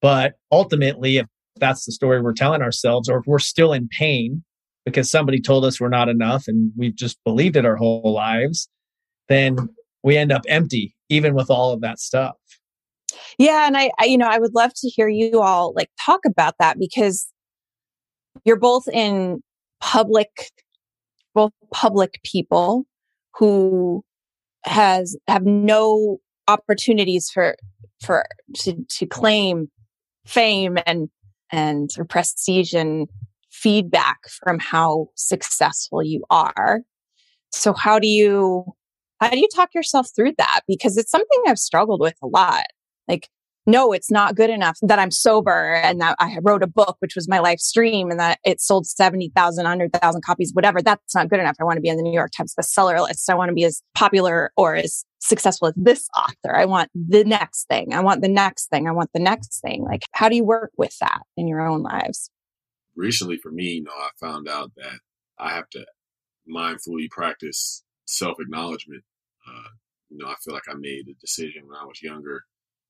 But 0.00 0.34
ultimately 0.50 1.18
if 1.18 1.26
that's 1.56 1.84
the 1.84 1.92
story 1.92 2.20
we're 2.20 2.32
telling 2.32 2.62
ourselves, 2.62 3.08
or 3.08 3.18
if 3.18 3.26
we're 3.26 3.38
still 3.38 3.72
in 3.72 3.88
pain 3.88 4.42
because 4.84 5.10
somebody 5.10 5.40
told 5.40 5.64
us 5.64 5.80
we're 5.80 5.88
not 5.88 6.08
enough 6.08 6.44
and 6.46 6.72
we've 6.76 6.94
just 6.94 7.18
believed 7.24 7.56
it 7.56 7.64
our 7.64 7.76
whole 7.76 8.12
lives, 8.12 8.68
then 9.28 9.56
we 10.02 10.16
end 10.16 10.32
up 10.32 10.42
empty, 10.48 10.94
even 11.08 11.34
with 11.34 11.50
all 11.50 11.72
of 11.72 11.80
that 11.80 11.98
stuff. 11.98 12.36
Yeah. 13.38 13.66
And 13.66 13.76
I, 13.76 13.90
I, 13.98 14.04
you 14.04 14.18
know, 14.18 14.28
I 14.28 14.38
would 14.38 14.54
love 14.54 14.72
to 14.76 14.88
hear 14.88 15.08
you 15.08 15.40
all 15.40 15.72
like 15.74 15.88
talk 16.04 16.20
about 16.26 16.54
that 16.58 16.78
because 16.78 17.26
you're 18.44 18.58
both 18.58 18.86
in 18.88 19.40
public, 19.80 20.28
both 21.34 21.52
public 21.72 22.20
people 22.24 22.84
who 23.36 24.04
has 24.64 25.16
have 25.28 25.44
no 25.44 26.18
opportunities 26.48 27.30
for 27.32 27.56
for 28.02 28.26
to 28.54 28.84
to 28.88 29.06
claim 29.06 29.68
fame 30.26 30.78
and 30.86 31.08
and 31.54 31.90
prestige 32.08 32.74
and 32.74 33.08
feedback 33.50 34.18
from 34.42 34.58
how 34.58 35.06
successful 35.14 36.02
you 36.02 36.24
are. 36.28 36.80
So 37.52 37.72
how 37.72 38.00
do 38.00 38.08
you 38.08 38.64
how 39.20 39.30
do 39.30 39.38
you 39.38 39.48
talk 39.54 39.72
yourself 39.72 40.08
through 40.14 40.32
that? 40.38 40.62
Because 40.66 40.96
it's 40.96 41.12
something 41.12 41.42
I've 41.46 41.58
struggled 41.58 42.00
with 42.00 42.16
a 42.22 42.26
lot. 42.26 42.64
Like 43.06 43.28
no, 43.66 43.92
it's 43.92 44.10
not 44.10 44.34
good 44.34 44.50
enough 44.50 44.78
that 44.82 44.98
I'm 44.98 45.10
sober 45.10 45.74
and 45.74 46.00
that 46.00 46.16
I 46.18 46.38
wrote 46.42 46.62
a 46.62 46.66
book, 46.66 46.96
which 46.98 47.14
was 47.14 47.28
my 47.28 47.38
life 47.38 47.60
stream 47.60 48.10
and 48.10 48.20
that 48.20 48.38
it 48.44 48.60
sold 48.60 48.86
70,000, 48.86 49.64
100,000 49.64 50.22
copies, 50.22 50.52
whatever. 50.52 50.82
That's 50.82 51.14
not 51.14 51.30
good 51.30 51.40
enough. 51.40 51.56
I 51.60 51.64
want 51.64 51.76
to 51.76 51.80
be 51.80 51.90
on 51.90 51.96
the 51.96 52.02
New 52.02 52.12
York 52.12 52.30
Times 52.36 52.54
bestseller 52.58 53.00
list. 53.02 53.30
I 53.30 53.34
want 53.34 53.48
to 53.48 53.54
be 53.54 53.64
as 53.64 53.82
popular 53.94 54.52
or 54.56 54.74
as 54.74 55.04
successful 55.20 55.68
as 55.68 55.74
this 55.76 56.06
author. 56.16 56.54
I 56.54 56.66
want 56.66 56.90
the 56.94 57.24
next 57.24 57.66
thing. 57.68 57.94
I 57.94 58.00
want 58.00 58.20
the 58.20 58.28
next 58.28 58.68
thing. 58.68 58.86
I 58.86 58.92
want 58.92 59.10
the 59.14 59.20
next 59.20 59.60
thing. 59.60 59.82
Like, 59.82 60.02
how 60.12 60.28
do 60.28 60.36
you 60.36 60.44
work 60.44 60.72
with 60.76 60.96
that 61.00 61.22
in 61.36 61.48
your 61.48 61.66
own 61.66 61.82
lives? 61.82 62.30
Recently, 62.96 63.38
for 63.38 63.50
me, 63.50 63.64
you 63.64 63.82
know, 63.82 63.92
I 63.92 64.10
found 64.20 64.46
out 64.46 64.72
that 64.76 64.98
I 65.38 65.54
have 65.54 65.70
to 65.70 65.86
mindfully 66.48 67.08
practice 67.10 67.82
self 68.04 68.36
acknowledgement. 68.38 69.02
Uh, 69.48 69.68
you 70.10 70.18
know, 70.18 70.26
I 70.26 70.34
feel 70.44 70.52
like 70.52 70.68
I 70.68 70.74
made 70.74 71.08
a 71.08 71.18
decision 71.20 71.62
when 71.66 71.76
I 71.76 71.84
was 71.84 72.02
younger 72.02 72.44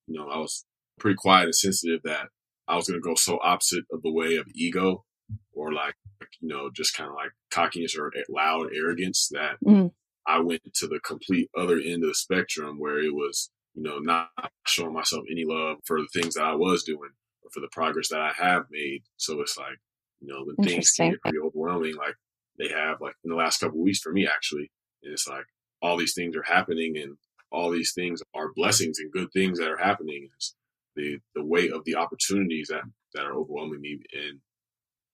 you 0.07 0.19
know, 0.19 0.29
I 0.29 0.39
was 0.39 0.65
pretty 0.99 1.17
quiet 1.17 1.45
and 1.45 1.55
sensitive 1.55 2.01
that 2.05 2.29
I 2.69 2.77
was 2.77 2.89
going 2.89 3.01
to 3.01 3.07
go 3.07 3.15
so 3.15 3.39
opposite 3.43 3.85
of 3.93 4.03
the 4.03 4.13
way 4.13 4.37
of 4.37 4.47
ego 4.55 5.05
or 5.53 5.73
like, 5.73 5.95
you 6.41 6.49
know, 6.49 6.71
just 6.75 6.97
kind 6.97 7.09
of 7.09 7.17
like 7.17 7.31
cockiness 7.51 7.97
or 7.97 8.13
loud 8.29 8.69
arrogance 8.75 9.29
that 9.33 9.57
mm. 9.65 9.91
I 10.27 10.41
went 10.41 10.63
to 10.75 10.87
the 10.87 11.01
complete 11.01 11.51
other 11.57 11.79
end 11.79 12.03
of 12.03 12.11
the 12.11 12.15
spectrum 12.15 12.79
where 12.79 12.99
it 12.99 13.15
was, 13.15 13.51
you 13.75 13.83
know, 13.83 13.99
not 13.99 14.29
showing 14.67 14.95
myself 14.95 15.25
any 15.31 15.45
love 15.45 15.79
for 15.85 16.01
the 16.01 16.09
things 16.13 16.35
that 16.35 16.45
I 16.45 16.55
was 16.55 16.85
doing 16.85 17.11
or 17.43 17.51
for 17.53 17.61
the 17.61 17.69
progress 17.73 18.09
that 18.09 18.21
I 18.21 18.33
have 18.37 18.65
made. 18.71 19.03
So 19.17 19.41
it's 19.41 19.59
like, 19.59 19.79
you 20.21 20.29
know, 20.29 20.45
when 20.45 20.67
things 20.67 20.93
get 20.93 21.21
pretty 21.21 21.39
overwhelming, 21.39 21.97
like 21.97 22.15
they 22.59 22.69
have 22.69 23.01
like 23.01 23.15
in 23.25 23.31
the 23.31 23.37
last 23.37 23.59
couple 23.59 23.83
weeks 23.83 24.01
for 24.01 24.13
me 24.13 24.27
actually, 24.27 24.71
and 25.03 25.13
it's 25.13 25.29
like 25.29 25.45
all 25.83 25.97
these 25.99 26.15
things 26.15 26.35
are 26.37 26.43
happening 26.43 26.97
and 26.97 27.17
all 27.51 27.71
these 27.71 27.93
things 27.95 28.23
are 28.35 28.53
blessings 28.55 28.99
and 28.99 29.13
good 29.13 29.29
things 29.33 29.59
that 29.59 29.71
are 29.71 29.79
happening. 29.79 30.29
It's 30.35 30.55
the 30.97 31.19
the 31.35 31.45
weight 31.45 31.73
of 31.73 31.85
the 31.85 31.97
opportunities 31.97 32.69
that 32.69 32.83
that 33.15 33.25
are 33.25 33.35
overwhelming 33.35 33.81
me, 33.81 34.01
and 34.13 34.41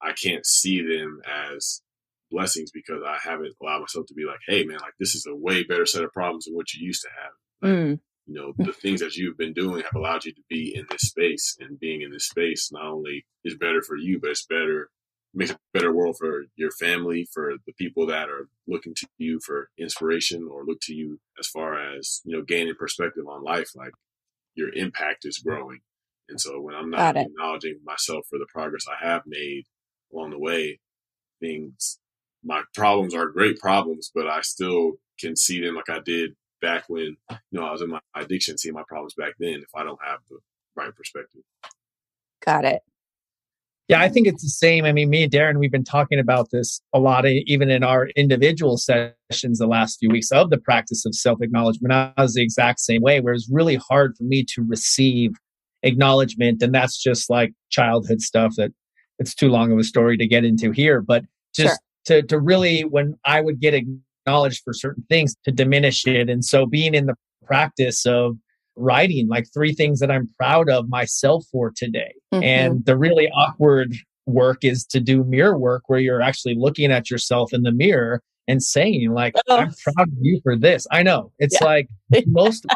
I 0.03 0.12
can't 0.12 0.47
see 0.47 0.83
them 0.83 1.21
as 1.27 1.83
blessings 2.31 2.71
because 2.71 3.03
I 3.07 3.19
haven't 3.23 3.55
allowed 3.61 3.81
myself 3.81 4.07
to 4.07 4.14
be 4.14 4.25
like, 4.25 4.38
hey 4.47 4.64
man, 4.64 4.79
like 4.81 4.95
this 4.99 5.14
is 5.14 5.27
a 5.27 5.35
way 5.35 5.64
better 5.64 5.87
set 5.87 6.05
of 6.05 6.12
problems 6.12 6.45
than 6.45 6.55
what 6.55 6.73
you 6.73 6.87
used 6.87 7.03
to 7.03 7.09
have. 7.09 7.33
Like, 7.62 7.79
mm. 7.79 8.01
You 8.27 8.35
know, 8.35 8.53
the 8.64 8.73
things 8.73 9.01
that 9.01 9.16
you've 9.16 9.37
been 9.37 9.55
doing 9.55 9.83
have 9.83 9.95
allowed 9.97 10.25
you 10.25 10.33
to 10.33 10.43
be 10.49 10.73
in 10.73 10.87
this 10.88 11.03
space, 11.03 11.57
and 11.59 11.81
being 11.81 12.03
in 12.03 12.12
this 12.12 12.29
space 12.29 12.71
not 12.71 12.85
only 12.85 13.27
is 13.45 13.57
better 13.57 13.83
for 13.83 13.97
you, 13.97 14.21
but 14.21 14.31
it's 14.31 14.47
better 14.47 14.88
makes 15.33 15.53
a 15.53 15.59
better 15.73 15.93
world 15.93 16.16
for 16.19 16.45
your 16.57 16.71
family, 16.73 17.29
for 17.33 17.55
the 17.66 17.73
people 17.75 18.07
that 18.07 18.29
are 18.29 18.49
looking 18.66 18.95
to 18.95 19.07
you 19.19 19.40
for 19.45 19.69
inspiration 19.79 20.49
or 20.51 20.64
look 20.64 20.81
to 20.83 20.95
you 20.95 21.21
as 21.38 21.47
far 21.47 21.79
as, 21.95 22.21
you 22.25 22.37
know, 22.37 22.43
gaining 22.43 22.75
perspective 22.75 23.25
on 23.29 23.45
life. 23.45 23.71
Like 23.75 23.93
your 24.55 24.73
impact 24.75 25.25
is 25.25 25.38
growing. 25.38 25.81
And 26.29 26.40
so 26.40 26.61
when 26.61 26.75
I'm 26.75 26.90
not 26.90 27.16
acknowledging 27.16 27.81
myself 27.85 28.27
for 28.29 28.38
the 28.38 28.47
progress 28.53 28.87
I 28.88 29.05
have 29.07 29.23
made 29.27 29.64
along 30.12 30.31
the 30.31 30.38
way, 30.38 30.81
things, 31.40 31.99
my 32.45 32.62
problems 32.75 33.14
are 33.14 33.29
great 33.29 33.59
problems, 33.59 34.11
but 34.14 34.27
I 34.27 34.40
still 34.43 34.95
can 35.19 35.37
see 35.37 35.61
them 35.61 35.75
like 35.75 35.90
I 35.90 36.01
did 36.01 36.35
back 36.61 36.85
when, 36.88 37.16
you 37.31 37.37
know, 37.53 37.64
I 37.64 37.73
was 37.73 37.83
in 37.83 37.90
my 37.90 38.01
addiction, 38.14 38.59
see 38.59 38.71
my 38.71 38.85
problems 38.87 39.14
back 39.14 39.35
then 39.38 39.62
if 39.62 39.75
I 39.75 39.83
don't 39.83 39.99
have 40.05 40.21
the 40.29 40.38
right 40.77 40.95
perspective. 40.95 41.43
Got 42.45 42.64
it. 42.64 42.83
Yeah, 43.90 44.00
I 44.00 44.09
think 44.09 44.29
it's 44.29 44.44
the 44.44 44.48
same. 44.48 44.85
I 44.85 44.92
mean, 44.92 45.11
me 45.11 45.24
and 45.24 45.33
Darren, 45.33 45.59
we've 45.59 45.72
been 45.72 45.83
talking 45.83 46.20
about 46.20 46.53
this 46.53 46.81
a 46.92 47.00
lot, 47.00 47.26
even 47.26 47.70
in 47.70 47.83
our 47.83 48.07
individual 48.14 48.76
sessions 48.76 49.59
the 49.59 49.66
last 49.66 49.98
few 49.98 50.09
weeks 50.09 50.31
of 50.31 50.50
the 50.50 50.59
practice 50.59 51.05
of 51.05 51.12
self 51.12 51.42
acknowledgement. 51.42 51.92
I 51.92 52.12
was 52.16 52.35
the 52.35 52.42
exact 52.42 52.79
same 52.79 53.03
way, 53.03 53.20
where 53.20 53.35
it's 53.35 53.48
really 53.50 53.74
hard 53.74 54.16
for 54.16 54.22
me 54.22 54.44
to 54.55 54.62
receive 54.62 55.33
acknowledgement. 55.83 56.62
And 56.62 56.72
that's 56.72 57.03
just 57.03 57.29
like 57.29 57.53
childhood 57.70 58.20
stuff 58.20 58.55
that 58.59 58.70
it's 59.18 59.34
too 59.34 59.49
long 59.49 59.72
of 59.72 59.78
a 59.80 59.82
story 59.82 60.16
to 60.18 60.26
get 60.26 60.45
into 60.45 60.70
here. 60.70 61.01
But 61.01 61.24
just 61.53 61.80
sure. 62.07 62.20
to, 62.20 62.28
to 62.28 62.38
really, 62.38 62.82
when 62.82 63.18
I 63.24 63.41
would 63.41 63.59
get 63.59 63.74
acknowledged 63.74 64.62
for 64.62 64.72
certain 64.72 65.05
things, 65.09 65.34
to 65.47 65.51
diminish 65.51 66.07
it. 66.07 66.30
And 66.30 66.45
so 66.45 66.64
being 66.64 66.95
in 66.95 67.07
the 67.07 67.16
practice 67.45 68.07
of 68.07 68.36
writing 68.81 69.28
like 69.28 69.47
three 69.53 69.74
things 69.74 70.01
that 70.01 70.11
I'm 70.11 70.28
proud 70.39 70.68
of 70.68 70.89
myself 70.89 71.45
for 71.53 71.72
today. 71.74 72.14
Mm-hmm. 72.33 72.43
And 72.43 72.85
the 72.85 72.97
really 72.97 73.28
awkward 73.31 73.95
work 74.26 74.64
is 74.64 74.85
to 74.87 75.01
do 75.01 75.24
mirror 75.24 75.59
work 75.59 75.85
where 75.87 75.99
you're 75.99 76.22
actually 76.22 76.55
looking 76.57 76.91
at 76.93 77.11
yourself 77.11 77.53
in 77.53 77.62
the 77.62 77.72
mirror 77.72 78.22
and 78.49 78.62
saying 78.62 79.12
like 79.12 79.35
oh. 79.49 79.57
i'm 79.57 79.72
proud 79.83 80.09
of 80.09 80.14
you 80.20 80.41
for 80.43 80.57
this 80.57 80.87
i 80.91 81.03
know 81.03 81.33
it's 81.39 81.59
yeah. 81.61 81.66
like 81.66 81.89
most 82.26 82.66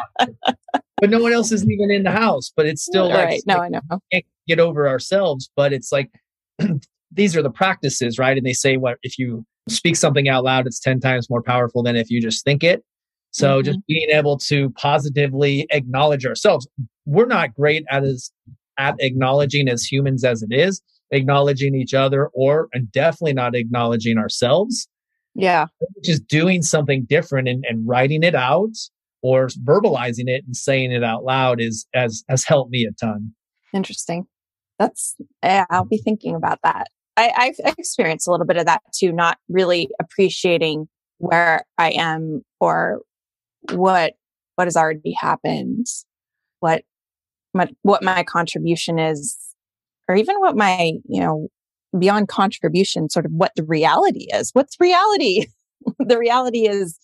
but 0.97 1.09
no 1.09 1.19
one 1.19 1.33
else 1.33 1.51
isn't 1.51 1.71
even 1.71 1.91
in 1.91 2.03
the 2.03 2.11
house 2.11 2.51
but 2.55 2.65
it's 2.65 2.83
still 2.83 3.09
like, 3.09 3.25
right. 3.25 3.41
no 3.45 3.57
i 3.57 3.69
know 3.69 3.81
can't 4.11 4.25
get 4.47 4.59
over 4.59 4.87
ourselves 4.87 5.49
but 5.55 5.73
it's 5.73 5.91
like 5.91 6.09
these 7.11 7.35
are 7.35 7.41
the 7.41 7.49
practices 7.49 8.19
right 8.19 8.37
and 8.37 8.45
they 8.45 8.53
say 8.53 8.77
what 8.77 8.97
if 9.03 9.17
you 9.17 9.45
speak 9.67 9.95
something 9.95 10.29
out 10.29 10.43
loud 10.43 10.67
it's 10.67 10.79
10 10.79 10.99
times 10.99 11.29
more 11.29 11.41
powerful 11.41 11.83
than 11.83 11.95
if 11.95 12.09
you 12.09 12.21
just 12.21 12.43
think 12.43 12.63
it 12.63 12.83
So 13.35 13.57
mm-hmm. 13.57 13.65
just 13.65 13.79
being 13.85 14.09
able 14.11 14.37
to 14.37 14.69
positively 14.77 15.67
acknowledge 15.69 16.25
ourselves. 16.25 16.69
We're 17.05 17.25
not 17.25 17.53
great 17.53 17.83
at 17.91 18.05
as 18.05 18.31
at 18.77 18.95
acknowledging 18.99 19.67
as 19.67 19.83
humans 19.83 20.23
as 20.23 20.41
it 20.41 20.53
is, 20.53 20.81
acknowledging 21.11 21.75
each 21.75 21.93
other 21.93 22.29
or 22.33 22.69
and 22.71 22.89
definitely 22.93 23.33
not 23.33 23.53
acknowledging 23.53 24.17
ourselves. 24.17 24.87
Yeah. 25.33 25.65
Just 26.01 26.25
doing 26.27 26.61
something 26.61 27.03
different 27.09 27.49
and, 27.49 27.65
and 27.67 27.85
writing 27.85 28.23
it 28.23 28.35
out 28.35 28.71
or 29.21 29.47
verbalizing 29.47 30.29
it 30.29 30.45
and 30.45 30.55
saying 30.55 30.93
it 30.93 31.03
out 31.03 31.25
loud 31.25 31.59
is 31.59 31.85
has 31.93 32.23
has 32.29 32.45
helped 32.45 32.71
me 32.71 32.85
a 32.85 32.93
ton. 32.93 33.33
Interesting. 33.73 34.27
That's 34.79 35.13
yeah, 35.43 35.65
I'll 35.69 35.83
be 35.83 35.97
thinking 35.97 36.35
about 36.35 36.59
that. 36.63 36.87
I, 37.17 37.33
I've 37.35 37.75
experienced 37.77 38.29
a 38.29 38.31
little 38.31 38.45
bit 38.45 38.55
of 38.55 38.65
that 38.65 38.81
too, 38.97 39.11
not 39.11 39.39
really 39.49 39.89
appreciating 39.99 40.87
where 41.17 41.65
I 41.77 41.91
am 41.91 42.43
or 42.61 43.01
what 43.71 44.13
what 44.55 44.67
has 44.67 44.77
already 44.77 45.11
happened, 45.11 45.85
what 46.59 46.83
my, 47.53 47.67
what 47.81 48.03
my 48.03 48.23
contribution 48.23 48.99
is, 48.99 49.37
or 50.07 50.15
even 50.15 50.39
what 50.39 50.55
my 50.55 50.93
you 51.07 51.21
know 51.21 51.47
beyond 51.97 52.27
contribution, 52.27 53.09
sort 53.09 53.25
of 53.25 53.31
what 53.31 53.51
the 53.55 53.63
reality 53.63 54.27
is. 54.33 54.51
What's 54.53 54.79
reality? 54.79 55.47
the 55.99 56.17
reality 56.17 56.67
is 56.67 56.97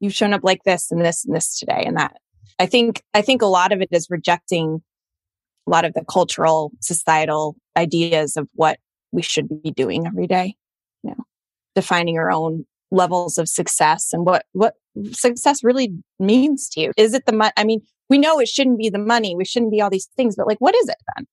you've 0.00 0.14
shown 0.14 0.34
up 0.34 0.42
like 0.42 0.62
this 0.64 0.90
and 0.90 1.04
this 1.04 1.24
and 1.24 1.34
this 1.34 1.58
today 1.58 1.82
and 1.86 1.96
that. 1.96 2.16
I 2.58 2.66
think 2.66 3.02
I 3.14 3.22
think 3.22 3.42
a 3.42 3.46
lot 3.46 3.72
of 3.72 3.80
it 3.80 3.88
is 3.90 4.08
rejecting 4.10 4.82
a 5.66 5.70
lot 5.70 5.84
of 5.84 5.94
the 5.94 6.04
cultural 6.04 6.72
societal 6.80 7.56
ideas 7.76 8.36
of 8.36 8.48
what 8.54 8.78
we 9.12 9.22
should 9.22 9.48
be 9.62 9.70
doing 9.70 10.06
every 10.06 10.26
day. 10.26 10.56
You 11.02 11.10
know, 11.10 11.24
defining 11.74 12.18
our 12.18 12.30
own 12.30 12.64
levels 12.90 13.38
of 13.38 13.48
success 13.48 14.10
and 14.12 14.24
what 14.24 14.44
what 14.52 14.74
success 15.12 15.64
really 15.64 15.92
means 16.18 16.68
to 16.70 16.80
you. 16.80 16.92
Is 16.96 17.14
it 17.14 17.26
the 17.26 17.32
money? 17.32 17.52
I 17.56 17.64
mean, 17.64 17.80
we 18.08 18.18
know 18.18 18.38
it 18.38 18.48
shouldn't 18.48 18.78
be 18.78 18.90
the 18.90 18.98
money. 18.98 19.34
We 19.34 19.44
shouldn't 19.44 19.72
be 19.72 19.80
all 19.80 19.90
these 19.90 20.08
things, 20.16 20.36
but 20.36 20.46
like, 20.46 20.60
what 20.60 20.74
is 20.74 20.88
it 20.88 20.98
then? 21.16 21.26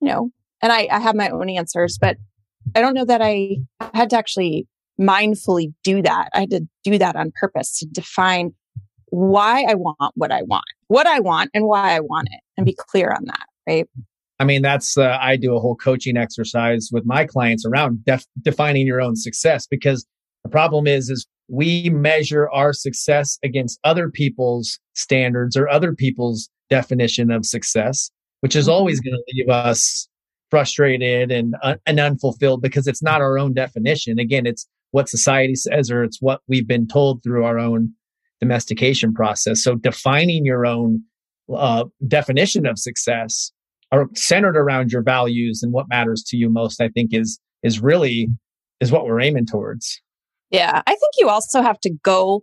You 0.00 0.08
know, 0.08 0.30
and 0.62 0.72
I, 0.72 0.88
I 0.90 1.00
have 1.00 1.14
my 1.14 1.28
own 1.28 1.48
answers, 1.48 1.98
but 2.00 2.16
I 2.74 2.80
don't 2.80 2.94
know 2.94 3.04
that 3.06 3.22
I 3.22 3.56
had 3.94 4.10
to 4.10 4.18
actually 4.18 4.66
mindfully 5.00 5.72
do 5.82 6.02
that. 6.02 6.28
I 6.34 6.40
had 6.40 6.50
to 6.50 6.68
do 6.84 6.98
that 6.98 7.16
on 7.16 7.32
purpose 7.40 7.78
to 7.78 7.86
define 7.86 8.52
why 9.06 9.62
I 9.62 9.74
want 9.74 9.96
what 10.14 10.30
I 10.30 10.42
want, 10.42 10.64
what 10.88 11.06
I 11.06 11.20
want 11.20 11.50
and 11.54 11.64
why 11.64 11.96
I 11.96 12.00
want 12.00 12.28
it 12.30 12.40
and 12.56 12.66
be 12.66 12.76
clear 12.78 13.10
on 13.10 13.24
that. 13.24 13.46
Right. 13.66 13.86
I 14.38 14.44
mean, 14.44 14.62
that's, 14.62 14.96
uh, 14.96 15.18
I 15.20 15.36
do 15.36 15.54
a 15.54 15.60
whole 15.60 15.76
coaching 15.76 16.16
exercise 16.16 16.90
with 16.92 17.04
my 17.04 17.26
clients 17.26 17.66
around 17.66 18.04
def- 18.04 18.26
defining 18.40 18.86
your 18.86 19.00
own 19.00 19.16
success 19.16 19.66
because 19.66 20.06
the 20.44 20.50
problem 20.50 20.86
is, 20.86 21.10
is 21.10 21.26
we 21.50 21.90
measure 21.90 22.48
our 22.50 22.72
success 22.72 23.38
against 23.42 23.80
other 23.82 24.08
people's 24.08 24.78
standards 24.94 25.56
or 25.56 25.68
other 25.68 25.94
people's 25.94 26.48
definition 26.68 27.30
of 27.30 27.44
success, 27.44 28.10
which 28.40 28.54
is 28.54 28.68
always 28.68 29.00
mm-hmm. 29.00 29.10
going 29.10 29.22
to 29.26 29.34
leave 29.36 29.48
us 29.50 30.08
frustrated 30.50 31.30
and, 31.30 31.54
uh, 31.62 31.76
and 31.86 31.98
unfulfilled 31.98 32.62
because 32.62 32.86
it's 32.86 33.02
not 33.02 33.20
our 33.20 33.38
own 33.38 33.52
definition. 33.52 34.18
Again, 34.18 34.46
it's 34.46 34.66
what 34.92 35.08
society 35.08 35.54
says 35.54 35.90
or 35.90 36.02
it's 36.02 36.20
what 36.20 36.40
we've 36.48 36.66
been 36.66 36.86
told 36.86 37.22
through 37.22 37.44
our 37.44 37.58
own 37.58 37.92
domestication 38.40 39.12
process. 39.12 39.62
So 39.62 39.74
defining 39.74 40.44
your 40.44 40.66
own 40.66 41.02
uh, 41.54 41.84
definition 42.06 42.66
of 42.66 42.78
success 42.78 43.52
are 43.92 44.06
centered 44.14 44.56
around 44.56 44.92
your 44.92 45.02
values 45.02 45.62
and 45.62 45.72
what 45.72 45.88
matters 45.88 46.22
to 46.28 46.36
you 46.36 46.48
most, 46.48 46.80
I 46.80 46.88
think 46.88 47.12
is, 47.12 47.40
is 47.62 47.80
really, 47.80 48.28
is 48.80 48.92
what 48.92 49.04
we're 49.04 49.20
aiming 49.20 49.46
towards. 49.46 50.00
Yeah. 50.50 50.82
I 50.86 50.90
think 50.90 51.14
you 51.18 51.28
also 51.28 51.62
have 51.62 51.80
to 51.80 51.90
go 52.02 52.42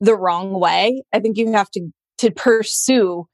the 0.00 0.16
wrong 0.16 0.58
way. 0.58 1.02
I 1.12 1.20
think 1.20 1.36
you 1.36 1.52
have 1.52 1.70
to, 1.72 1.88
to 2.18 2.30
pursue 2.30 3.26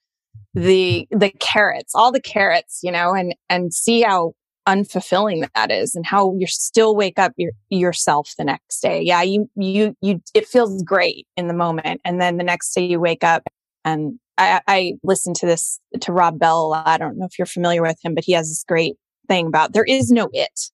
the, 0.54 1.06
the 1.10 1.30
carrots, 1.40 1.94
all 1.94 2.12
the 2.12 2.20
carrots, 2.20 2.80
you 2.82 2.90
know, 2.90 3.14
and, 3.14 3.34
and 3.48 3.72
see 3.72 4.02
how 4.02 4.32
unfulfilling 4.66 5.48
that 5.54 5.70
is 5.70 5.94
and 5.94 6.04
how 6.04 6.34
you 6.36 6.46
still 6.46 6.94
wake 6.94 7.18
up 7.18 7.32
your, 7.36 7.52
yourself 7.70 8.34
the 8.36 8.44
next 8.44 8.80
day. 8.80 9.00
Yeah. 9.02 9.22
You, 9.22 9.48
you, 9.56 9.96
you, 10.00 10.20
it 10.34 10.46
feels 10.46 10.82
great 10.82 11.26
in 11.36 11.48
the 11.48 11.54
moment. 11.54 12.00
And 12.04 12.20
then 12.20 12.36
the 12.36 12.44
next 12.44 12.74
day 12.74 12.86
you 12.86 13.00
wake 13.00 13.24
up 13.24 13.44
and 13.84 14.18
I, 14.36 14.60
I 14.66 14.92
listened 15.02 15.36
to 15.36 15.46
this 15.46 15.80
to 16.00 16.12
Rob 16.12 16.38
Bell. 16.38 16.72
I 16.72 16.96
don't 16.96 17.18
know 17.18 17.26
if 17.26 17.38
you're 17.38 17.46
familiar 17.46 17.82
with 17.82 17.98
him, 18.02 18.14
but 18.14 18.24
he 18.24 18.32
has 18.32 18.48
this 18.48 18.64
great 18.66 18.94
thing 19.26 19.46
about 19.46 19.72
there 19.72 19.84
is 19.84 20.10
no 20.10 20.28
it. 20.32 20.70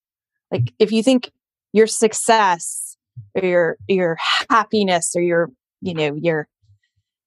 Like 0.51 0.72
if 0.78 0.93
you 0.93 1.03
think 1.03 1.30
your 1.72 1.87
success 1.87 2.84
or 3.34 3.44
your 3.44 3.76
your 3.88 4.16
happiness 4.50 5.12
or 5.16 5.22
your 5.22 5.50
you 5.80 5.94
know 5.94 6.14
your 6.20 6.48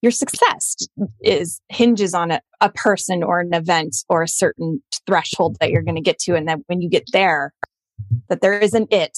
your 0.02 0.12
success 0.12 0.76
is 1.22 1.60
hinges 1.70 2.14
on 2.14 2.30
a, 2.32 2.42
a 2.62 2.70
person 2.70 3.24
or 3.24 3.40
an 3.40 3.54
event 3.54 3.96
or 4.10 4.22
a 4.22 4.28
certain 4.28 4.82
threshold 5.08 5.58
that 5.60 5.72
you're 5.72 5.82
going 5.82 5.96
to 5.96 6.02
get 6.02 6.20
to 6.20 6.36
and 6.36 6.48
then 6.48 6.64
when 6.68 6.82
you 6.82 6.90
get 6.90 7.04
there 7.14 7.54
that 8.30 8.42
there 8.42 8.58
isn't 8.60 8.92
it. 8.92 9.18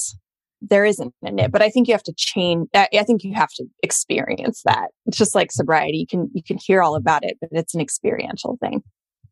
There 0.62 0.84
isn't 0.84 1.14
an 1.24 1.40
it. 1.40 1.52
But 1.52 1.62
i 1.62 1.70
think 1.70 1.88
you 1.88 1.94
have 1.94 2.04
to 2.04 2.14
change 2.18 2.68
i 2.76 2.88
think 3.06 3.24
you 3.24 3.34
have 3.34 3.52
to 3.56 3.66
experience 3.82 4.62
that. 4.66 4.90
It's 5.06 5.18
just 5.18 5.36
like 5.36 5.52
sobriety. 5.52 5.98
You 6.00 6.08
can 6.08 6.30
you 6.34 6.44
can 6.44 6.58
hear 6.58 6.82
all 6.82 6.96
about 6.96 7.24
it 7.24 7.38
but 7.40 7.50
it's 7.52 7.74
an 7.74 7.82
experiential 7.82 8.58
thing. 8.62 8.84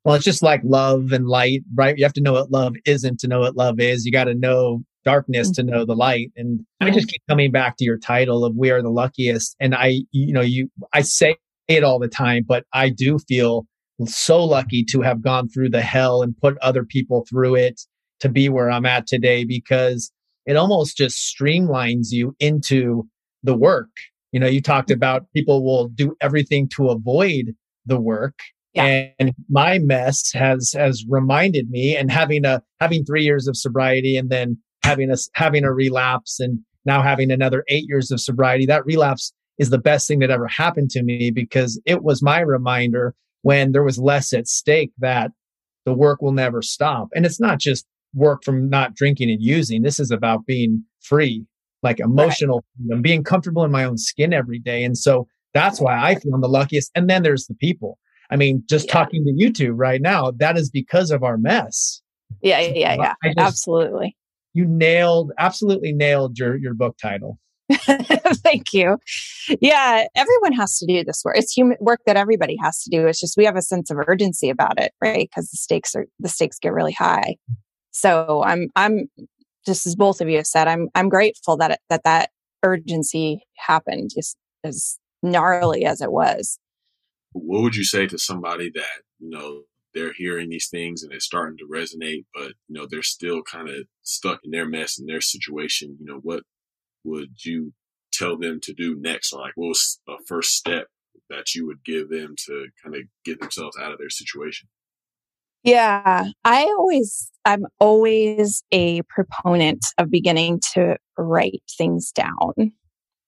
Well 0.03 0.15
it's 0.15 0.25
just 0.25 0.43
like 0.43 0.61
love 0.63 1.11
and 1.11 1.27
light 1.27 1.63
right? 1.75 1.97
You 1.97 2.05
have 2.05 2.13
to 2.13 2.21
know 2.21 2.33
what 2.33 2.51
love 2.51 2.75
isn't 2.85 3.19
to 3.19 3.27
know 3.27 3.41
what 3.41 3.57
love 3.57 3.79
is. 3.79 4.05
You 4.05 4.11
got 4.11 4.25
to 4.25 4.35
know 4.35 4.83
darkness 5.08 5.49
to 5.51 5.64
know 5.64 5.80
mm-hmm. 5.80 5.88
the 5.88 5.95
light. 5.95 6.32
And 6.36 6.66
I 6.82 6.89
just 6.89 6.99
mm-hmm. 6.99 7.08
keep 7.08 7.22
coming 7.30 7.51
back 7.51 7.78
to 7.78 7.86
your 7.86 7.97
title 7.97 8.43
of 8.43 8.55
we 8.58 8.72
are 8.72 8.82
the 8.82 8.89
luckiest. 8.89 9.55
And 9.62 9.74
I, 9.74 10.01
you 10.12 10.34
know, 10.34 10.41
you, 10.41 10.70
I 10.93 11.01
say 11.01 11.38
it 11.70 11.84
all 11.84 11.97
the 11.97 12.10
time, 12.10 12.43
but 12.45 12.66
I 12.74 12.89
do 12.89 13.18
feel 13.20 13.66
so 14.05 14.43
lucky 14.43 14.84
to 14.91 15.01
have 15.01 15.22
gone 15.22 15.47
through 15.47 15.70
the 15.70 15.82
hell 15.82 16.22
and 16.22 16.38
put 16.38 16.58
other 16.58 16.84
people 16.84 17.26
through 17.30 17.55
it 17.55 17.82
to 18.20 18.28
be 18.28 18.49
where 18.49 18.70
I'm 18.70 18.86
at 18.86 19.08
today 19.08 19.45
because 19.45 20.12
it 20.45 20.58
almost 20.58 20.97
just 20.97 21.18
streamlines 21.18 22.08
you 22.12 22.36
into 22.39 23.08
the 23.43 23.55
work. 23.55 23.89
You 24.34 24.41
know, 24.41 24.47
you 24.47 24.62
talked 24.62 24.89
mm-hmm. 24.89 24.97
about 24.97 25.32
people 25.34 25.64
will 25.64 25.88
do 25.88 26.16
everything 26.20 26.68
to 26.76 26.89
avoid 26.89 27.55
the 27.86 27.99
work. 27.99 28.38
Yeah. 28.74 29.08
And 29.20 29.34
my 29.49 29.80
mess 29.80 30.32
has 30.34 30.74
has 30.74 31.03
reminded 31.10 31.70
me 31.70 31.95
and 31.95 32.12
having 32.12 32.45
a 32.45 32.62
having 32.80 33.05
3 33.05 33.24
years 33.24 33.47
of 33.47 33.55
sobriety 33.58 34.18
and 34.18 34.30
then 34.30 34.58
having 34.88 35.11
a 35.11 35.17
having 35.33 35.63
a 35.63 35.73
relapse 35.73 36.39
and 36.39 36.59
now 36.85 37.01
having 37.01 37.31
another 37.31 37.63
eight 37.67 37.85
years 37.88 38.11
of 38.11 38.21
sobriety, 38.21 38.65
that 38.65 38.85
relapse 38.85 39.33
is 39.57 39.69
the 39.69 39.77
best 39.77 40.07
thing 40.07 40.19
that 40.19 40.29
ever 40.29 40.47
happened 40.47 40.89
to 40.91 41.03
me 41.03 41.31
because 41.31 41.81
it 41.85 42.03
was 42.03 42.21
my 42.21 42.39
reminder 42.39 43.13
when 43.41 43.71
there 43.71 43.83
was 43.83 43.97
less 43.97 44.33
at 44.33 44.47
stake 44.47 44.91
that 44.99 45.31
the 45.85 45.93
work 45.93 46.21
will 46.21 46.31
never 46.31 46.61
stop. 46.61 47.09
And 47.13 47.25
it's 47.25 47.39
not 47.39 47.59
just 47.59 47.85
work 48.13 48.43
from 48.43 48.69
not 48.69 48.95
drinking 48.95 49.29
and 49.29 49.41
using. 49.41 49.81
This 49.81 49.99
is 49.99 50.11
about 50.11 50.45
being 50.45 50.83
free, 51.01 51.45
like 51.83 51.99
emotional 51.99 52.63
right. 52.89 53.01
being 53.01 53.23
comfortable 53.23 53.63
in 53.63 53.71
my 53.71 53.83
own 53.83 53.97
skin 53.97 54.31
every 54.31 54.59
day. 54.59 54.83
And 54.83 54.97
so 54.97 55.27
that's 55.53 55.81
why 55.81 55.97
I 55.97 56.15
feel 56.15 56.33
I'm 56.33 56.41
the 56.41 56.47
luckiest. 56.47 56.91
And 56.95 57.09
then 57.09 57.23
there's 57.23 57.47
the 57.47 57.55
people. 57.55 57.97
I 58.29 58.35
mean, 58.35 58.63
just 58.69 58.88
yeah. 58.88 58.93
talking 58.93 59.23
to 59.25 59.33
you 59.35 59.51
two 59.51 59.73
right 59.73 60.01
now, 60.01 60.31
that 60.38 60.57
is 60.57 60.69
because 60.69 61.11
of 61.11 61.23
our 61.23 61.38
mess. 61.38 62.01
Yeah, 62.41 62.59
yeah, 62.59 62.95
yeah. 62.95 63.13
Just, 63.23 63.39
Absolutely 63.39 64.15
you 64.58 64.66
nailed 64.66 65.32
absolutely 65.38 65.93
nailed 65.93 66.38
your 66.39 66.55
your 66.58 66.74
book 66.74 66.97
title. 66.97 67.39
Thank 67.72 68.74
you. 68.74 68.97
Yeah 69.62 70.05
everyone 70.16 70.53
has 70.53 70.80
to 70.80 70.86
do 70.88 71.03
this 71.03 71.22
work. 71.24 71.38
It's 71.38 71.53
human 71.53 71.78
work 71.80 72.01
that 72.05 72.18
everybody 72.18 72.58
has 72.62 72.82
to 72.84 72.89
do. 72.89 73.05
It's 73.08 73.20
just 73.20 73.38
we 73.38 73.45
have 73.45 73.55
a 73.55 73.62
sense 73.62 73.91
of 73.91 73.97
urgency 74.08 74.49
about 74.49 74.80
it 74.82 74.93
right? 75.01 75.30
Because 75.30 75.51
the 75.51 75.58
stakes 75.58 75.95
are 75.95 76.08
the 76.20 76.30
stakes 76.30 76.60
get 76.60 76.74
really 76.74 76.93
high. 76.93 77.36
So 77.91 78.43
i'm 78.43 78.70
i'm 78.76 79.10
just 79.66 79.86
as 79.86 79.95
both 79.95 80.22
of 80.22 80.30
you 80.30 80.38
have 80.38 80.47
said 80.47 80.68
i'm 80.68 80.88
i'm 80.95 81.10
grateful 81.10 81.58
that 81.58 81.72
it, 81.72 81.80
that 81.89 82.03
that 82.03 82.30
urgency 82.64 83.41
happened 83.58 84.12
just 84.14 84.38
as 84.64 84.97
gnarly 85.22 85.86
as 85.86 86.01
it 86.01 86.12
was. 86.12 86.60
What 87.34 87.62
would 87.62 87.76
you 87.76 87.84
say 87.84 88.08
to 88.08 88.18
somebody 88.18 88.72
that 88.74 89.01
you 89.20 89.30
know 89.30 89.62
they're 89.97 90.13
hearing 90.13 90.49
these 90.49 90.69
things 90.69 91.03
and 91.03 91.11
it's 91.11 91.25
starting 91.25 91.57
to 91.57 91.67
resonate, 91.67 92.25
but 92.33 92.53
you 92.67 92.79
know 92.79 92.85
they're 92.89 93.01
still 93.01 93.41
kind 93.41 93.69
of 93.69 93.87
stuck 94.03 94.39
in 94.43 94.51
their 94.51 94.67
mess 94.67 94.99
and 94.99 95.09
their 95.09 95.21
situation. 95.21 95.97
You 95.99 96.05
know, 96.05 96.19
what 96.21 96.43
would 97.03 97.43
you 97.43 97.73
tell 98.13 98.37
them 98.37 98.59
to 98.63 98.73
do 98.73 98.95
next, 98.99 99.33
or 99.33 99.41
like 99.41 99.53
what 99.55 99.69
was 99.69 99.99
a 100.07 100.13
first 100.27 100.51
step 100.51 100.87
that 101.29 101.55
you 101.55 101.65
would 101.65 101.83
give 101.83 102.09
them 102.09 102.35
to 102.45 102.67
kind 102.83 102.95
of 102.95 103.01
get 103.25 103.39
themselves 103.39 103.77
out 103.81 103.91
of 103.91 103.97
their 103.97 104.09
situation? 104.09 104.69
Yeah, 105.63 106.27
I 106.45 106.63
always, 106.77 107.29
I'm 107.43 107.65
always 107.79 108.63
a 108.71 109.01
proponent 109.09 109.85
of 109.97 110.09
beginning 110.09 110.61
to 110.73 110.97
write 111.17 111.63
things 111.77 112.11
down. 112.11 112.53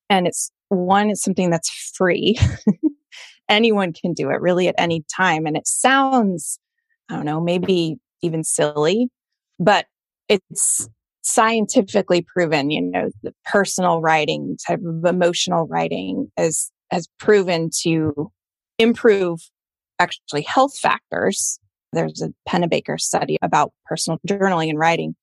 And 0.09 0.28
it's 0.28 0.51
one, 0.70 1.09
it's 1.09 1.24
something 1.24 1.49
that's 1.49 1.70
free. 1.70 2.38
anyone 3.50 3.93
can 3.93 4.14
do 4.14 4.30
it 4.30 4.41
really 4.41 4.68
at 4.68 4.76
any 4.78 5.04
time. 5.16 5.45
And 5.45 5.58
it 5.58 5.68
sounds, 5.68 6.60
I 7.10 7.16
don't 7.16 7.26
know, 7.26 7.41
maybe 7.41 7.97
even 8.22 8.43
silly, 8.43 9.10
but 9.60 9.86
it's 10.30 10.88
scientifically 11.22 12.22
proven, 12.22 12.72
you 12.72 12.82
know, 12.82 13.10
the 13.24 13.34
personal 13.45 14.02
writing 14.02 14.58
type 14.66 14.80
of 14.86 15.06
emotional 15.06 15.68
writing 15.68 16.32
is 16.38 16.72
has 16.91 17.08
proven 17.20 17.70
to 17.82 18.32
improve 18.80 19.39
actually 20.00 20.41
health 20.41 20.78
factors. 20.78 21.60
There's 21.91 22.22
a 22.22 22.34
Pennebaker 22.47 23.00
study 23.00 23.38
about 23.41 23.74
personal 23.86 24.20
journaling 24.28 24.70
and 24.70 24.80
writing 24.80 25.16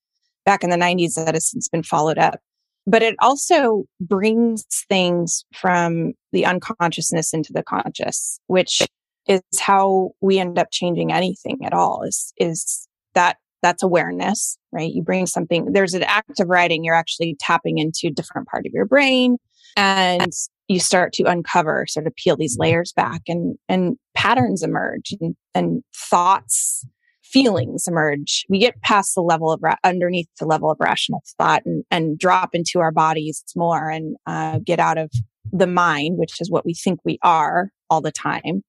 back 0.44 0.62
in 0.62 0.70
the 0.70 0.76
90s 0.76 1.14
that 1.14 1.34
has 1.34 1.50
since 1.50 1.68
been 1.68 1.82
followed 1.82 2.18
up. 2.18 2.40
But 2.86 3.02
it 3.02 3.16
also 3.18 3.84
brings 4.00 4.64
things 4.88 5.44
from 5.54 6.12
the 6.32 6.46
unconsciousness 6.46 7.34
into 7.34 7.52
the 7.52 7.62
conscious, 7.62 8.38
which 8.46 8.86
is 9.26 9.42
how 9.58 10.10
we 10.20 10.38
end 10.38 10.58
up 10.58 10.68
changing 10.70 11.12
anything 11.12 11.58
at 11.64 11.72
all 11.72 12.02
is, 12.02 12.32
is 12.36 12.86
that 13.14 13.38
that's 13.62 13.82
awareness, 13.82 14.56
right? 14.70 14.92
You 14.92 15.02
bring 15.02 15.26
something, 15.26 15.72
there's 15.72 15.94
an 15.94 16.04
act 16.04 16.38
of 16.38 16.48
writing, 16.48 16.84
you're 16.84 16.94
actually 16.94 17.36
tapping 17.40 17.78
into 17.78 18.10
different 18.10 18.46
part 18.46 18.66
of 18.66 18.72
your 18.72 18.84
brain 18.84 19.38
and 19.76 20.32
you 20.68 20.78
start 20.78 21.12
to 21.14 21.24
uncover, 21.24 21.86
sort 21.88 22.06
of 22.06 22.14
peel 22.14 22.36
these 22.36 22.56
layers 22.58 22.92
back 22.92 23.22
and, 23.26 23.56
and 23.68 23.96
patterns 24.14 24.62
emerge 24.62 25.12
and, 25.20 25.34
and 25.54 25.82
thoughts, 25.94 26.84
feelings 27.30 27.86
emerge. 27.86 28.44
We 28.48 28.58
get 28.58 28.80
past 28.82 29.14
the 29.14 29.22
level 29.22 29.52
of, 29.52 29.62
ra- 29.62 29.76
underneath 29.84 30.28
the 30.38 30.46
level 30.46 30.70
of 30.70 30.78
rational 30.80 31.22
thought 31.38 31.62
and, 31.64 31.84
and 31.90 32.18
drop 32.18 32.54
into 32.54 32.80
our 32.80 32.92
bodies 32.92 33.42
more 33.54 33.90
and 33.90 34.16
uh, 34.26 34.60
get 34.64 34.78
out 34.78 34.98
of 34.98 35.10
the 35.52 35.66
mind, 35.66 36.18
which 36.18 36.40
is 36.40 36.50
what 36.50 36.64
we 36.64 36.74
think 36.74 37.00
we 37.04 37.18
are 37.22 37.70
all 37.90 38.00
the 38.00 38.12
time 38.12 38.62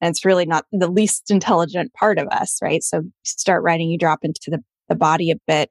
and 0.00 0.10
it's 0.10 0.24
really 0.24 0.46
not 0.46 0.64
the 0.72 0.90
least 0.90 1.24
intelligent 1.30 1.92
part 1.94 2.18
of 2.18 2.28
us, 2.28 2.58
right? 2.62 2.82
So 2.82 3.02
start 3.24 3.62
writing, 3.62 3.90
you 3.90 3.98
drop 3.98 4.20
into 4.22 4.50
the, 4.50 4.62
the 4.88 4.94
body 4.94 5.30
a 5.30 5.36
bit 5.46 5.70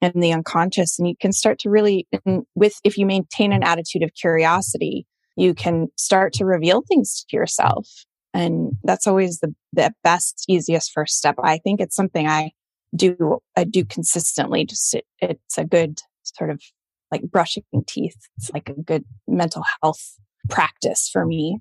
and 0.00 0.20
the 0.20 0.32
unconscious, 0.32 0.98
and 0.98 1.06
you 1.06 1.14
can 1.20 1.32
start 1.32 1.60
to 1.60 1.70
really, 1.70 2.08
with, 2.56 2.74
if 2.82 2.98
you 2.98 3.06
maintain 3.06 3.52
an 3.52 3.62
attitude 3.62 4.02
of 4.02 4.12
curiosity, 4.14 5.06
you 5.36 5.54
can 5.54 5.86
start 5.96 6.32
to 6.34 6.44
reveal 6.44 6.82
things 6.88 7.24
to 7.28 7.36
yourself. 7.36 7.88
And 8.34 8.72
that's 8.82 9.06
always 9.06 9.40
the, 9.40 9.54
the 9.72 9.92
best, 10.02 10.44
easiest 10.48 10.92
first 10.92 11.16
step. 11.16 11.36
I 11.42 11.58
think 11.58 11.80
it's 11.80 11.96
something 11.96 12.26
I 12.26 12.52
do, 12.96 13.38
I 13.56 13.64
do 13.64 13.84
consistently. 13.84 14.64
Just, 14.64 14.94
it, 14.94 15.04
it's 15.20 15.58
a 15.58 15.64
good 15.64 16.00
sort 16.22 16.50
of 16.50 16.62
like 17.10 17.22
brushing 17.30 17.64
teeth. 17.86 18.16
It's 18.38 18.50
like 18.50 18.68
a 18.68 18.80
good 18.80 19.04
mental 19.28 19.64
health 19.82 20.16
practice 20.48 21.10
for 21.12 21.26
me. 21.26 21.58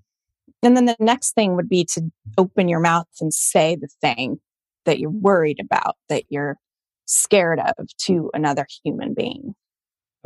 And 0.63 0.77
then 0.77 0.85
the 0.85 0.95
next 0.99 1.33
thing 1.33 1.55
would 1.55 1.69
be 1.69 1.85
to 1.85 2.03
open 2.37 2.69
your 2.69 2.79
mouth 2.79 3.07
and 3.19 3.33
say 3.33 3.75
the 3.75 3.89
thing 3.99 4.39
that 4.85 4.99
you're 4.99 5.09
worried 5.09 5.59
about, 5.59 5.95
that 6.09 6.23
you're 6.29 6.57
scared 7.05 7.59
of 7.59 7.87
to 8.05 8.29
another 8.33 8.65
human 8.83 9.13
being. 9.13 9.53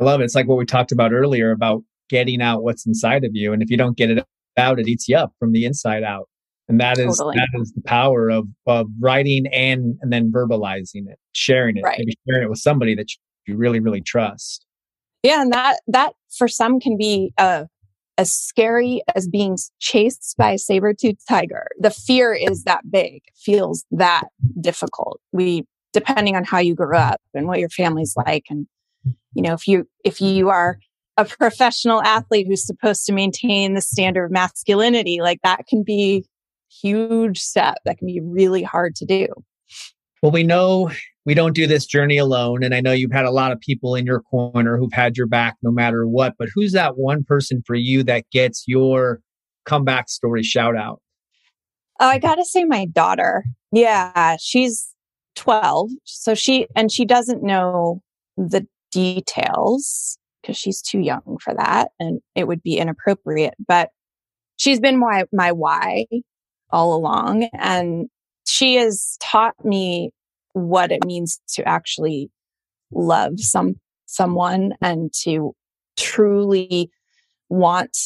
I 0.00 0.04
love 0.04 0.20
it. 0.20 0.24
It's 0.24 0.34
like 0.34 0.46
what 0.46 0.58
we 0.58 0.66
talked 0.66 0.92
about 0.92 1.12
earlier 1.12 1.50
about 1.50 1.82
getting 2.08 2.40
out 2.40 2.62
what's 2.62 2.86
inside 2.86 3.24
of 3.24 3.30
you. 3.34 3.52
And 3.52 3.62
if 3.62 3.70
you 3.70 3.76
don't 3.76 3.96
get 3.96 4.10
it 4.10 4.24
out, 4.56 4.78
it 4.78 4.88
eats 4.88 5.08
you 5.08 5.16
up 5.16 5.32
from 5.38 5.52
the 5.52 5.64
inside 5.64 6.02
out. 6.02 6.28
And 6.68 6.80
that 6.80 6.98
is 6.98 7.18
totally. 7.18 7.36
that 7.36 7.60
is 7.60 7.72
the 7.72 7.82
power 7.82 8.28
of 8.28 8.48
of 8.66 8.88
writing 9.00 9.46
and 9.52 9.96
and 10.00 10.12
then 10.12 10.32
verbalizing 10.32 11.08
it, 11.08 11.18
sharing 11.32 11.76
it, 11.76 11.82
right. 11.84 11.98
maybe 11.98 12.14
sharing 12.28 12.44
it 12.44 12.50
with 12.50 12.58
somebody 12.58 12.94
that 12.96 13.08
you 13.46 13.56
really, 13.56 13.80
really 13.80 14.00
trust. 14.00 14.66
Yeah, 15.22 15.42
and 15.42 15.52
that 15.52 15.80
that 15.86 16.14
for 16.36 16.48
some 16.48 16.80
can 16.80 16.96
be 16.96 17.32
a 17.38 17.68
as 18.18 18.32
scary 18.32 19.02
as 19.14 19.28
being 19.28 19.58
chased 19.78 20.34
by 20.38 20.52
a 20.52 20.58
saber-toothed 20.58 21.20
tiger. 21.28 21.68
The 21.78 21.90
fear 21.90 22.32
is 22.32 22.64
that 22.64 22.90
big, 22.90 23.22
feels 23.36 23.84
that 23.90 24.24
difficult. 24.60 25.20
We, 25.32 25.66
depending 25.92 26.36
on 26.36 26.44
how 26.44 26.58
you 26.58 26.74
grew 26.74 26.96
up 26.96 27.20
and 27.34 27.46
what 27.46 27.58
your 27.58 27.68
family's 27.68 28.14
like. 28.16 28.44
And, 28.48 28.66
you 29.34 29.42
know, 29.42 29.52
if 29.52 29.68
you, 29.68 29.86
if 30.04 30.20
you 30.20 30.48
are 30.48 30.78
a 31.18 31.26
professional 31.26 32.02
athlete 32.02 32.46
who's 32.46 32.66
supposed 32.66 33.04
to 33.06 33.12
maintain 33.12 33.74
the 33.74 33.80
standard 33.80 34.24
of 34.24 34.30
masculinity, 34.30 35.20
like 35.20 35.40
that 35.42 35.66
can 35.68 35.82
be 35.82 36.24
huge 36.82 37.40
step. 37.40 37.76
That 37.84 37.98
can 37.98 38.06
be 38.06 38.20
really 38.20 38.62
hard 38.62 38.94
to 38.96 39.04
do. 39.04 39.26
Well, 40.22 40.32
we 40.32 40.42
know 40.42 40.90
we 41.26 41.34
don't 41.34 41.54
do 41.54 41.66
this 41.66 41.84
journey 41.84 42.16
alone. 42.16 42.62
And 42.62 42.74
I 42.74 42.80
know 42.80 42.92
you've 42.92 43.12
had 43.12 43.26
a 43.26 43.30
lot 43.30 43.52
of 43.52 43.60
people 43.60 43.96
in 43.96 44.06
your 44.06 44.20
corner 44.20 44.78
who've 44.78 44.92
had 44.92 45.16
your 45.16 45.26
back 45.26 45.56
no 45.62 45.70
matter 45.70 46.06
what, 46.06 46.34
but 46.38 46.48
who's 46.54 46.72
that 46.72 46.96
one 46.96 47.24
person 47.24 47.62
for 47.66 47.74
you 47.74 48.02
that 48.04 48.24
gets 48.30 48.64
your 48.66 49.20
comeback 49.66 50.08
story 50.08 50.44
shout 50.44 50.76
out? 50.76 51.02
Oh, 51.98 52.06
I 52.06 52.18
got 52.18 52.36
to 52.36 52.44
say, 52.44 52.64
my 52.64 52.86
daughter. 52.86 53.44
Yeah, 53.72 54.36
she's 54.38 54.94
12. 55.34 55.90
So 56.04 56.34
she, 56.34 56.68
and 56.76 56.92
she 56.92 57.04
doesn't 57.04 57.42
know 57.42 58.02
the 58.36 58.66
details 58.92 60.18
because 60.40 60.56
she's 60.56 60.80
too 60.80 61.00
young 61.00 61.38
for 61.42 61.54
that 61.54 61.90
and 61.98 62.20
it 62.36 62.46
would 62.46 62.62
be 62.62 62.78
inappropriate. 62.78 63.54
But 63.66 63.90
she's 64.56 64.78
been 64.78 64.98
my, 64.98 65.24
my 65.32 65.50
why 65.50 66.06
all 66.70 66.94
along. 66.94 67.48
And 67.58 68.08
she 68.46 68.76
has 68.76 69.16
taught 69.20 69.54
me 69.64 70.10
what 70.52 70.90
it 70.90 71.04
means 71.04 71.40
to 71.54 71.68
actually 71.68 72.30
love 72.90 73.40
some 73.40 73.74
someone 74.06 74.72
and 74.80 75.12
to 75.12 75.54
truly 75.96 76.90
want 77.48 77.96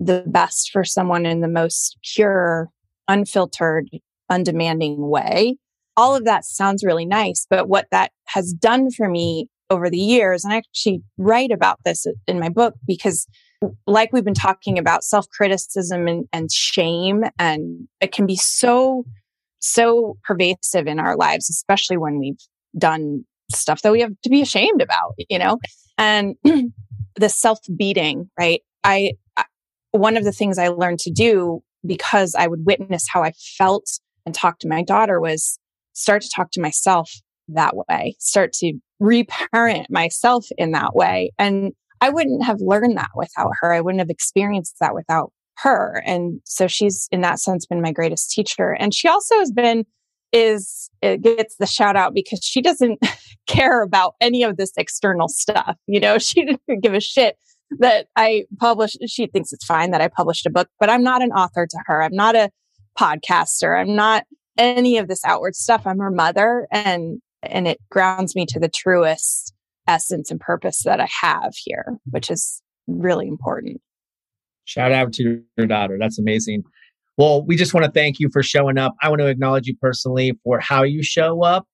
the 0.00 0.22
best 0.26 0.70
for 0.70 0.84
someone 0.84 1.26
in 1.26 1.40
the 1.40 1.48
most 1.48 1.98
pure, 2.14 2.68
unfiltered, 3.08 3.88
undemanding 4.30 5.08
way. 5.08 5.56
All 5.96 6.14
of 6.14 6.24
that 6.24 6.44
sounds 6.44 6.84
really 6.84 7.06
nice, 7.06 7.46
but 7.50 7.68
what 7.68 7.86
that 7.90 8.12
has 8.26 8.52
done 8.52 8.90
for 8.90 9.08
me 9.08 9.48
over 9.70 9.90
the 9.90 9.98
years, 9.98 10.44
and 10.44 10.52
I 10.52 10.58
actually 10.58 11.02
write 11.18 11.50
about 11.50 11.80
this 11.84 12.06
in 12.26 12.38
my 12.38 12.48
book 12.48 12.74
because 12.86 13.26
like 13.86 14.12
we've 14.12 14.24
been 14.24 14.34
talking 14.34 14.78
about 14.78 15.04
self 15.04 15.28
criticism 15.30 16.06
and, 16.06 16.26
and 16.32 16.50
shame, 16.52 17.24
and 17.38 17.88
it 18.00 18.12
can 18.12 18.26
be 18.26 18.36
so 18.36 19.04
so 19.60 20.16
pervasive 20.24 20.86
in 20.86 21.00
our 21.00 21.16
lives, 21.16 21.50
especially 21.50 21.96
when 21.96 22.18
we've 22.18 22.38
done 22.78 23.24
stuff 23.52 23.82
that 23.82 23.92
we 23.92 24.00
have 24.00 24.12
to 24.22 24.30
be 24.30 24.40
ashamed 24.42 24.82
about, 24.82 25.14
you 25.28 25.38
know? 25.38 25.58
And 25.96 26.36
the 27.16 27.28
self 27.28 27.58
beating, 27.76 28.30
right? 28.38 28.62
I, 28.84 29.12
I, 29.36 29.44
one 29.92 30.16
of 30.16 30.24
the 30.24 30.32
things 30.32 30.58
I 30.58 30.68
learned 30.68 31.00
to 31.00 31.10
do 31.10 31.60
because 31.86 32.34
I 32.34 32.46
would 32.46 32.66
witness 32.66 33.06
how 33.12 33.22
I 33.22 33.32
felt 33.56 33.86
and 34.26 34.34
talk 34.34 34.58
to 34.60 34.68
my 34.68 34.82
daughter 34.82 35.20
was 35.20 35.58
start 35.92 36.22
to 36.22 36.30
talk 36.34 36.50
to 36.52 36.60
myself 36.60 37.10
that 37.48 37.74
way, 37.74 38.14
start 38.18 38.52
to 38.54 38.74
reparent 39.00 39.90
myself 39.90 40.46
in 40.56 40.72
that 40.72 40.94
way. 40.94 41.32
And 41.38 41.72
I 42.00 42.10
wouldn't 42.10 42.44
have 42.44 42.60
learned 42.60 42.96
that 42.96 43.10
without 43.14 43.52
her. 43.60 43.72
I 43.72 43.80
wouldn't 43.80 44.00
have 44.00 44.10
experienced 44.10 44.76
that 44.80 44.94
without 44.94 45.32
her. 45.58 46.02
And 46.06 46.40
so 46.44 46.66
she's 46.66 47.08
in 47.10 47.20
that 47.22 47.40
sense 47.40 47.66
been 47.66 47.82
my 47.82 47.92
greatest 47.92 48.30
teacher. 48.30 48.76
And 48.78 48.94
she 48.94 49.08
also 49.08 49.36
has 49.38 49.50
been, 49.50 49.84
is, 50.32 50.90
it 51.02 51.22
gets 51.22 51.56
the 51.56 51.66
shout 51.66 51.96
out 51.96 52.14
because 52.14 52.40
she 52.42 52.60
doesn't 52.60 53.00
care 53.46 53.82
about 53.82 54.14
any 54.20 54.42
of 54.42 54.56
this 54.56 54.72
external 54.76 55.28
stuff. 55.28 55.76
You 55.86 56.00
know, 56.00 56.18
she 56.18 56.44
didn't 56.44 56.82
give 56.82 56.94
a 56.94 57.00
shit 57.00 57.36
that 57.78 58.06
I 58.16 58.44
published. 58.58 58.98
She 59.08 59.26
thinks 59.26 59.52
it's 59.52 59.64
fine 59.64 59.90
that 59.90 60.00
I 60.00 60.08
published 60.08 60.46
a 60.46 60.50
book, 60.50 60.68
but 60.78 60.90
I'm 60.90 61.02
not 61.02 61.22
an 61.22 61.32
author 61.32 61.66
to 61.66 61.78
her. 61.86 62.02
I'm 62.02 62.14
not 62.14 62.36
a 62.36 62.50
podcaster. 62.98 63.78
I'm 63.78 63.94
not 63.94 64.24
any 64.56 64.98
of 64.98 65.08
this 65.08 65.24
outward 65.24 65.54
stuff. 65.54 65.86
I'm 65.86 65.98
her 65.98 66.10
mother 66.10 66.66
and, 66.70 67.20
and 67.42 67.68
it 67.68 67.78
grounds 67.90 68.34
me 68.34 68.46
to 68.46 68.58
the 68.58 68.68
truest 68.68 69.54
essence 69.88 70.30
and 70.30 70.38
purpose 70.38 70.82
that 70.84 71.00
I 71.00 71.08
have 71.22 71.54
here, 71.56 71.98
which 72.10 72.30
is 72.30 72.62
really 72.86 73.26
important. 73.26 73.80
Shout 74.64 74.92
out 74.92 75.12
to 75.14 75.42
your 75.56 75.66
daughter. 75.66 75.96
That's 75.98 76.18
amazing. 76.18 76.62
Well, 77.16 77.44
we 77.44 77.56
just 77.56 77.74
want 77.74 77.84
to 77.84 77.90
thank 77.90 78.20
you 78.20 78.28
for 78.32 78.42
showing 78.42 78.78
up. 78.78 78.94
I 79.02 79.08
want 79.08 79.20
to 79.20 79.26
acknowledge 79.26 79.66
you 79.66 79.74
personally 79.80 80.38
for 80.44 80.60
how 80.60 80.84
you 80.84 81.02
show 81.02 81.42
up. 81.42 81.66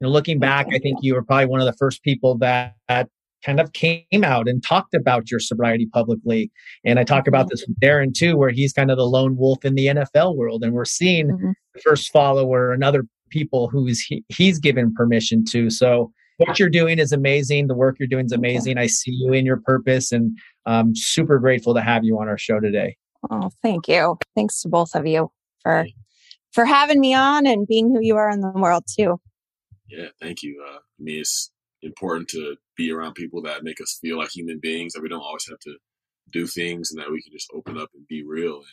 You 0.00 0.06
know, 0.06 0.12
looking 0.12 0.38
back, 0.38 0.66
I 0.72 0.78
think 0.78 0.98
you 1.02 1.14
were 1.14 1.24
probably 1.24 1.46
one 1.46 1.60
of 1.60 1.66
the 1.66 1.72
first 1.72 2.02
people 2.02 2.38
that, 2.38 2.74
that 2.88 3.08
kind 3.44 3.58
of 3.58 3.72
came 3.72 4.24
out 4.24 4.48
and 4.48 4.62
talked 4.62 4.94
about 4.94 5.30
your 5.30 5.40
sobriety 5.40 5.86
publicly. 5.86 6.50
And 6.84 6.98
I 6.98 7.04
talk 7.04 7.26
about 7.26 7.48
this 7.48 7.64
with 7.66 7.78
Darren 7.80 8.14
too, 8.14 8.36
where 8.36 8.50
he's 8.50 8.72
kind 8.72 8.90
of 8.90 8.96
the 8.96 9.06
lone 9.06 9.36
wolf 9.36 9.64
in 9.64 9.74
the 9.74 9.86
NFL 9.86 10.36
world. 10.36 10.62
And 10.62 10.72
we're 10.72 10.84
seeing 10.84 11.28
mm-hmm. 11.28 11.50
the 11.74 11.80
first 11.80 12.12
follower 12.12 12.72
and 12.72 12.84
other 12.84 13.04
people 13.30 13.68
who's 13.68 14.00
he, 14.00 14.24
he's 14.28 14.58
given 14.58 14.94
permission 14.94 15.44
to. 15.46 15.70
So 15.70 16.12
what 16.38 16.58
you're 16.58 16.70
doing 16.70 16.98
is 16.98 17.12
amazing. 17.12 17.66
The 17.66 17.74
work 17.74 17.96
you're 17.98 18.08
doing 18.08 18.26
is 18.26 18.32
amazing. 18.32 18.78
I 18.78 18.86
see 18.86 19.12
you 19.12 19.32
in 19.32 19.46
your 19.46 19.58
purpose 19.58 20.12
and 20.12 20.36
I'm 20.66 20.94
super 20.94 21.38
grateful 21.38 21.74
to 21.74 21.82
have 21.82 22.04
you 22.04 22.18
on 22.18 22.28
our 22.28 22.38
show 22.38 22.60
today. 22.60 22.96
Oh, 23.30 23.50
thank 23.62 23.88
you. 23.88 24.18
Thanks 24.34 24.60
to 24.62 24.68
both 24.68 24.94
of 24.94 25.06
you 25.06 25.30
for 25.62 25.86
for 26.52 26.64
having 26.64 27.00
me 27.00 27.14
on 27.14 27.46
and 27.46 27.66
being 27.66 27.90
who 27.90 28.00
you 28.00 28.16
are 28.16 28.30
in 28.30 28.40
the 28.40 28.50
world 28.50 28.84
too. 28.86 29.20
Yeah, 29.88 30.08
thank 30.20 30.42
you. 30.42 30.64
Uh, 30.66 30.76
I 30.76 31.02
mean, 31.02 31.20
it's 31.20 31.50
important 31.82 32.28
to 32.28 32.56
be 32.76 32.92
around 32.92 33.14
people 33.14 33.42
that 33.42 33.64
make 33.64 33.80
us 33.80 33.98
feel 34.00 34.18
like 34.18 34.30
human 34.30 34.58
beings. 34.60 34.92
That 34.92 35.02
we 35.02 35.08
don't 35.08 35.20
always 35.20 35.46
have 35.48 35.58
to 35.60 35.76
do 36.30 36.46
things, 36.46 36.90
and 36.90 37.00
that 37.00 37.10
we 37.10 37.22
can 37.22 37.32
just 37.32 37.50
open 37.54 37.78
up 37.78 37.90
and 37.94 38.06
be 38.06 38.24
real. 38.24 38.56
And 38.56 38.64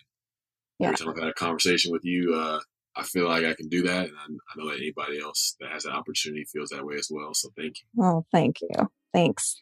yeah. 0.80 0.88
every 0.88 0.98
time 0.98 1.10
I've 1.10 1.20
had 1.20 1.30
a 1.30 1.34
conversation 1.34 1.92
with 1.92 2.06
you, 2.06 2.34
uh, 2.36 2.60
I 3.00 3.04
feel 3.04 3.28
like 3.28 3.46
I 3.46 3.54
can 3.54 3.70
do 3.70 3.84
that, 3.84 4.06
and 4.06 4.16
I, 4.18 4.26
I 4.26 4.58
know 4.58 4.70
that 4.70 4.78
anybody 4.78 5.20
else 5.20 5.56
that 5.60 5.72
has 5.72 5.84
that 5.84 5.94
opportunity 5.94 6.46
feels 6.46 6.70
that 6.70 6.86
way 6.86 6.96
as 6.96 7.10
well. 7.12 7.34
So 7.34 7.50
thank 7.58 7.76
you. 7.82 8.04
Oh, 8.04 8.26
thank 8.32 8.62
you. 8.62 8.90
Thanks. 9.14 9.62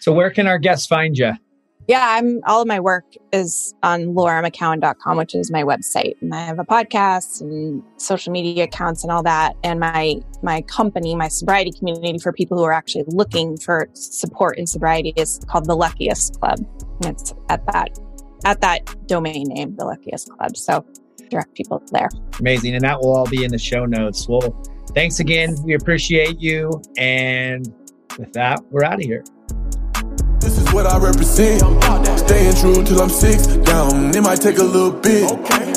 So, 0.00 0.12
where 0.12 0.30
can 0.30 0.46
our 0.46 0.58
guests 0.58 0.86
find 0.86 1.16
you? 1.16 1.32
Yeah, 1.88 2.04
I'm 2.04 2.40
all 2.46 2.62
of 2.62 2.66
my 2.66 2.80
work 2.80 3.04
is 3.32 3.72
on 3.84 4.06
lauramckowen.com, 4.06 5.16
which 5.16 5.36
is 5.36 5.52
my 5.52 5.62
website. 5.62 6.14
And 6.20 6.34
I 6.34 6.44
have 6.44 6.58
a 6.58 6.64
podcast 6.64 7.40
and 7.40 7.80
social 7.96 8.32
media 8.32 8.64
accounts 8.64 9.04
and 9.04 9.12
all 9.12 9.22
that. 9.22 9.54
And 9.62 9.78
my 9.78 10.16
my 10.42 10.62
company, 10.62 11.14
my 11.14 11.28
sobriety 11.28 11.70
community 11.70 12.18
for 12.18 12.32
people 12.32 12.58
who 12.58 12.64
are 12.64 12.72
actually 12.72 13.04
looking 13.06 13.56
for 13.56 13.88
support 13.92 14.58
in 14.58 14.66
sobriety 14.66 15.12
is 15.16 15.38
called 15.46 15.66
the 15.66 15.76
Luckiest 15.76 16.40
Club. 16.40 16.58
And 17.02 17.14
it's 17.14 17.32
at 17.48 17.64
that 17.66 17.96
at 18.44 18.60
that 18.62 19.06
domain 19.06 19.44
name, 19.46 19.76
the 19.76 19.84
Luckiest 19.84 20.28
Club. 20.30 20.56
So 20.56 20.84
direct 21.30 21.54
people 21.54 21.82
there. 21.92 22.08
Amazing. 22.40 22.74
And 22.74 22.84
that 22.84 23.00
will 23.00 23.14
all 23.14 23.26
be 23.26 23.44
in 23.44 23.50
the 23.50 23.58
show 23.58 23.84
notes. 23.84 24.28
Well, 24.28 24.62
thanks 24.94 25.20
again. 25.20 25.56
We 25.64 25.74
appreciate 25.74 26.40
you. 26.40 26.82
And 26.96 27.72
with 28.18 28.32
that, 28.32 28.60
we're 28.70 28.84
out 28.84 28.94
of 28.94 29.00
here. 29.00 29.24
This 30.40 30.58
is 30.58 30.72
what 30.72 30.86
I 30.86 30.98
represent. 30.98 31.60
Staying 32.18 32.54
true 32.56 32.84
till 32.84 33.00
I'm 33.00 33.08
six 33.08 33.46
down. 33.46 34.14
It 34.14 34.22
might 34.22 34.40
take 34.40 34.58
a 34.58 34.62
little 34.62 34.92
bit, 34.92 35.28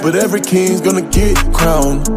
but 0.03 0.15
every 0.15 0.41
king's 0.41 0.81
gonna 0.81 1.01
get 1.09 1.37
crowned. 1.53 2.07